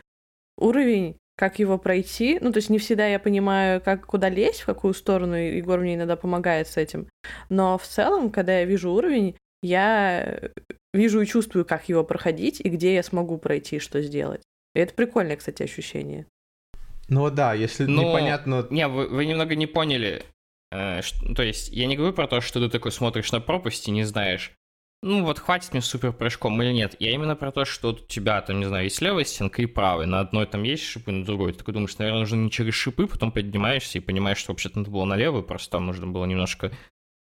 уровень, 0.56 1.16
как 1.36 1.60
его 1.60 1.78
пройти. 1.78 2.38
Ну, 2.40 2.50
то 2.52 2.58
есть 2.58 2.68
не 2.68 2.78
всегда 2.78 3.06
я 3.06 3.20
понимаю, 3.20 3.80
как 3.80 4.06
куда 4.06 4.28
лезть, 4.28 4.62
в 4.62 4.66
какую 4.66 4.92
сторону. 4.92 5.34
Егор 5.34 5.78
мне 5.78 5.94
иногда 5.94 6.16
помогает 6.16 6.66
с 6.66 6.76
этим. 6.76 7.08
Но 7.48 7.78
в 7.78 7.84
целом, 7.84 8.30
когда 8.30 8.58
я 8.58 8.64
вижу 8.64 8.90
уровень, 8.90 9.36
я 9.62 10.50
вижу 10.92 11.20
и 11.20 11.26
чувствую, 11.26 11.64
как 11.64 11.88
его 11.88 12.04
проходить, 12.04 12.60
и 12.60 12.68
где 12.68 12.94
я 12.94 13.02
смогу 13.02 13.38
пройти, 13.38 13.78
что 13.78 14.00
сделать. 14.02 14.42
И 14.74 14.80
это 14.80 14.94
прикольное, 14.94 15.36
кстати, 15.36 15.62
ощущение. 15.62 16.26
Ну 17.08 17.30
да, 17.30 17.54
если 17.54 17.84
Но... 17.86 18.02
непонятно... 18.02 18.66
Не, 18.70 18.86
вы, 18.86 19.08
вы 19.08 19.26
немного 19.26 19.54
не 19.54 19.66
поняли. 19.66 20.22
Э, 20.70 21.00
что, 21.02 21.34
то 21.34 21.42
есть, 21.42 21.70
я 21.70 21.86
не 21.86 21.96
говорю 21.96 22.12
про 22.12 22.28
то, 22.28 22.40
что 22.40 22.60
ты 22.60 22.70
такой 22.70 22.92
смотришь 22.92 23.32
на 23.32 23.40
пропасть 23.40 23.88
и 23.88 23.90
не 23.90 24.04
знаешь, 24.04 24.52
ну 25.00 25.24
вот 25.24 25.38
хватит 25.38 25.72
мне 25.72 25.80
супер 25.80 26.12
прыжком 26.12 26.60
или 26.60 26.72
нет. 26.72 26.96
Я 26.98 27.12
именно 27.12 27.36
про 27.36 27.52
то, 27.52 27.64
что 27.64 27.90
у 27.90 27.94
тебя 27.94 28.42
там, 28.42 28.58
не 28.58 28.66
знаю, 28.66 28.84
есть 28.84 29.00
левая 29.00 29.24
стенка 29.24 29.62
и 29.62 29.66
правая. 29.66 30.06
На 30.06 30.18
одной 30.18 30.46
там 30.46 30.64
есть 30.64 30.82
шипы, 30.82 31.12
на 31.12 31.24
другой. 31.24 31.52
Ты 31.52 31.58
такой 31.58 31.74
думаешь, 31.74 31.96
наверное, 31.98 32.20
нужно 32.20 32.36
не 32.36 32.50
через 32.50 32.74
шипы, 32.74 33.06
потом 33.06 33.30
поднимаешься 33.30 33.98
и 33.98 34.00
понимаешь, 34.00 34.38
что 34.38 34.52
вообще-то 34.52 34.80
надо 34.80 34.90
было 34.90 35.04
на 35.04 35.14
левую, 35.14 35.44
просто 35.44 35.70
там 35.70 35.86
нужно 35.86 36.08
было 36.08 36.24
немножко 36.24 36.72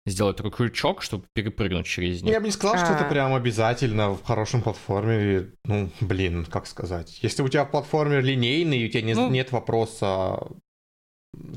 сделать 0.09 0.37
такой 0.37 0.51
крючок, 0.51 1.01
чтобы 1.01 1.25
перепрыгнуть 1.33 1.85
через 1.85 2.21
них. 2.21 2.33
Я 2.33 2.39
бы 2.39 2.47
не 2.47 2.51
сказал, 2.51 2.77
что 2.77 2.93
это 2.93 3.05
а. 3.05 3.09
прям 3.09 3.33
обязательно 3.33 4.11
в 4.11 4.23
хорошем 4.23 4.61
платформере. 4.61 5.53
Ну, 5.65 5.89
блин, 6.01 6.45
как 6.45 6.67
сказать. 6.67 7.19
Если 7.21 7.41
у 7.41 7.47
тебя 7.47 7.65
платформер 7.65 8.23
линейный, 8.23 8.79
и 8.79 8.85
у 8.87 8.89
тебя 8.89 9.01
не, 9.01 9.13
ну... 9.13 9.29
нет 9.29 9.51
вопроса 9.51 10.39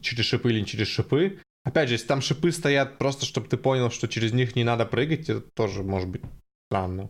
через 0.00 0.24
шипы 0.26 0.50
или 0.50 0.60
не 0.60 0.66
через 0.66 0.88
шипы, 0.88 1.40
Опять 1.64 1.88
же, 1.88 1.94
если 1.94 2.08
там 2.08 2.20
шипы 2.20 2.50
стоят 2.50 2.98
просто, 2.98 3.24
чтобы 3.24 3.46
ты 3.46 3.56
понял, 3.56 3.90
что 3.90 4.08
через 4.08 4.32
них 4.32 4.56
не 4.56 4.64
надо 4.64 4.84
прыгать, 4.84 5.28
это 5.28 5.40
тоже 5.40 5.84
может 5.84 6.08
быть 6.08 6.22
странно. 6.68 7.08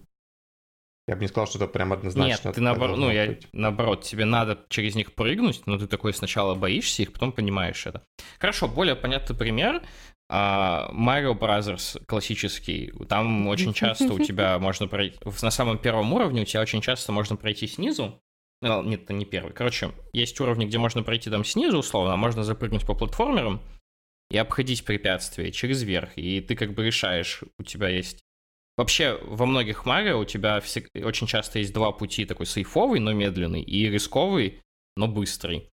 Я 1.09 1.17
бы 1.17 1.23
не 1.23 1.29
сказал, 1.29 1.49
что 1.49 1.59
это 1.59 1.67
прям 1.67 1.93
однозначно. 1.93 2.49
Нет, 2.49 2.55
ты 2.55 2.61
наоборот, 2.61 2.97
ну, 2.97 3.11
я, 3.11 3.37
наоборот, 3.53 4.03
тебе 4.03 4.25
надо 4.25 4.65
через 4.69 4.95
них 4.95 5.15
прыгнуть, 5.15 5.63
но 5.67 5.77
ты 5.77 5.89
такой 5.89 6.15
сначала 6.15 6.55
боишься 6.55 7.03
их, 7.03 7.13
потом 7.13 7.33
понимаешь 7.33 7.87
это. 7.87 8.03
Хорошо, 8.39 8.69
более 8.69 8.95
понятный 8.95 9.37
пример. 9.37 9.83
А, 10.35 10.91
Mario 10.95 11.39
Brothers 11.39 12.03
классический, 12.07 12.91
там 13.07 13.49
очень 13.49 13.75
часто 13.75 14.15
у 14.15 14.19
тебя 14.19 14.59
можно 14.59 14.89
пройти, 14.89 15.19
на 15.43 15.51
самом 15.51 15.77
первом 15.77 16.11
уровне 16.15 16.41
у 16.41 16.45
тебя 16.47 16.63
очень 16.63 16.81
часто 16.81 17.13
можно 17.13 17.37
пройти 17.37 17.67
снизу, 17.67 18.19
ну, 18.63 18.83
нет, 18.83 19.03
это 19.03 19.13
не 19.13 19.27
первый. 19.27 19.53
Короче, 19.53 19.93
есть 20.15 20.41
уровни, 20.41 20.65
где 20.65 20.79
можно 20.79 21.03
пройти 21.03 21.29
там 21.29 21.45
снизу, 21.45 21.79
условно, 21.79 22.15
а 22.15 22.17
можно 22.17 22.45
запрыгнуть 22.45 22.87
по 22.87 22.95
платформерам, 22.95 23.61
и 24.31 24.39
обходить 24.39 24.87
препятствия 24.87 25.53
через 25.53 25.83
верх. 25.83 26.17
И 26.17 26.41
ты 26.41 26.57
как 26.57 26.73
бы 26.73 26.87
решаешь, 26.87 27.43
у 27.59 27.63
тебя 27.63 27.91
есть... 27.91 28.23
Вообще, 28.79 29.19
во 29.21 29.45
многих 29.45 29.85
Марио 29.85 30.19
у 30.19 30.25
тебя 30.25 30.61
всег... 30.61 30.89
очень 30.95 31.27
часто 31.27 31.59
есть 31.59 31.75
два 31.75 31.93
пути, 31.93 32.25
такой 32.25 32.47
сейфовый, 32.47 33.01
но 33.01 33.13
медленный, 33.13 33.61
и 33.61 33.87
рисковый, 33.91 34.63
но 34.97 35.09
быстрый. 35.09 35.69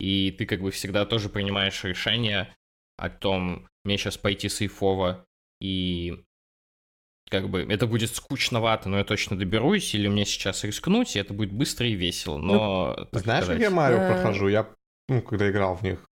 И 0.00 0.32
ты 0.32 0.46
как 0.46 0.60
бы 0.60 0.72
всегда 0.72 1.06
тоже 1.06 1.28
принимаешь 1.28 1.84
решение 1.84 2.52
о 2.96 3.08
том, 3.08 3.68
мне 3.84 3.98
сейчас 3.98 4.16
пойти 4.16 4.48
сейфово, 4.48 5.24
и 5.60 6.22
как 7.30 7.48
бы 7.48 7.62
это 7.62 7.86
будет 7.86 8.14
скучновато, 8.14 8.88
но 8.88 8.98
я 8.98 9.04
точно 9.04 9.38
доберусь, 9.38 9.94
или 9.94 10.08
мне 10.08 10.24
сейчас 10.24 10.64
рискнуть, 10.64 11.14
и 11.16 11.18
это 11.18 11.32
будет 11.32 11.52
быстро 11.52 11.86
и 11.86 11.92
весело. 11.92 12.38
Но, 12.38 12.96
ну, 13.12 13.18
знаешь, 13.18 13.44
сказать... 13.44 13.62
как 13.62 13.70
я 13.70 13.70
Марио 13.70 13.98
э, 13.98 14.14
прохожу? 14.14 14.48
Я 14.48 14.68
ну, 15.10 15.22
когда 15.22 15.50
играл 15.50 15.74
в 15.74 15.82
них, 15.82 16.06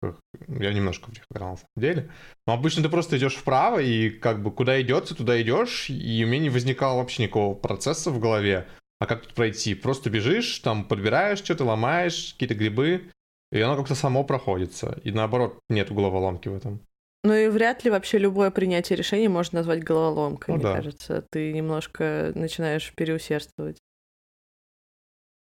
я 0.48 0.72
немножко 0.72 1.06
в 1.06 1.14
них 1.14 1.22
играл 1.30 1.50
на 1.50 1.56
самом 1.56 1.68
деле. 1.76 2.10
Но 2.48 2.54
обычно 2.54 2.82
ты 2.82 2.88
просто 2.88 3.16
идешь 3.16 3.36
вправо, 3.36 3.78
и 3.78 4.10
как 4.10 4.42
бы 4.42 4.50
куда 4.50 4.80
идется, 4.82 5.14
туда 5.14 5.40
идешь, 5.40 5.88
и 5.88 6.24
у 6.24 6.26
меня 6.26 6.42
не 6.42 6.50
возникало 6.50 6.98
вообще 6.98 7.22
никакого 7.22 7.54
процесса 7.54 8.10
в 8.10 8.18
голове. 8.18 8.66
А 8.98 9.06
как 9.06 9.22
тут 9.22 9.34
пройти? 9.34 9.76
Просто 9.76 10.10
бежишь, 10.10 10.58
там 10.58 10.84
подбираешь 10.84 11.38
что-то, 11.38 11.64
ломаешь, 11.64 12.32
какие-то 12.32 12.56
грибы, 12.56 13.12
и 13.52 13.60
оно 13.60 13.76
как-то 13.76 13.94
само 13.94 14.24
проходится. 14.24 15.00
И 15.04 15.12
наоборот, 15.12 15.60
нет 15.68 15.92
головоломки 15.92 16.48
в 16.48 16.56
этом. 16.56 16.80
Ну 17.24 17.34
и 17.34 17.48
вряд 17.48 17.84
ли 17.84 17.90
вообще 17.90 18.18
любое 18.18 18.50
принятие 18.50 18.96
решения 18.96 19.28
можно 19.28 19.58
назвать 19.58 19.82
головоломкой, 19.82 20.54
ну, 20.54 20.60
мне 20.60 20.62
да. 20.62 20.74
кажется. 20.76 21.24
Ты 21.30 21.52
немножко 21.52 22.32
начинаешь 22.34 22.92
переусердствовать. 22.94 23.78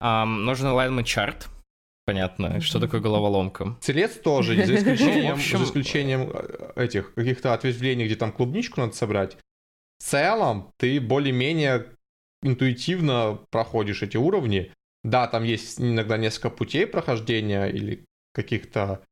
Um, 0.02 0.44
нужен 0.44 0.68
alignment 0.68 1.04
чарт 1.04 1.48
понятно, 2.08 2.58
что 2.62 2.80
такое 2.80 3.02
головоломка. 3.02 3.76
Телец 3.82 4.16
тоже, 4.16 4.64
за 4.64 4.74
исключением, 4.76 5.34
общем... 5.34 5.58
за 5.58 5.64
исключением 5.64 6.30
э, 6.32 6.72
этих 6.76 7.12
каких-то 7.12 7.52
ответвлений, 7.52 8.06
где 8.06 8.16
там 8.16 8.32
клубничку 8.32 8.80
надо 8.80 8.94
собрать. 8.94 9.36
В 9.98 10.04
целом, 10.04 10.72
ты 10.78 11.02
более-менее 11.02 11.84
интуитивно 12.42 13.40
проходишь 13.50 14.02
эти 14.02 14.16
уровни. 14.16 14.72
Да, 15.04 15.26
там 15.26 15.44
есть 15.44 15.78
иногда 15.78 16.16
несколько 16.16 16.48
путей 16.48 16.86
прохождения 16.86 17.66
или 17.66 18.06
каких-то 18.32 19.04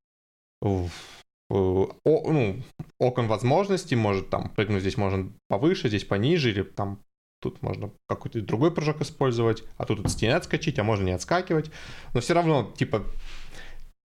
о, 1.48 1.92
ну, 2.04 2.56
окон 2.98 3.28
возможностей, 3.28 3.96
может 3.96 4.30
там 4.30 4.50
прыгнуть 4.50 4.80
здесь 4.80 4.96
можно 4.96 5.32
повыше, 5.48 5.88
здесь 5.88 6.04
пониже, 6.04 6.50
или 6.50 6.62
там 6.62 7.00
Тут 7.40 7.62
можно 7.62 7.90
какой-то 8.08 8.40
другой 8.40 8.72
прыжок 8.72 9.02
использовать, 9.02 9.62
а 9.76 9.84
тут 9.84 10.04
от 10.04 10.10
стены 10.10 10.32
отскочить, 10.32 10.78
а 10.78 10.84
можно 10.84 11.04
не 11.04 11.12
отскакивать. 11.12 11.70
Но 12.14 12.20
все 12.20 12.32
равно, 12.32 12.72
типа, 12.76 13.04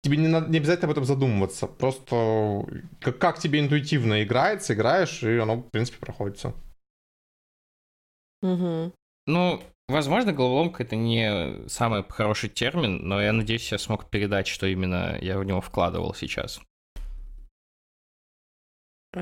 тебе 0.04 0.18
не, 0.18 0.28
надо, 0.28 0.52
не 0.52 0.60
обязательно 0.60 0.86
об 0.86 0.92
этом 0.92 1.06
задумываться. 1.06 1.66
Просто 1.66 2.64
как, 3.02 3.18
как 3.18 3.40
тебе 3.40 3.60
интуитивно 3.60 4.24
играется, 4.24 4.76
играешь, 4.76 5.24
и 5.24 5.38
оно, 5.38 5.58
в 5.58 5.70
принципе, 5.72 5.98
проходится. 5.98 6.54
Угу. 8.44 8.94
Ну, 9.26 9.64
возможно, 9.88 10.32
головоломка 10.32 10.84
это 10.84 10.96
не 10.96 11.68
самый 11.68 12.06
хороший 12.08 12.50
термин, 12.50 13.00
но 13.08 13.20
я 13.20 13.34
надеюсь, 13.34 13.72
я 13.72 13.80
смог 13.80 14.12
передать, 14.12 14.46
что 14.46 14.68
именно 14.68 15.18
я 15.22 15.40
в 15.40 15.44
него 15.44 15.62
вкладывал 15.62 16.14
сейчас. 16.14 16.62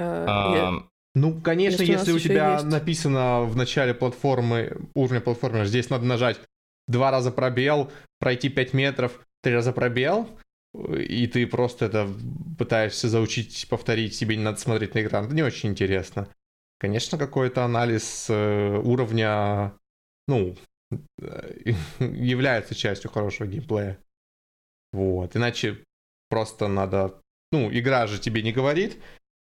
А, 0.01 0.83
ну, 1.15 1.39
конечно, 1.41 1.81
если, 1.81 1.93
если 1.93 2.11
у 2.11 2.19
тебя 2.19 2.53
есть... 2.53 2.65
написано 2.65 3.43
в 3.43 3.55
начале 3.55 3.93
платформы, 3.93 4.77
уровня 4.93 5.21
платформы, 5.21 5.65
здесь 5.65 5.89
надо 5.89 6.05
нажать 6.05 6.39
два 6.87 7.11
раза 7.11 7.31
пробел, 7.31 7.91
пройти 8.19 8.49
5 8.49 8.73
метров, 8.73 9.25
три 9.41 9.53
раза 9.53 9.71
пробел, 9.71 10.29
и 10.73 11.27
ты 11.27 11.47
просто 11.47 11.85
это 11.85 12.09
пытаешься 12.57 13.07
заучить, 13.07 13.67
повторить, 13.69 14.15
себе 14.15 14.35
не 14.35 14.43
надо 14.43 14.59
смотреть 14.59 14.93
на 14.93 15.03
экран, 15.03 15.25
это 15.25 15.35
не 15.35 15.43
очень 15.43 15.69
интересно. 15.69 16.27
Конечно, 16.79 17.17
какой-то 17.17 17.63
анализ 17.63 18.27
э, 18.29 18.77
уровня, 18.83 19.73
ну, 20.27 20.55
э, 21.21 21.73
является 21.99 22.75
частью 22.75 23.09
хорошего 23.09 23.47
геймплея. 23.47 23.97
Вот, 24.91 25.35
иначе 25.35 25.81
просто 26.29 26.67
надо... 26.67 27.21
Ну, 27.51 27.69
игра 27.71 28.07
же 28.07 28.19
тебе 28.19 28.41
не 28.41 28.51
говорит, 28.51 28.97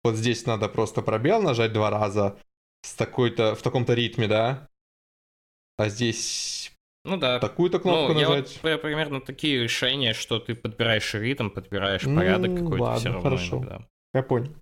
вот 0.04 0.16
здесь 0.16 0.46
надо 0.46 0.70
просто 0.70 1.02
пробел 1.02 1.42
нажать 1.42 1.74
два 1.74 1.90
раза 1.90 2.38
с 2.82 2.94
такой-то, 2.96 3.56
в 3.56 3.62
таком-то 3.62 3.94
ритме, 3.94 4.28
да? 4.28 4.68
А 5.78 5.90
здесь 5.90 6.72
ну 7.04 7.18
да. 7.18 7.40
Такую-то 7.40 7.80
кнопку 7.80 8.14
ну, 8.14 8.20
нажать. 8.20 8.60
Я 8.62 8.74
вот 8.74 8.82
примерно 8.82 9.22
такие 9.22 9.64
решения, 9.64 10.14
что 10.14 10.40
ты 10.40 10.54
подбираешь 10.54 11.14
ритм, 11.14 11.50
подбираешь 11.50 12.04
ну, 12.04 12.16
порядок 12.16 12.56
какой-то 12.56 12.84
ладно, 12.84 13.00
все 13.00 13.10
равно. 13.10 13.22
Хорошо. 13.22 13.58
Иногда. 13.58 13.88
Я 14.14 14.24
понял. 14.24 14.54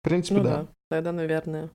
В 0.00 0.02
принципе, 0.02 0.38
ну, 0.38 0.44
да. 0.44 0.56
да. 0.56 0.68
Тогда, 0.90 1.12
наверное. 1.12 1.70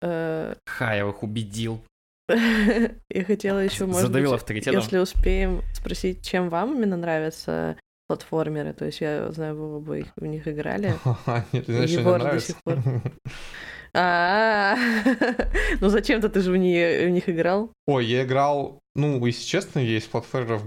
Э, 0.00 0.54
Ха, 0.66 0.94
я 0.94 1.08
их 1.08 1.22
убедил. 1.22 1.82
Я 2.28 3.24
хотела 3.26 3.58
еще, 3.58 3.84
может 3.84 4.06
Задавил 4.06 4.30
быть, 4.30 4.40
авторитетом. 4.40 4.80
если 4.80 4.96
успеем 4.96 5.60
спросить, 5.74 6.24
чем 6.24 6.48
вам 6.48 6.74
именно 6.74 6.96
нравится 6.96 7.76
платформеры. 8.06 8.72
То 8.72 8.84
есть 8.86 9.00
я 9.00 9.30
знаю, 9.32 9.56
вы 9.56 9.76
оба 9.76 10.06
в 10.16 10.26
них 10.26 10.46
играли. 10.48 10.94
Нет, 11.52 11.66
ты 11.66 11.72
знаешь, 11.72 11.90
Егор 11.90 12.22
до 12.22 12.40
сих 12.40 12.62
пор. 12.62 12.78
А, 13.96 14.74
ну 15.80 15.88
зачем-то 15.88 16.28
ты 16.28 16.40
же 16.40 16.50
в 16.50 16.56
них 16.56 17.28
играл? 17.28 17.70
Ой, 17.86 18.04
я 18.04 18.24
играл, 18.24 18.80
ну, 18.96 19.24
если 19.24 19.44
честно, 19.44 19.78
есть 19.78 20.10
платформеров 20.10 20.64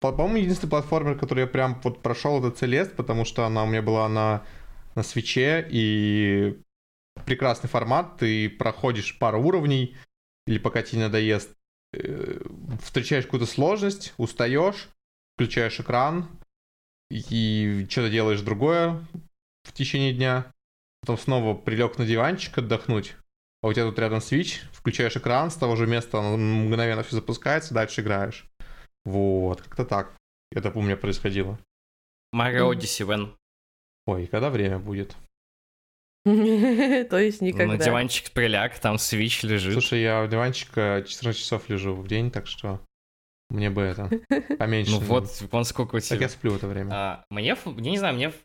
по-моему, 0.00 0.36
единственный 0.36 0.70
платформер, 0.70 1.18
который 1.18 1.40
я 1.40 1.46
прям 1.46 1.80
вот 1.84 2.02
прошел, 2.02 2.38
это 2.38 2.56
Целест, 2.56 2.96
потому 2.96 3.24
что 3.26 3.44
она 3.44 3.64
у 3.64 3.66
меня 3.66 3.82
была 3.82 4.08
на, 4.08 4.44
на 4.94 5.02
свече, 5.02 5.66
и 5.70 6.58
прекрасный 7.26 7.68
формат, 7.68 8.16
ты 8.16 8.48
проходишь 8.48 9.18
пару 9.18 9.42
уровней, 9.42 9.96
или 10.46 10.58
пока 10.58 10.82
тебе 10.82 11.02
надоест, 11.02 11.54
э, 11.92 12.40
встречаешь 12.82 13.24
какую-то 13.24 13.46
сложность, 13.46 14.14
устаешь, 14.16 14.88
включаешь 15.36 15.80
экран, 15.80 16.30
и 17.10 17.86
что-то 17.90 18.08
делаешь 18.08 18.40
другое 18.40 19.04
в 19.64 19.72
течение 19.72 20.12
дня, 20.12 20.50
потом 21.00 21.18
снова 21.18 21.54
прилег 21.54 21.98
на 21.98 22.06
диванчик 22.06 22.56
отдохнуть, 22.58 23.16
а 23.62 23.68
у 23.68 23.72
тебя 23.72 23.84
тут 23.84 23.98
рядом 23.98 24.20
свич, 24.20 24.62
включаешь 24.72 25.16
экран, 25.16 25.50
с 25.50 25.56
того 25.56 25.76
же 25.76 25.86
места 25.86 26.18
он 26.18 26.66
мгновенно 26.66 27.02
все 27.02 27.16
запускается, 27.16 27.74
дальше 27.74 28.00
играешь. 28.00 28.46
Вот, 29.04 29.60
как-то 29.62 29.84
так. 29.84 30.16
Это 30.52 30.70
у 30.70 30.82
меня 30.82 30.96
происходило. 30.96 31.58
Mario 32.34 32.72
Odyssey 32.72 33.06
When. 33.06 33.34
Ой, 34.06 34.26
когда 34.26 34.50
время 34.50 34.78
будет? 34.78 35.16
То 36.24 37.18
есть 37.18 37.40
никогда. 37.40 37.74
На 37.74 37.78
диванчик 37.78 38.30
приляг, 38.32 38.78
там 38.78 38.98
свич 38.98 39.42
лежит. 39.42 39.72
Слушай, 39.72 40.02
я 40.02 40.22
в 40.22 40.28
диванчик 40.28 40.70
14 40.74 41.36
часов 41.36 41.68
лежу 41.68 41.94
в 41.94 42.06
день, 42.08 42.30
так 42.30 42.46
что 42.46 42.80
Мне 43.50 43.68
бы 43.68 43.82
это 43.82 44.08
поменьше. 44.58 44.92
Ну 44.92 44.98
вот, 45.00 45.28
вон 45.50 45.64
сколько 45.64 45.96
у 45.96 46.00
тебя. 46.00 46.16
Так 46.16 46.20
я 46.22 46.28
сплю 46.28 46.52
в 46.52 46.56
это 46.56 46.66
время. 46.68 46.90
А, 46.92 47.24
мне, 47.30 47.48
я 47.48 47.56
не 47.90 47.98
знаю, 47.98 48.14
мне, 48.14 48.30
в- 48.30 48.44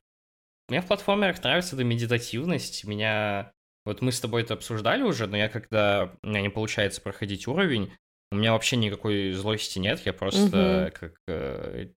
мне 0.69 0.81
в 0.81 0.87
платформерах 0.87 1.41
нравится 1.43 1.75
эта 1.75 1.83
медитативность. 1.83 2.83
Меня... 2.85 3.51
Вот 3.85 4.01
мы 4.01 4.11
с 4.11 4.19
тобой 4.19 4.41
это 4.41 4.55
обсуждали 4.55 5.03
уже, 5.03 5.27
но 5.27 5.37
я 5.37 5.47
когда 5.47 6.11
у 6.23 6.27
меня 6.27 6.41
не 6.41 6.49
получается 6.49 7.01
проходить 7.01 7.47
уровень, 7.47 7.93
у 8.31 8.35
меня 8.35 8.53
вообще 8.53 8.77
никакой 8.77 9.31
злости 9.31 9.77
нет, 9.77 9.99
я 10.05 10.13
просто 10.13 10.91
как 10.99 11.13
э, 11.27 11.89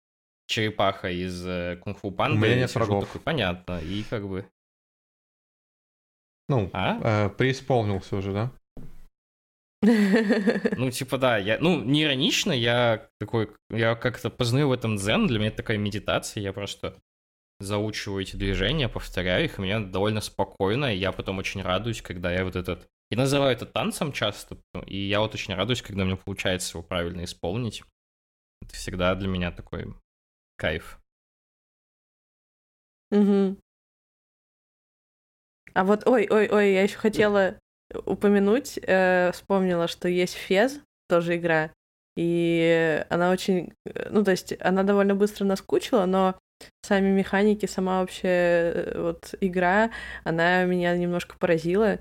черепаха 0.48 1.10
из 1.10 1.46
э, 1.48 1.78
кунг-фу 1.78 2.12
панды. 2.12 2.38
У 2.38 2.42
меня 2.42 2.56
нет 2.58 2.76
врагов. 2.76 3.06
такой, 3.06 3.22
понятно, 3.22 3.80
и 3.80 4.04
как 4.04 4.28
бы... 4.28 4.46
Ну, 6.50 6.70
А? 6.74 7.28
э, 7.28 7.30
преисполнился 7.30 8.18
уже, 8.18 8.34
да? 8.34 8.52
Ну, 9.82 10.92
типа, 10.92 11.18
да, 11.18 11.38
я, 11.38 11.60
ну, 11.60 11.84
не 11.84 12.04
иронично, 12.04 12.52
я 12.52 13.10
такой, 13.20 13.52
я 13.70 13.96
как-то 13.96 14.30
познаю 14.30 14.70
в 14.70 14.72
этом 14.72 14.98
дзен, 14.98 15.28
для 15.28 15.40
меня 15.40 15.50
это 15.50 15.58
такая 15.58 15.78
медитация, 15.78 16.42
я 16.42 16.54
просто 16.54 17.00
заучиваю 17.60 18.24
эти 18.24 18.36
движения, 18.36 18.90
повторяю 18.90 19.46
их, 19.46 19.58
и 19.58 19.62
мне 19.62 19.80
довольно 19.80 20.22
спокойно, 20.22 20.94
и 20.94 20.98
я 20.98 21.12
потом 21.12 21.40
очень 21.40 21.62
радуюсь, 21.62 22.02
когда 22.02 22.32
я 22.32 22.44
вот 22.44 22.56
этот... 22.56 22.88
Я 23.10 23.18
называю 23.18 23.54
это 23.54 23.66
танцем 23.66 24.12
часто, 24.12 24.58
ну, 24.74 24.82
и 24.82 24.98
я 24.98 25.22
вот 25.22 25.34
очень 25.34 25.54
радуюсь, 25.54 25.82
когда 25.82 26.06
мне 26.06 26.18
получается 26.18 26.78
его 26.78 26.84
правильно 26.84 27.24
исполнить. 27.24 27.84
Это 28.62 28.76
всегда 28.76 29.16
для 29.16 29.28
меня 29.28 29.52
такой 29.52 29.94
кайф. 30.58 31.00
Мгм. 33.12 33.58
А 35.74 35.84
вот, 35.84 36.08
ой, 36.08 36.28
ой, 36.30 36.50
ой, 36.50 36.74
я 36.74 36.84
еще 36.84 36.98
хотела 36.98 37.60
упомянуть, 38.06 38.80
э, 38.82 39.32
вспомнила, 39.34 39.88
что 39.88 40.08
есть 40.08 40.34
Фез, 40.34 40.80
тоже 41.08 41.38
игра, 41.38 41.72
и 42.16 43.06
она 43.10 43.32
очень, 43.32 43.74
э, 43.86 44.10
ну, 44.10 44.24
то 44.24 44.32
есть 44.32 44.54
она 44.60 44.84
довольно 44.84 45.16
быстро 45.16 45.46
наскучила, 45.46 46.06
но 46.06 46.36
сами 46.82 47.10
механики, 47.10 47.66
сама 47.66 48.00
вообще 48.02 48.28
э, 48.28 49.02
вот 49.02 49.36
игра, 49.40 49.92
она 50.24 50.66
меня 50.66 50.96
немножко 50.98 51.38
поразила, 51.38 52.00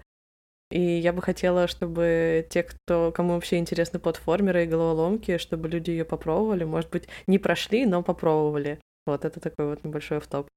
и 0.70 0.80
я 0.80 1.12
бы 1.12 1.22
хотела, 1.22 1.68
чтобы 1.68 2.46
те, 2.50 2.64
кто, 2.64 3.12
кому 3.12 3.34
вообще 3.34 3.58
интересны 3.58 4.00
платформеры 4.00 4.64
и 4.64 4.66
головоломки, 4.66 5.38
чтобы 5.38 5.68
люди 5.68 5.90
ее 5.90 6.04
попробовали, 6.04 6.64
может 6.64 6.90
быть, 6.90 7.08
не 7.26 7.38
прошли, 7.38 7.86
но 7.86 8.02
попробовали. 8.02 8.80
Вот 9.06 9.24
это 9.24 9.38
такой 9.38 9.66
вот 9.66 9.84
небольшой 9.84 10.18
автоп. 10.18 10.48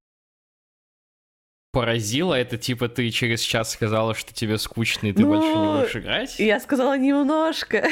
Поразило 1.72 2.34
это, 2.34 2.58
типа, 2.58 2.90
ты 2.90 3.10
через 3.12 3.42
час 3.42 3.72
сказала, 3.72 4.16
что 4.16 4.34
тебе 4.34 4.58
скучно, 4.58 5.08
и 5.08 5.14
ты 5.14 5.24
больше 5.24 5.48
не 5.50 5.54
Ну, 5.54 5.80
будешь 5.82 5.96
играть? 5.96 6.40
Я 6.40 6.60
сказала 6.60 6.98
немножко. 6.98 7.88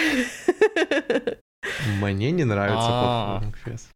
Мне 2.01 2.32
не 2.32 2.43
нравится 2.43 2.88
А. 2.89 3.41
фес. 3.65 3.89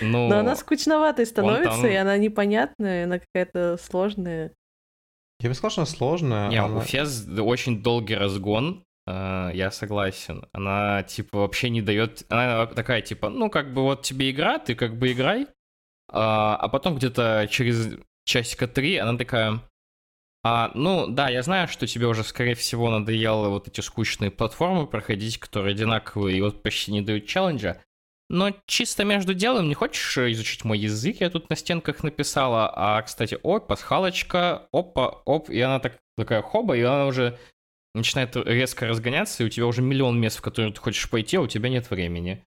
Ну, 0.00 0.28
Но 0.28 0.38
она 0.38 0.56
скучноватой 0.56 1.26
становится, 1.26 1.82
там- 1.82 1.86
и 1.90 1.94
она 1.94 2.16
непонятная, 2.16 3.04
она 3.04 3.18
какая-то 3.18 3.76
сложная. 3.76 4.52
Я 5.40 5.48
бы 5.48 5.54
сказал, 5.54 5.70
что 5.70 5.80
она 5.82 5.86
сложная. 5.86 6.48
Не, 6.48 6.58
она- 6.58 6.78
у 6.78 6.80
Фез 6.80 7.26
очень 7.38 7.82
долгий 7.82 8.14
разгон, 8.14 8.84
э, 9.08 9.50
я 9.54 9.70
согласен. 9.72 10.46
Она, 10.52 11.02
типа, 11.02 11.38
вообще 11.40 11.68
не 11.70 11.82
дает... 11.82 12.24
Она 12.28 12.66
такая, 12.66 13.00
типа, 13.02 13.28
ну, 13.28 13.50
как 13.50 13.74
бы 13.74 13.82
вот 13.82 14.02
тебе 14.02 14.30
игра, 14.30 14.58
ты 14.60 14.74
как 14.76 14.96
бы 14.96 15.10
играй. 15.12 15.48
А 16.12 16.56
а 16.56 16.68
потом 16.68 16.96
где-то 16.96 17.48
через 17.50 17.98
часика 18.24 18.68
три 18.68 18.96
она 18.96 19.16
такая... 19.16 19.60
«А, 20.44 20.72
ну, 20.74 21.06
да, 21.06 21.28
я 21.28 21.42
знаю, 21.42 21.68
что 21.68 21.86
тебе 21.86 22.06
уже, 22.06 22.24
скорее 22.24 22.56
всего, 22.56 22.90
надоело 22.90 23.48
вот 23.48 23.68
эти 23.68 23.80
скучные 23.80 24.30
платформы 24.30 24.88
проходить, 24.88 25.38
которые 25.38 25.72
одинаковые 25.72 26.36
и 26.36 26.40
вот 26.40 26.62
почти 26.62 26.90
не 26.90 27.00
дают 27.00 27.26
челленджа. 27.26 27.80
Но 28.28 28.50
чисто 28.66 29.04
между 29.04 29.34
делом 29.34 29.68
не 29.68 29.74
хочешь 29.74 30.18
изучить 30.18 30.64
мой 30.64 30.78
язык? 30.78 31.20
Я 31.20 31.30
тут 31.30 31.48
на 31.48 31.54
стенках 31.54 32.02
написала. 32.02 32.72
А, 32.74 33.02
кстати, 33.02 33.38
ой, 33.42 33.60
пасхалочка, 33.60 34.66
опа, 34.72 35.22
оп. 35.26 35.48
И 35.50 35.60
она 35.60 35.78
так, 35.78 35.98
такая 36.16 36.42
хоба, 36.42 36.76
и 36.76 36.82
она 36.82 37.06
уже 37.06 37.38
начинает 37.94 38.34
резко 38.36 38.86
разгоняться, 38.86 39.42
и 39.42 39.46
у 39.46 39.50
тебя 39.50 39.66
уже 39.66 39.82
миллион 39.82 40.18
мест, 40.18 40.38
в 40.38 40.42
которые 40.42 40.72
ты 40.72 40.80
хочешь 40.80 41.10
пойти, 41.10 41.36
а 41.36 41.42
у 41.42 41.46
тебя 41.46 41.68
нет 41.68 41.90
времени. 41.90 42.44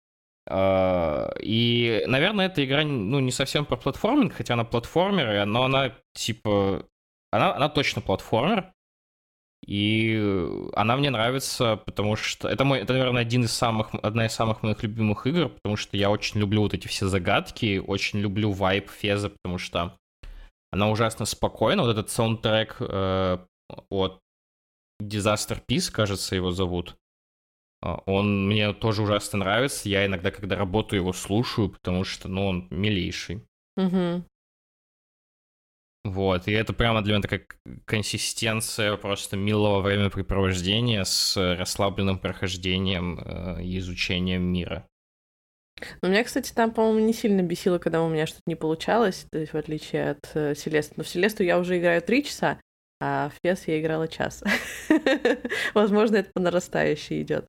А, 0.48 1.34
И, 1.42 2.04
наверное, 2.08 2.48
эта 2.48 2.64
игра 2.64 2.84
ну, 2.84 3.20
не 3.20 3.32
совсем 3.32 3.66
про 3.66 3.78
платформинг, 3.78 4.34
хотя 4.34 4.54
она 4.54 4.64
платформер, 4.64 5.46
но 5.46 5.64
она 5.64 5.96
типа... 6.14 6.86
Она, 7.32 7.56
она 7.56 7.70
точно 7.70 8.02
платформер. 8.02 8.72
И 9.66 10.16
она 10.74 10.96
мне 10.96 11.10
нравится, 11.10 11.78
потому 11.86 12.16
что 12.16 12.48
это 12.48 12.64
мой, 12.64 12.80
это, 12.80 12.94
наверное, 12.94 13.24
один 13.24 13.46
из 13.46 13.52
самых, 13.52 13.96
одна 14.04 14.28
из 14.28 14.34
самых 14.34 14.62
моих 14.62 14.84
любимых 14.84 15.26
игр, 15.26 15.50
потому 15.50 15.76
что 15.76 15.98
я 15.98 16.12
очень 16.12 16.40
люблю 16.40 16.62
вот 16.62 16.76
эти 16.76 16.88
все 16.88 17.08
загадки, 17.08 17.82
очень 17.86 18.20
люблю 18.20 18.52
вайп 18.52 18.92
Феза, 18.92 19.32
потому 19.32 19.58
что 19.58 19.98
она 20.72 20.90
ужасно 20.92 21.26
спокойна. 21.26 21.82
Вот 21.82 21.92
этот 21.92 22.12
саундтрек 22.12 22.78
э, 22.80 23.38
от 23.90 24.20
Disaster 25.02 25.60
Peace, 25.68 25.92
кажется, 25.92 26.36
его 26.36 26.52
зовут. 26.52 26.96
А, 27.82 28.02
Он 28.06 28.48
мне 28.48 28.74
тоже 28.74 29.04
ужасно 29.04 29.40
нравится. 29.40 29.90
Я 29.90 30.06
иногда, 30.06 30.32
когда 30.32 30.56
работаю, 30.56 31.02
его 31.02 31.14
слушаю, 31.14 31.70
потому 31.70 32.04
что, 32.04 32.28
ну, 32.28 32.46
он 32.48 32.68
милейший. 32.70 33.46
Мгм. 33.78 34.26
Вот, 36.06 36.48
и 36.48 36.52
это 36.52 36.72
прямо 36.72 37.02
для 37.02 37.14
меня 37.14 37.24
такая 37.24 37.48
консистенция 37.86 38.96
просто 38.96 39.38
милого 39.38 39.82
времяпрепровождения 39.82 41.04
с 41.04 41.36
расслабленным 41.36 42.20
прохождением 42.20 43.20
э, 43.20 43.64
и 43.64 43.80
изучением 43.80 44.44
мира. 44.44 44.88
Но 46.04 46.10
меня, 46.10 46.24
кстати, 46.24 46.54
там, 46.54 46.72
по-моему, 46.72 47.00
не 47.00 47.12
сильно 47.12 47.42
бесило, 47.42 47.80
когда 47.80 48.04
у 48.04 48.10
меня 48.10 48.28
что-то 48.28 48.44
не 48.46 48.56
получалось, 48.56 49.26
то 49.32 49.40
есть 49.40 49.54
в 49.54 49.58
отличие 49.58 50.12
от 50.12 50.30
э, 50.36 50.54
Селесты. 50.54 50.94
Но 50.98 51.04
в 51.04 51.08
Селесту 51.08 51.44
я 51.44 51.58
уже 51.58 51.80
играю 51.80 52.04
три 52.04 52.24
часа, 52.24 52.62
а 53.02 53.30
в 53.30 53.34
Фес 53.44 53.68
я 53.68 53.82
играла 53.82 54.08
час. 54.08 54.44
Возможно, 55.74 56.18
это 56.18 56.30
по 56.34 56.40
нарастающей 56.40 57.24
идет. 57.24 57.48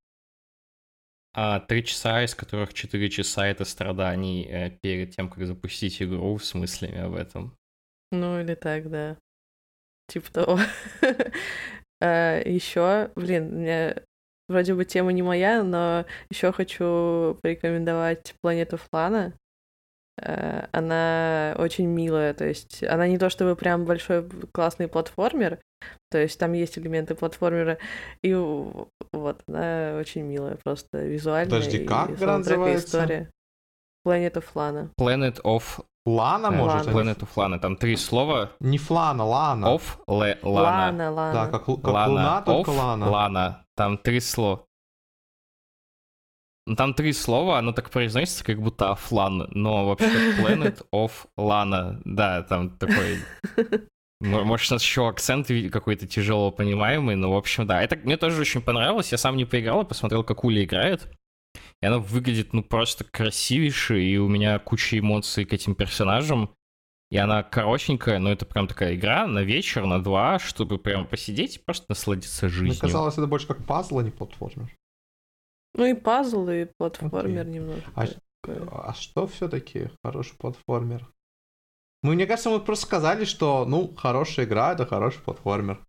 А 1.39 1.61
три 1.61 1.85
часа, 1.85 2.25
из 2.25 2.35
которых 2.35 2.73
четыре 2.73 3.11
часа 3.11 3.47
это 3.47 3.67
страданий 3.67 4.49
э, 4.49 4.71
перед 4.71 5.15
тем, 5.15 5.29
как 5.29 5.47
запустить 5.47 6.01
игру, 6.01 6.39
с 6.39 6.55
мыслями 6.55 6.99
об 6.99 7.15
этом. 7.15 7.55
Ну, 8.11 8.41
или 8.41 8.55
так, 8.55 8.89
да. 8.89 9.19
Типа 10.09 10.33
того. 10.33 10.59
Еще, 12.01 13.11
блин, 13.17 13.61
меня 13.61 13.97
вроде 14.49 14.75
бы 14.75 14.87
тема 14.87 15.13
не 15.13 15.23
моя, 15.23 15.63
но 15.63 16.05
еще 16.31 16.53
хочу 16.53 17.39
порекомендовать 17.43 18.35
планету 18.43 18.77
Флана. 18.77 19.35
Э, 20.23 20.67
Она 20.73 21.55
очень 21.59 21.87
милая, 21.87 22.33
то 22.35 22.45
есть 22.45 22.83
она 22.85 23.07
не 23.07 23.19
то 23.19 23.29
чтобы 23.29 23.55
прям 23.57 23.85
большой 23.85 24.29
классный 24.53 24.89
платформер, 24.89 25.59
то 26.11 26.19
есть 26.19 26.39
там 26.39 26.53
есть 26.55 26.79
элементы 26.79 27.15
платформера, 27.15 27.79
и 28.23 28.33
вот, 28.33 29.43
она 29.47 29.97
очень 30.01 30.23
милая, 30.23 30.57
просто 30.63 31.05
визуально. 31.05 31.51
Подожди, 31.51 31.85
как 31.85 32.11
игра 32.11 32.39
называется? 32.39 32.87
история. 32.87 33.31
Планета 34.05 34.41
Флана. 34.41 34.91
Planet 34.99 35.43
of... 35.43 35.85
Лана, 36.07 36.47
э, 36.47 36.51
может? 36.51 36.87
Лана. 36.87 36.97
Planet 36.97 37.19
of 37.19 37.29
Lana. 37.35 37.59
Там 37.59 37.77
три 37.77 37.97
слова. 37.97 38.53
Не 38.61 38.79
Флана, 38.79 39.25
Лана. 39.25 39.67
Of, 39.67 39.83
le, 40.07 40.39
Lana. 40.43 40.63
Лана, 40.63 41.11
Лана. 41.11 41.33
Да, 41.33 41.47
как, 41.49 41.65
как 41.65 41.85
Лана. 41.85 42.09
Луна, 42.09 42.43
только 42.43 42.71
Of, 42.71 42.77
Лана. 42.79 43.11
Лана. 43.11 43.65
Там 43.75 43.99
три 43.99 44.21
слова. 44.21 44.66
Ну, 46.67 46.75
Там 46.75 46.95
три 46.95 47.13
слова, 47.13 47.59
оно 47.59 47.73
так 47.73 47.91
произносится, 47.91 48.45
как 48.45 48.61
будто 48.61 48.91
Афлан, 48.91 49.49
но 49.53 49.87
вообще 49.87 50.35
Planet 50.41 50.85
of 50.93 51.13
Lana. 51.39 52.01
Да, 52.05 52.43
там 52.43 52.71
такой... 52.71 53.19
Может, 54.21 54.67
сейчас 54.67 54.83
еще 54.83 55.09
акцент 55.09 55.49
какой-то 55.71 56.07
тяжело 56.07 56.51
понимаемый, 56.51 57.17
но, 57.17 57.33
в 57.33 57.37
общем, 57.37 57.67
да. 57.67 57.83
Это 57.83 57.97
мне 57.97 58.17
тоже 58.17 58.41
очень 58.41 58.63
понравилось. 58.63 59.13
Я 59.13 59.19
сам 59.19 59.37
не 59.37 59.45
поиграл, 59.45 59.81
я 59.81 59.85
посмотрел, 59.85 60.25
как 60.25 60.43
Уля 60.43 60.65
играет. 60.65 61.09
И 61.83 61.87
она 61.87 61.99
выглядит, 61.99 62.53
ну, 62.53 62.63
просто 62.63 63.05
красивейше, 63.05 64.03
и 64.03 64.17
у 64.17 64.27
меня 64.27 64.59
куча 64.59 64.99
эмоций 64.99 65.45
к 65.45 65.53
этим 65.53 65.75
персонажам. 65.75 66.51
И 67.11 67.19
она 67.19 67.43
коротенькая, 67.43 68.19
но 68.19 68.33
это 68.33 68.47
прям 68.47 68.67
такая 68.67 68.97
игра 68.97 69.27
на 69.27 69.41
вечер, 69.41 69.85
на 69.87 70.03
два, 70.03 70.39
чтобы 70.39 70.79
прям 70.79 71.07
посидеть 71.07 71.57
и 71.57 71.61
просто 71.61 71.87
насладиться 71.89 72.47
Мне 72.47 72.55
жизнью. 72.55 72.81
казалось, 72.81 73.15
это 73.15 73.27
больше 73.27 73.47
как 73.47 73.65
пазл, 73.65 73.99
а 73.99 74.03
не 74.03 74.11
платформер. 74.11 74.75
Ну 75.77 75.85
и 75.85 75.95
пазл, 75.95 76.49
и 76.49 76.67
платформер 76.79 77.43
Окей. 77.43 77.53
немножко. 77.55 77.91
А, 77.95 78.07
а 78.91 78.95
что 78.95 79.27
все-таки 79.27 79.91
хороший 80.05 80.37
платформер? 80.37 81.07
Мы, 82.03 82.15
мне 82.15 82.27
кажется, 82.27 82.51
мы 82.51 82.61
просто 82.61 82.87
сказали, 82.87 83.25
что, 83.25 83.65
ну, 83.67 83.95
хорошая 83.95 84.47
игра— 84.47 84.73
это 84.75 84.87
хороший 84.87 85.21
платформер. 85.23 85.81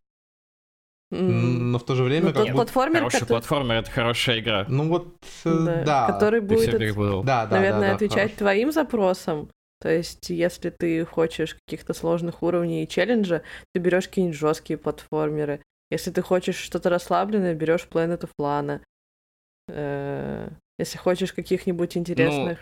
Но 1.10 1.80
в 1.80 1.86
то 1.86 1.96
же 1.96 2.04
время 2.04 2.28
Ну, 2.28 2.34
как 2.34 2.38
тот 2.42 2.48
бы... 2.50 2.54
платформер, 2.56 2.98
Хороший 3.00 3.20
который- 3.22 3.30
платформер— 3.30 3.76
это 3.78 3.92
хорошая 3.92 4.40
игра. 4.40 4.66
Ну 4.68 4.90
вот, 4.90 5.16
э, 5.46 5.66
да, 5.66 5.84
да. 5.86 6.08
который 6.08 6.42
Ты 6.42 6.58
все 6.58 6.94
будет. 6.94 7.26
Да, 7.26 7.46
да, 7.46 7.56
наверное, 7.56 7.82
да, 7.82 7.88
да, 7.90 7.96
отвечать 7.96 8.18
хороший. 8.18 8.38
твоим 8.38 8.72
запросам. 8.74 9.50
То 9.80 9.90
есть, 9.90 10.30
если 10.30 10.70
ты 10.70 11.06
хочешь 11.06 11.56
каких-то 11.56 11.94
сложных 11.94 12.44
уровней 12.44 12.84
и 12.84 12.88
челленджа, 12.88 13.44
ты 13.74 13.80
берешь 13.80 14.08
какие-нибудь 14.10 14.38
жесткие 14.38 14.78
платформеры. 14.78 15.62
Если 15.92 16.12
ты 16.12 16.22
хочешь 16.22 16.58
что-то 16.58 16.90
расслабленное, 16.90 17.54
берешь 17.54 17.88
Planet 17.90 18.22
of 18.22 18.32
Lana. 18.42 18.82
Э, 19.68 20.50
если 20.80 20.98
хочешь 20.98 21.34
каких-нибудь 21.34 21.98
интересных... 21.98 22.60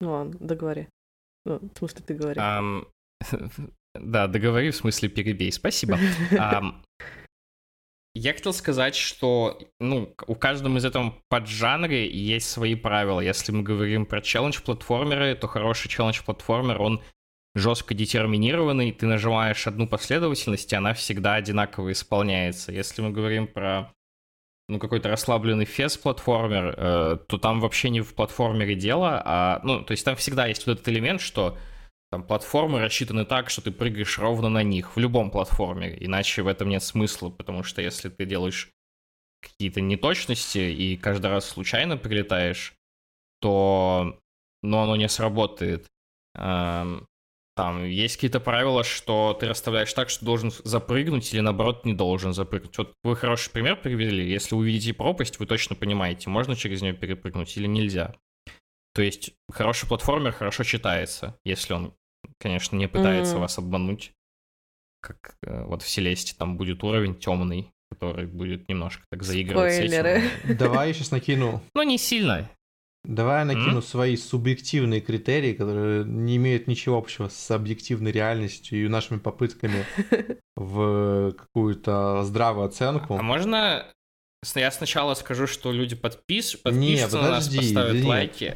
Ну, 0.00 0.12
ладно, 0.12 0.36
договори. 0.40 0.88
Ну, 1.44 1.58
в 1.58 1.78
смысле, 1.78 2.02
ты 2.06 2.14
говори. 2.14 2.40
Ам, 2.40 2.86
Да, 3.94 4.28
договори, 4.28 4.70
в 4.70 4.76
смысле 4.76 5.08
перебей. 5.08 5.52
Спасибо. 5.52 5.98
Ам, 6.38 6.82
Я 8.14 8.32
хотел 8.32 8.52
сказать, 8.52 8.94
что 8.94 9.58
ну, 9.80 10.14
у 10.26 10.34
каждого 10.34 10.76
из 10.78 10.84
этого 10.84 11.16
поджанре 11.28 12.08
есть 12.10 12.48
свои 12.48 12.74
правила. 12.74 13.20
Если 13.20 13.52
мы 13.52 13.62
говорим 13.62 14.06
про 14.06 14.20
челлендж-платформеры, 14.20 15.34
то 15.34 15.48
хороший 15.48 15.88
челлендж-платформер, 15.88 16.80
он 16.80 17.02
жестко 17.56 17.94
детерминированный, 17.94 18.92
ты 18.92 19.06
нажимаешь 19.06 19.66
одну 19.66 19.88
последовательность, 19.88 20.72
и 20.72 20.76
она 20.76 20.94
всегда 20.94 21.34
одинаково 21.34 21.90
исполняется. 21.90 22.70
Если 22.70 23.02
мы 23.02 23.10
говорим 23.10 23.48
про 23.48 23.92
ну, 24.70 24.78
какой-то 24.78 25.08
расслабленный 25.08 25.64
фест-платформер, 25.64 26.74
э, 26.76 27.18
то 27.26 27.38
там 27.38 27.60
вообще 27.60 27.90
не 27.90 28.00
в 28.00 28.14
платформере 28.14 28.74
дело, 28.74 29.20
а, 29.24 29.60
ну, 29.64 29.82
то 29.82 29.92
есть 29.92 30.04
там 30.04 30.16
всегда 30.16 30.46
есть 30.46 30.66
вот 30.66 30.74
этот 30.74 30.88
элемент, 30.88 31.20
что 31.20 31.58
там 32.10 32.22
платформы 32.22 32.80
рассчитаны 32.80 33.24
так, 33.24 33.50
что 33.50 33.62
ты 33.62 33.70
прыгаешь 33.70 34.18
ровно 34.18 34.48
на 34.48 34.62
них, 34.62 34.96
в 34.96 34.98
любом 34.98 35.30
платформе, 35.30 35.96
иначе 36.00 36.42
в 36.42 36.48
этом 36.48 36.68
нет 36.68 36.82
смысла, 36.82 37.30
потому 37.30 37.62
что 37.62 37.82
если 37.82 38.08
ты 38.08 38.24
делаешь 38.24 38.70
какие-то 39.40 39.80
неточности 39.80 40.58
и 40.58 40.96
каждый 40.96 41.30
раз 41.30 41.46
случайно 41.46 41.96
прилетаешь, 41.96 42.74
то 43.40 44.18
ну, 44.62 44.78
оно 44.78 44.96
не 44.96 45.08
сработает. 45.08 45.86
Эм, 46.34 47.06
Там 47.56 47.84
есть 47.84 48.16
какие-то 48.16 48.40
правила, 48.40 48.84
что 48.84 49.36
ты 49.38 49.48
расставляешь 49.48 49.92
так, 49.92 50.08
что 50.08 50.24
должен 50.24 50.50
запрыгнуть 50.64 51.32
или 51.34 51.40
наоборот 51.40 51.84
не 51.84 51.94
должен 51.94 52.32
запрыгнуть. 52.32 52.76
Вот 52.78 52.94
вы 53.02 53.16
хороший 53.16 53.50
пример 53.50 53.76
привели. 53.76 54.30
Если 54.30 54.54
увидите 54.54 54.94
пропасть, 54.94 55.38
вы 55.38 55.46
точно 55.46 55.76
понимаете, 55.76 56.30
можно 56.30 56.56
через 56.56 56.80
нее 56.80 56.94
перепрыгнуть 56.94 57.56
или 57.56 57.66
нельзя. 57.66 58.14
То 58.94 59.02
есть 59.02 59.32
хороший 59.50 59.88
платформер 59.88 60.32
хорошо 60.32 60.64
читается, 60.64 61.36
если 61.44 61.74
он 61.74 61.94
конечно, 62.38 62.76
не 62.76 62.88
пытается 62.88 63.34
Мгм. 63.34 63.40
вас 63.42 63.58
обмануть. 63.58 64.12
Как 65.00 65.36
э, 65.42 65.64
вот 65.64 65.82
в 65.82 65.88
Селесте 65.88 66.34
там 66.36 66.56
будет 66.56 66.82
уровень 66.84 67.14
темный, 67.14 67.70
который 67.90 68.26
будет 68.26 68.68
немножко 68.68 69.04
так 69.10 69.22
заигрывать 69.22 69.72
с 69.72 69.76
Спойлеры. 69.76 70.22
этим. 70.44 70.56
Давай 70.56 70.88
я 70.88 70.94
сейчас 70.94 71.10
накину. 71.10 71.62
Ну, 71.74 71.82
не 71.82 71.98
сильно. 71.98 72.50
Давай 73.04 73.40
я 73.40 73.44
накину 73.46 73.76
М? 73.76 73.82
свои 73.82 74.16
субъективные 74.16 75.00
критерии, 75.00 75.54
которые 75.54 76.04
не 76.04 76.36
имеют 76.36 76.66
ничего 76.66 76.98
общего 76.98 77.28
с 77.28 77.50
объективной 77.50 78.12
реальностью 78.12 78.84
и 78.84 78.88
нашими 78.88 79.18
попытками 79.18 79.86
в 80.56 81.32
какую-то 81.32 82.22
здравую 82.24 82.66
оценку. 82.66 83.16
А 83.16 83.22
можно 83.22 83.86
я 84.54 84.70
сначала 84.70 85.14
скажу, 85.14 85.46
что 85.46 85.72
люди 85.72 85.94
подпис... 85.96 86.54
Не, 86.54 86.60
подпишутся 86.62 87.16
на 87.18 87.30
нас, 87.30 87.44
подожди, 87.48 87.58
поставят 87.58 87.94
нет. 87.94 88.04
лайки, 88.04 88.54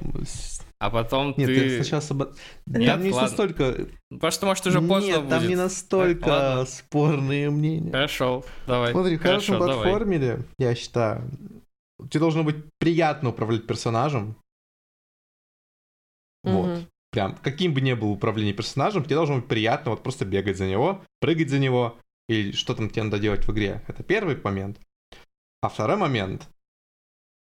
а 0.78 0.90
потом 0.90 1.34
Нет, 1.36 1.47
ты... 1.47 1.55
ты 1.55 1.76
сначала... 1.82 2.01
соба- 2.01 2.34
Нет, 2.66 2.86
Там 2.90 3.03
не 3.03 3.11
ладно. 3.11 3.28
настолько... 3.28 3.86
Просто, 4.20 4.47
может, 4.47 4.66
уже 4.66 4.80
поздно 4.80 5.07
Нет, 5.09 5.28
там 5.28 5.38
будет. 5.40 5.49
не 5.49 5.57
настолько 5.57 6.20
Так, 6.20 6.28
ладно. 6.28 6.64
спорные 6.66 7.51
мнения. 7.51 7.90
Хорошо, 7.90 8.45
давай. 8.66 8.92
Смотри, 8.92 9.16
в 9.16 9.22
хорошем 9.22 9.59
платформере, 9.59 10.42
я 10.59 10.74
считаю, 10.74 11.30
тебе 11.99 12.20
должно 12.20 12.45
быть 12.45 12.57
приятно 12.78 13.30
управлять 13.30 13.66
персонажем. 13.66 14.36
Вот. 16.42 16.68
Мгм. 16.68 16.88
Прям, 17.11 17.36
каким 17.36 17.72
бы 17.74 17.80
ни 17.80 17.92
было 17.92 18.09
управление 18.09 18.55
персонажем, 18.55 19.05
тебе 19.05 19.14
должно 19.14 19.36
быть 19.36 19.47
приятно 19.47 19.92
вот 19.92 20.03
просто 20.03 20.24
бегать 20.24 20.57
за 20.57 20.66
него, 20.66 21.05
прыгать 21.20 21.49
за 21.49 21.59
него, 21.61 21.97
или 22.28 22.53
что 22.53 22.74
там 22.74 22.90
тебе 22.90 23.05
надо 23.05 23.20
делать 23.20 23.47
в 23.47 23.53
игре. 23.53 23.84
Это 23.86 24.03
первый 24.03 24.36
момент. 24.42 24.80
А 25.62 25.68
второй 25.68 25.97
момент, 25.97 26.49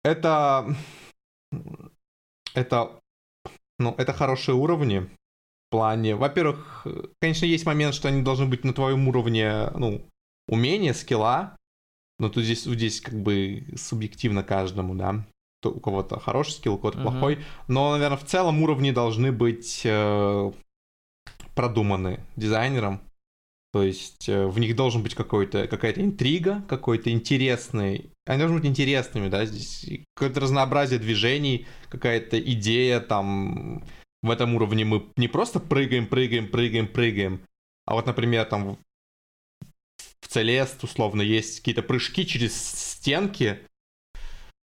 это, 0.04 0.76
это, 2.54 3.00
ну, 3.80 3.96
это 3.98 4.14
хорошие 4.14 4.56
уровни. 4.56 5.00
В 5.00 5.72
плане, 5.72 6.16
во-первых, 6.16 6.86
конечно, 7.20 7.46
есть 7.46 7.66
момент, 7.66 7.96
что 7.96 8.10
они 8.10 8.22
должны 8.22 8.46
быть 8.46 8.64
на 8.64 8.74
твоем 8.74 9.08
уровне, 9.08 9.70
ну, 9.72 10.06
умения, 10.48 10.94
скилла, 10.94 11.58
но 12.20 12.30
тут 12.30 12.44
здесь, 12.44 12.64
здесь 12.64 13.02
как 13.02 13.22
бы 13.22 13.66
субъективно 13.76 14.44
каждому, 14.44 14.96
да. 14.96 15.26
То 15.62 15.72
у 15.72 15.80
кого-то 15.80 16.20
хороший 16.20 16.52
скилл, 16.52 16.76
у 16.76 16.78
кого-то 16.78 17.00
Мгм. 17.00 17.08
плохой. 17.12 17.40
Но, 17.68 17.92
наверное, 17.94 18.18
в 18.18 18.26
целом 18.26 18.62
уровни 18.62 18.92
должны 18.92 19.32
быть 19.32 19.82
э, 19.84 20.52
продуманы 21.56 22.20
дизайнером. 22.36 23.02
То 23.74 23.84
есть 23.84 24.30
э, 24.30 24.46
в 24.46 24.58
них 24.60 24.76
должен 24.76 25.04
быть 25.04 25.16
какой-то, 25.16 25.68
какая-то 25.68 26.02
интрига, 26.02 26.64
какой-то 26.68 27.12
интересный... 27.12 28.10
Они 28.26 28.40
должны 28.40 28.58
быть 28.58 28.68
интересными, 28.68 29.28
да, 29.28 29.46
здесь 29.46 30.06
какое-то 30.16 30.40
разнообразие 30.40 31.00
движений, 31.00 31.68
какая-то 31.90 32.40
идея 32.40 33.00
там... 33.00 33.84
В 34.24 34.32
этом 34.32 34.56
уровне 34.56 34.86
мы 34.86 35.06
не 35.18 35.28
просто 35.28 35.60
прыгаем, 35.60 36.08
прыгаем, 36.08 36.48
прыгаем, 36.48 36.88
прыгаем, 36.88 37.42
а 37.86 37.94
вот, 37.94 38.08
например, 38.08 38.46
там 38.46 38.78
в 40.26 40.28
Целест, 40.28 40.84
условно, 40.84 41.22
есть 41.22 41.60
какие-то 41.60 41.84
прыжки 41.84 42.26
через 42.26 42.56
стенки, 42.56 43.60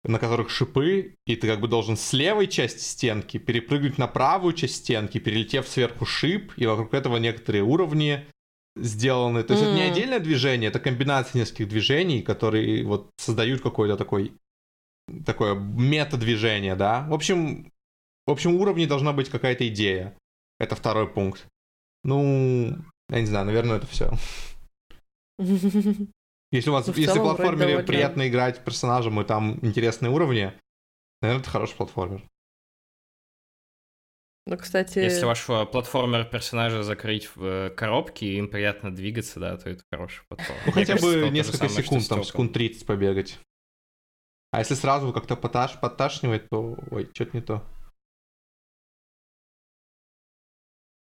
на 0.03 0.19
которых 0.19 0.51
шипы, 0.51 1.15
и 1.27 1.37
ты 1.37 1.47
как 1.47 1.61
бы 1.61 1.69
должен 1.69 1.97
с 1.97 2.13
левой 2.13 2.49
части 2.49 2.81
стенки 2.81 3.39
перепрыгнуть 3.39 3.97
на 3.97 4.09
правую 4.09 4.53
часть 4.53 4.77
стенки, 4.77 5.19
перелетев 5.19 5.69
сверху 5.69 6.05
шип, 6.05 6.53
и 6.57 6.67
вокруг 6.67 6.93
этого 6.93 7.19
некоторые 7.19 7.63
уровни 7.63 8.27
сделаны. 8.77 9.45
То 9.45 9.55
есть 9.55 9.65
это 9.65 9.75
не 9.75 9.83
отдельное 9.83 10.19
движение, 10.19 10.71
это 10.71 10.81
комбинация 10.81 11.41
нескольких 11.41 11.69
движений, 11.69 12.21
которые 12.21 12.85
вот 12.85 13.11
создают 13.17 13.63
какой-то 13.63 13.97
такой 13.97 14.33
такое 15.25 15.55
мета-движение, 15.55 16.75
да. 16.75 17.07
В 17.09 17.15
общем, 17.15 17.71
в 18.27 18.31
общем, 18.33 18.57
уровне 18.57 18.89
должна 18.89 19.13
быть 19.13 19.29
какая-то 19.29 19.69
идея. 19.69 20.17
Это 20.59 20.75
второй 20.75 21.09
пункт. 21.09 21.47
Ну, 22.03 22.77
я 23.09 23.21
не 23.21 23.27
знаю, 23.27 23.47
наверное, 23.47 23.77
это 23.77 23.87
все. 23.87 24.11
Если 26.53 26.71
у 26.71 26.73
вас, 26.73 26.87
Ну, 26.87 26.93
в 26.93 26.97
если 26.97 27.19
в 27.19 27.23
платформере 27.23 27.73
довольно- 27.73 27.87
приятно 27.87 28.29
играть 28.29 28.65
персонажем 28.65 29.21
и 29.21 29.25
там 29.25 29.59
интересные 29.63 30.11
уровни, 30.11 30.53
наверное, 31.21 31.41
это 31.43 31.51
хороший 31.51 31.77
платформер. 31.77 32.23
Ну, 34.47 34.59
кстати, 34.59 34.99
Если 34.99 35.25
ваш 35.25 35.49
э, 35.49 35.65
платформер 35.67 36.27
персонажа 36.27 36.83
закрыть 36.83 37.35
в 37.35 37.43
э, 37.43 37.71
коробке, 37.71 38.27
и 38.27 38.37
им 38.37 38.49
приятно 38.49 38.95
двигаться, 38.95 39.41
да, 39.41 39.57
то 39.57 39.71
это 39.71 39.83
хороший 39.91 40.23
платформер. 40.29 40.63
Ну, 40.67 40.73
хотя 40.73 40.97
бы 40.97 41.31
несколько 41.31 41.69
секунд, 41.69 42.09
там, 42.09 42.23
секунд 42.23 42.53
30 42.53 42.87
побегать. 42.87 43.41
А 44.53 44.59
если 44.61 44.75
сразу 44.75 45.13
как-то 45.13 45.35
поташ, 45.35 45.81
подташнивает, 45.81 46.49
то, 46.51 46.77
ой, 46.91 47.11
что-то 47.13 47.37
не 47.37 47.43
то. 47.43 47.65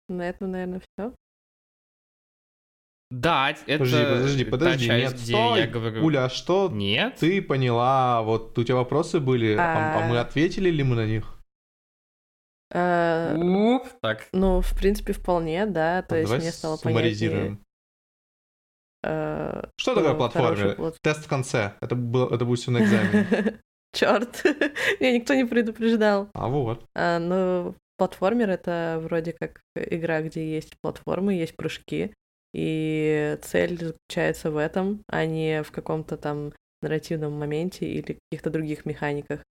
на 0.09 0.29
этом, 0.29 0.51
наверное, 0.51 0.79
все. 0.79 1.15
Да, 3.15 3.51
это 3.67 3.83
Подожди, 3.83 4.03
подожди, 4.03 4.43
та 4.45 4.51
подожди, 4.51 4.85
часть, 4.87 5.13
нет, 5.13 5.19
стой! 5.19 5.59
я 5.59 5.67
говорю... 5.67 6.03
Уля, 6.03 6.25
а 6.25 6.29
что 6.29 6.67
Нет? 6.73 7.15
ты 7.19 7.43
поняла? 7.43 8.23
Вот 8.23 8.57
у 8.57 8.63
тебя 8.63 8.77
вопросы 8.77 9.19
были, 9.19 9.53
а, 9.55 9.99
а 9.99 10.07
мы 10.07 10.17
А. 10.17 10.21
ответили 10.21 10.71
ли 10.71 10.81
мы 10.83 10.95
на 10.95 11.05
них? 11.05 11.39
Э, 12.71 13.35
Уп, 13.37 13.87
Так, 14.01 14.27
Ну, 14.33 14.61
в 14.61 14.75
принципе, 14.75 15.13
вполне, 15.13 15.67
да. 15.67 16.01
То 16.01 16.15
есть 16.15 16.27
Давай 16.27 16.39
мне 16.41 16.51
стало 16.51 16.77
понятнее. 16.77 17.13
суммаризируем. 17.13 17.63
э, 19.03 19.63
Что 19.77 19.95
такое 19.95 20.13
платформер? 20.15 20.75
плат- 20.75 20.97
Тест 21.03 21.25
в 21.25 21.27
конце. 21.29 21.73
Это, 21.81 21.95
было, 21.95 22.33
это 22.33 22.45
будет 22.45 22.59
все 22.59 22.71
на 22.71 22.79
экзамене. 22.83 23.59
Черт, 23.93 24.43
меня 24.99 25.11
никто 25.11 25.35
не 25.35 25.45
предупреждал. 25.45 26.29
А 26.33 26.47
вот. 26.47 26.83
А, 26.95 27.19
ну, 27.19 27.75
платформер 27.97 28.49
это 28.49 28.99
вроде 29.03 29.33
как 29.39 29.61
игра, 29.75 30.21
где 30.21 30.51
есть 30.51 30.73
платформы, 30.81 31.35
есть 31.35 31.55
прыжки, 31.55 32.11
и 32.53 33.37
цель 33.41 33.77
заключается 33.79 34.51
в 34.51 34.57
этом, 34.57 35.03
а 35.07 35.25
не 35.25 35.63
в 35.63 35.71
каком-то 35.71 36.17
там 36.17 36.53
нарративном 36.81 37.33
моменте 37.33 37.85
или 37.85 38.19
каких-то 38.29 38.49
других 38.49 38.85
механиках. 38.85 39.43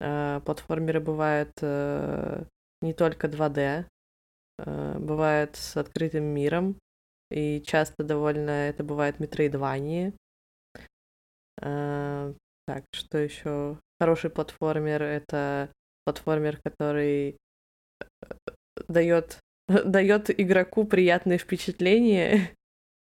А, 0.00 0.40
платформеры 0.40 1.00
бывают 1.00 1.52
э, 1.60 2.44
не 2.82 2.94
только 2.94 3.26
2D, 3.26 3.86
э, 4.58 4.98
бывают 4.98 5.56
с 5.56 5.76
открытым 5.76 6.24
миром, 6.24 6.78
и 7.30 7.60
часто 7.62 8.04
довольно 8.04 8.50
это 8.50 8.84
бывает 8.84 9.20
метроидвании. 9.20 10.14
А, 11.60 12.32
так, 12.66 12.84
что 12.92 13.18
еще? 13.18 13.78
Хороший 14.00 14.30
платформер 14.30 15.02
это 15.02 15.70
платформер, 16.04 16.60
который 16.62 17.38
дает 18.88 19.40
дает 19.84 20.30
игроку 20.40 20.84
приятные 20.84 21.38
впечатления, 21.38 22.50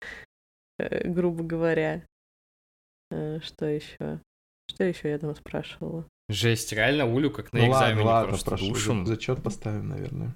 э, 0.79 1.09
грубо 1.09 1.43
говоря. 1.45 2.05
Э, 3.11 3.41
Что 3.43 3.67
еще? 3.67 4.21
Что 4.71 4.85
еще 4.85 5.11
я 5.11 5.19
там 5.19 5.35
спрашивала? 5.35 6.07
жесть, 6.29 6.73
реально 6.73 7.05
Улю 7.07 7.31
как 7.31 7.53
на 7.53 7.59
Ну 7.59 7.69
экзамене 7.69 7.95
ладно, 8.03 8.05
ладно, 8.05 8.29
просто 8.29 8.51
прошу. 8.51 8.69
душим. 8.69 9.05
за- 9.07 9.15
Зачет 9.15 9.43
поставим, 9.43 9.89
наверное. 9.89 10.35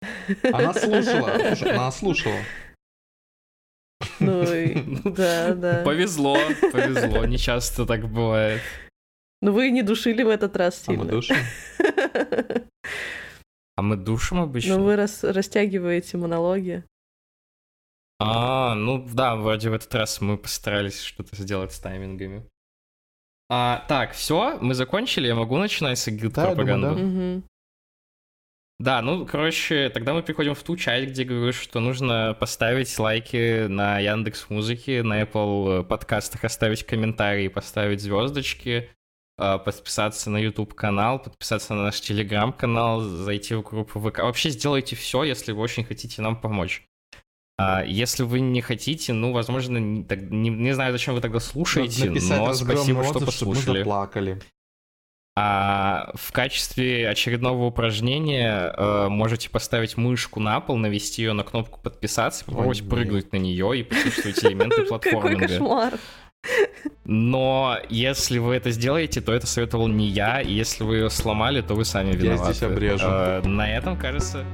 Она 0.52 0.72
слушала. 0.72 1.38
Слушай, 1.38 1.72
она 1.72 1.90
слушала. 1.90 2.38
Ну, 4.20 4.44
да, 5.04 5.54
да. 5.54 5.82
Повезло, 5.84 6.36
повезло, 6.72 7.24
не 7.26 7.36
часто 7.38 7.84
так 7.84 8.08
бывает. 8.08 8.60
Ну 9.42 9.52
вы 9.52 9.70
не 9.70 9.82
душили 9.82 10.22
в 10.22 10.28
этот 10.28 10.56
раз 10.56 10.82
А 10.86 10.92
мы 10.92 10.96
сильно. 10.98 11.10
душим? 11.10 11.36
А 13.76 13.82
мы 13.82 13.96
душим 13.96 14.40
обычно? 14.40 14.78
Ну 14.78 14.84
вы 14.84 14.96
рас- 14.96 15.24
растягиваете 15.24 16.16
монологи. 16.16 16.84
А, 18.20 18.74
ну 18.74 19.04
да, 19.12 19.34
вроде 19.36 19.70
в 19.70 19.72
этот 19.74 19.92
раз 19.94 20.20
мы 20.20 20.38
постарались 20.38 21.02
что-то 21.02 21.34
сделать 21.36 21.72
с 21.72 21.80
таймингами. 21.80 22.48
А, 23.50 23.84
так, 23.88 24.12
все, 24.12 24.58
мы 24.60 24.74
закончили, 24.74 25.26
я 25.26 25.34
могу 25.34 25.58
начинать 25.58 25.98
с 25.98 26.06
Да, 26.06 26.12
думаю, 26.12 26.32
пропаганду? 26.32 26.86
да. 26.94 27.02
Мгм. 27.02 27.44
Да, 28.80 29.02
ну, 29.02 29.24
короче, 29.26 29.88
тогда 29.90 30.14
мы 30.14 30.22
переходим 30.22 30.54
в 30.54 30.62
ту 30.62 30.76
часть, 30.76 31.10
где 31.10 31.24
говорю, 31.24 31.52
что 31.52 31.78
нужно 31.80 32.36
поставить 32.38 32.96
лайки 32.98 33.66
на 33.66 33.98
Яндекс 34.00 34.50
Музыке, 34.50 35.02
на 35.02 35.22
Apple 35.22 35.84
подкастах 35.84 36.42
оставить 36.44 36.84
комментарии, 36.84 37.46
поставить 37.48 38.00
звездочки, 38.00 38.68
э, 38.70 38.88
подписаться 39.36 40.30
на 40.30 40.36
YouTube 40.38 40.74
канал, 40.74 41.18
подписаться 41.18 41.74
на 41.74 41.84
наш 41.84 41.96
Telegram 42.00 42.52
канал, 42.52 43.00
зайти 43.00 43.54
в 43.54 43.62
группу 43.62 43.98
ВК. 44.00 44.20
Вообще 44.20 44.50
сделайте 44.50 44.94
все, 44.96 45.24
если 45.24 45.52
вы 45.52 45.60
очень 45.62 45.84
хотите 45.84 46.22
нам 46.22 46.36
помочь. 46.40 46.86
А 47.56 47.84
если 47.84 48.24
вы 48.24 48.40
не 48.40 48.60
хотите, 48.60 49.12
ну, 49.12 49.32
возможно, 49.32 49.78
не, 49.78 50.04
не- 50.30 50.48
не 50.50 50.72
знаю, 50.72 50.92
зачем 50.92 51.14
вы 51.14 51.20
тогда 51.20 51.38
слушаете, 51.40 52.10
Написать 52.10 52.38
но 52.38 52.52
спасибо, 52.52 53.04
что 53.04 53.18
отзыв, 53.18 53.32
чтобы 53.34 53.50
мы 53.52 53.56
послушали. 53.56 53.78
заплакали. 53.78 54.40
А 55.36 56.12
в 56.14 56.30
качестве 56.30 57.08
очередного 57.08 57.64
упражнения 57.64 58.72
э, 58.76 59.08
можете 59.08 59.50
поставить 59.50 59.96
мышку 59.96 60.38
на 60.38 60.60
пол, 60.60 60.76
навести 60.76 61.22
ее 61.22 61.32
на 61.32 61.42
кнопку 61.42 61.80
подписаться, 61.80 62.44
попробовать 62.44 62.82
нет. 62.82 62.90
прыгнуть 62.90 63.32
на 63.32 63.38
нее 63.38 63.80
и 63.80 63.82
почувствовать 63.82 64.44
элементы 64.44 64.76
Какой 64.84 64.88
платформинга. 65.00 65.48
кошмар. 65.48 65.94
Но 67.04 67.78
если 67.90 68.38
вы 68.38 68.54
это 68.54 68.70
сделаете, 68.70 69.20
то 69.20 69.32
это 69.32 69.46
советовал 69.46 69.88
не 69.88 70.08
я, 70.08 70.40
и 70.40 70.52
если 70.52 70.84
вы 70.84 70.96
ее 70.96 71.10
сломали, 71.10 71.60
то 71.60 71.74
вы 71.74 71.84
сами 71.84 72.12
Я 72.12 72.16
виноваты. 72.16 72.52
здесь 72.54 72.62
обрежу. 72.62 73.04
Э, 73.06 73.42
на 73.44 73.70
этом, 73.76 73.96
кажется, 73.98 74.44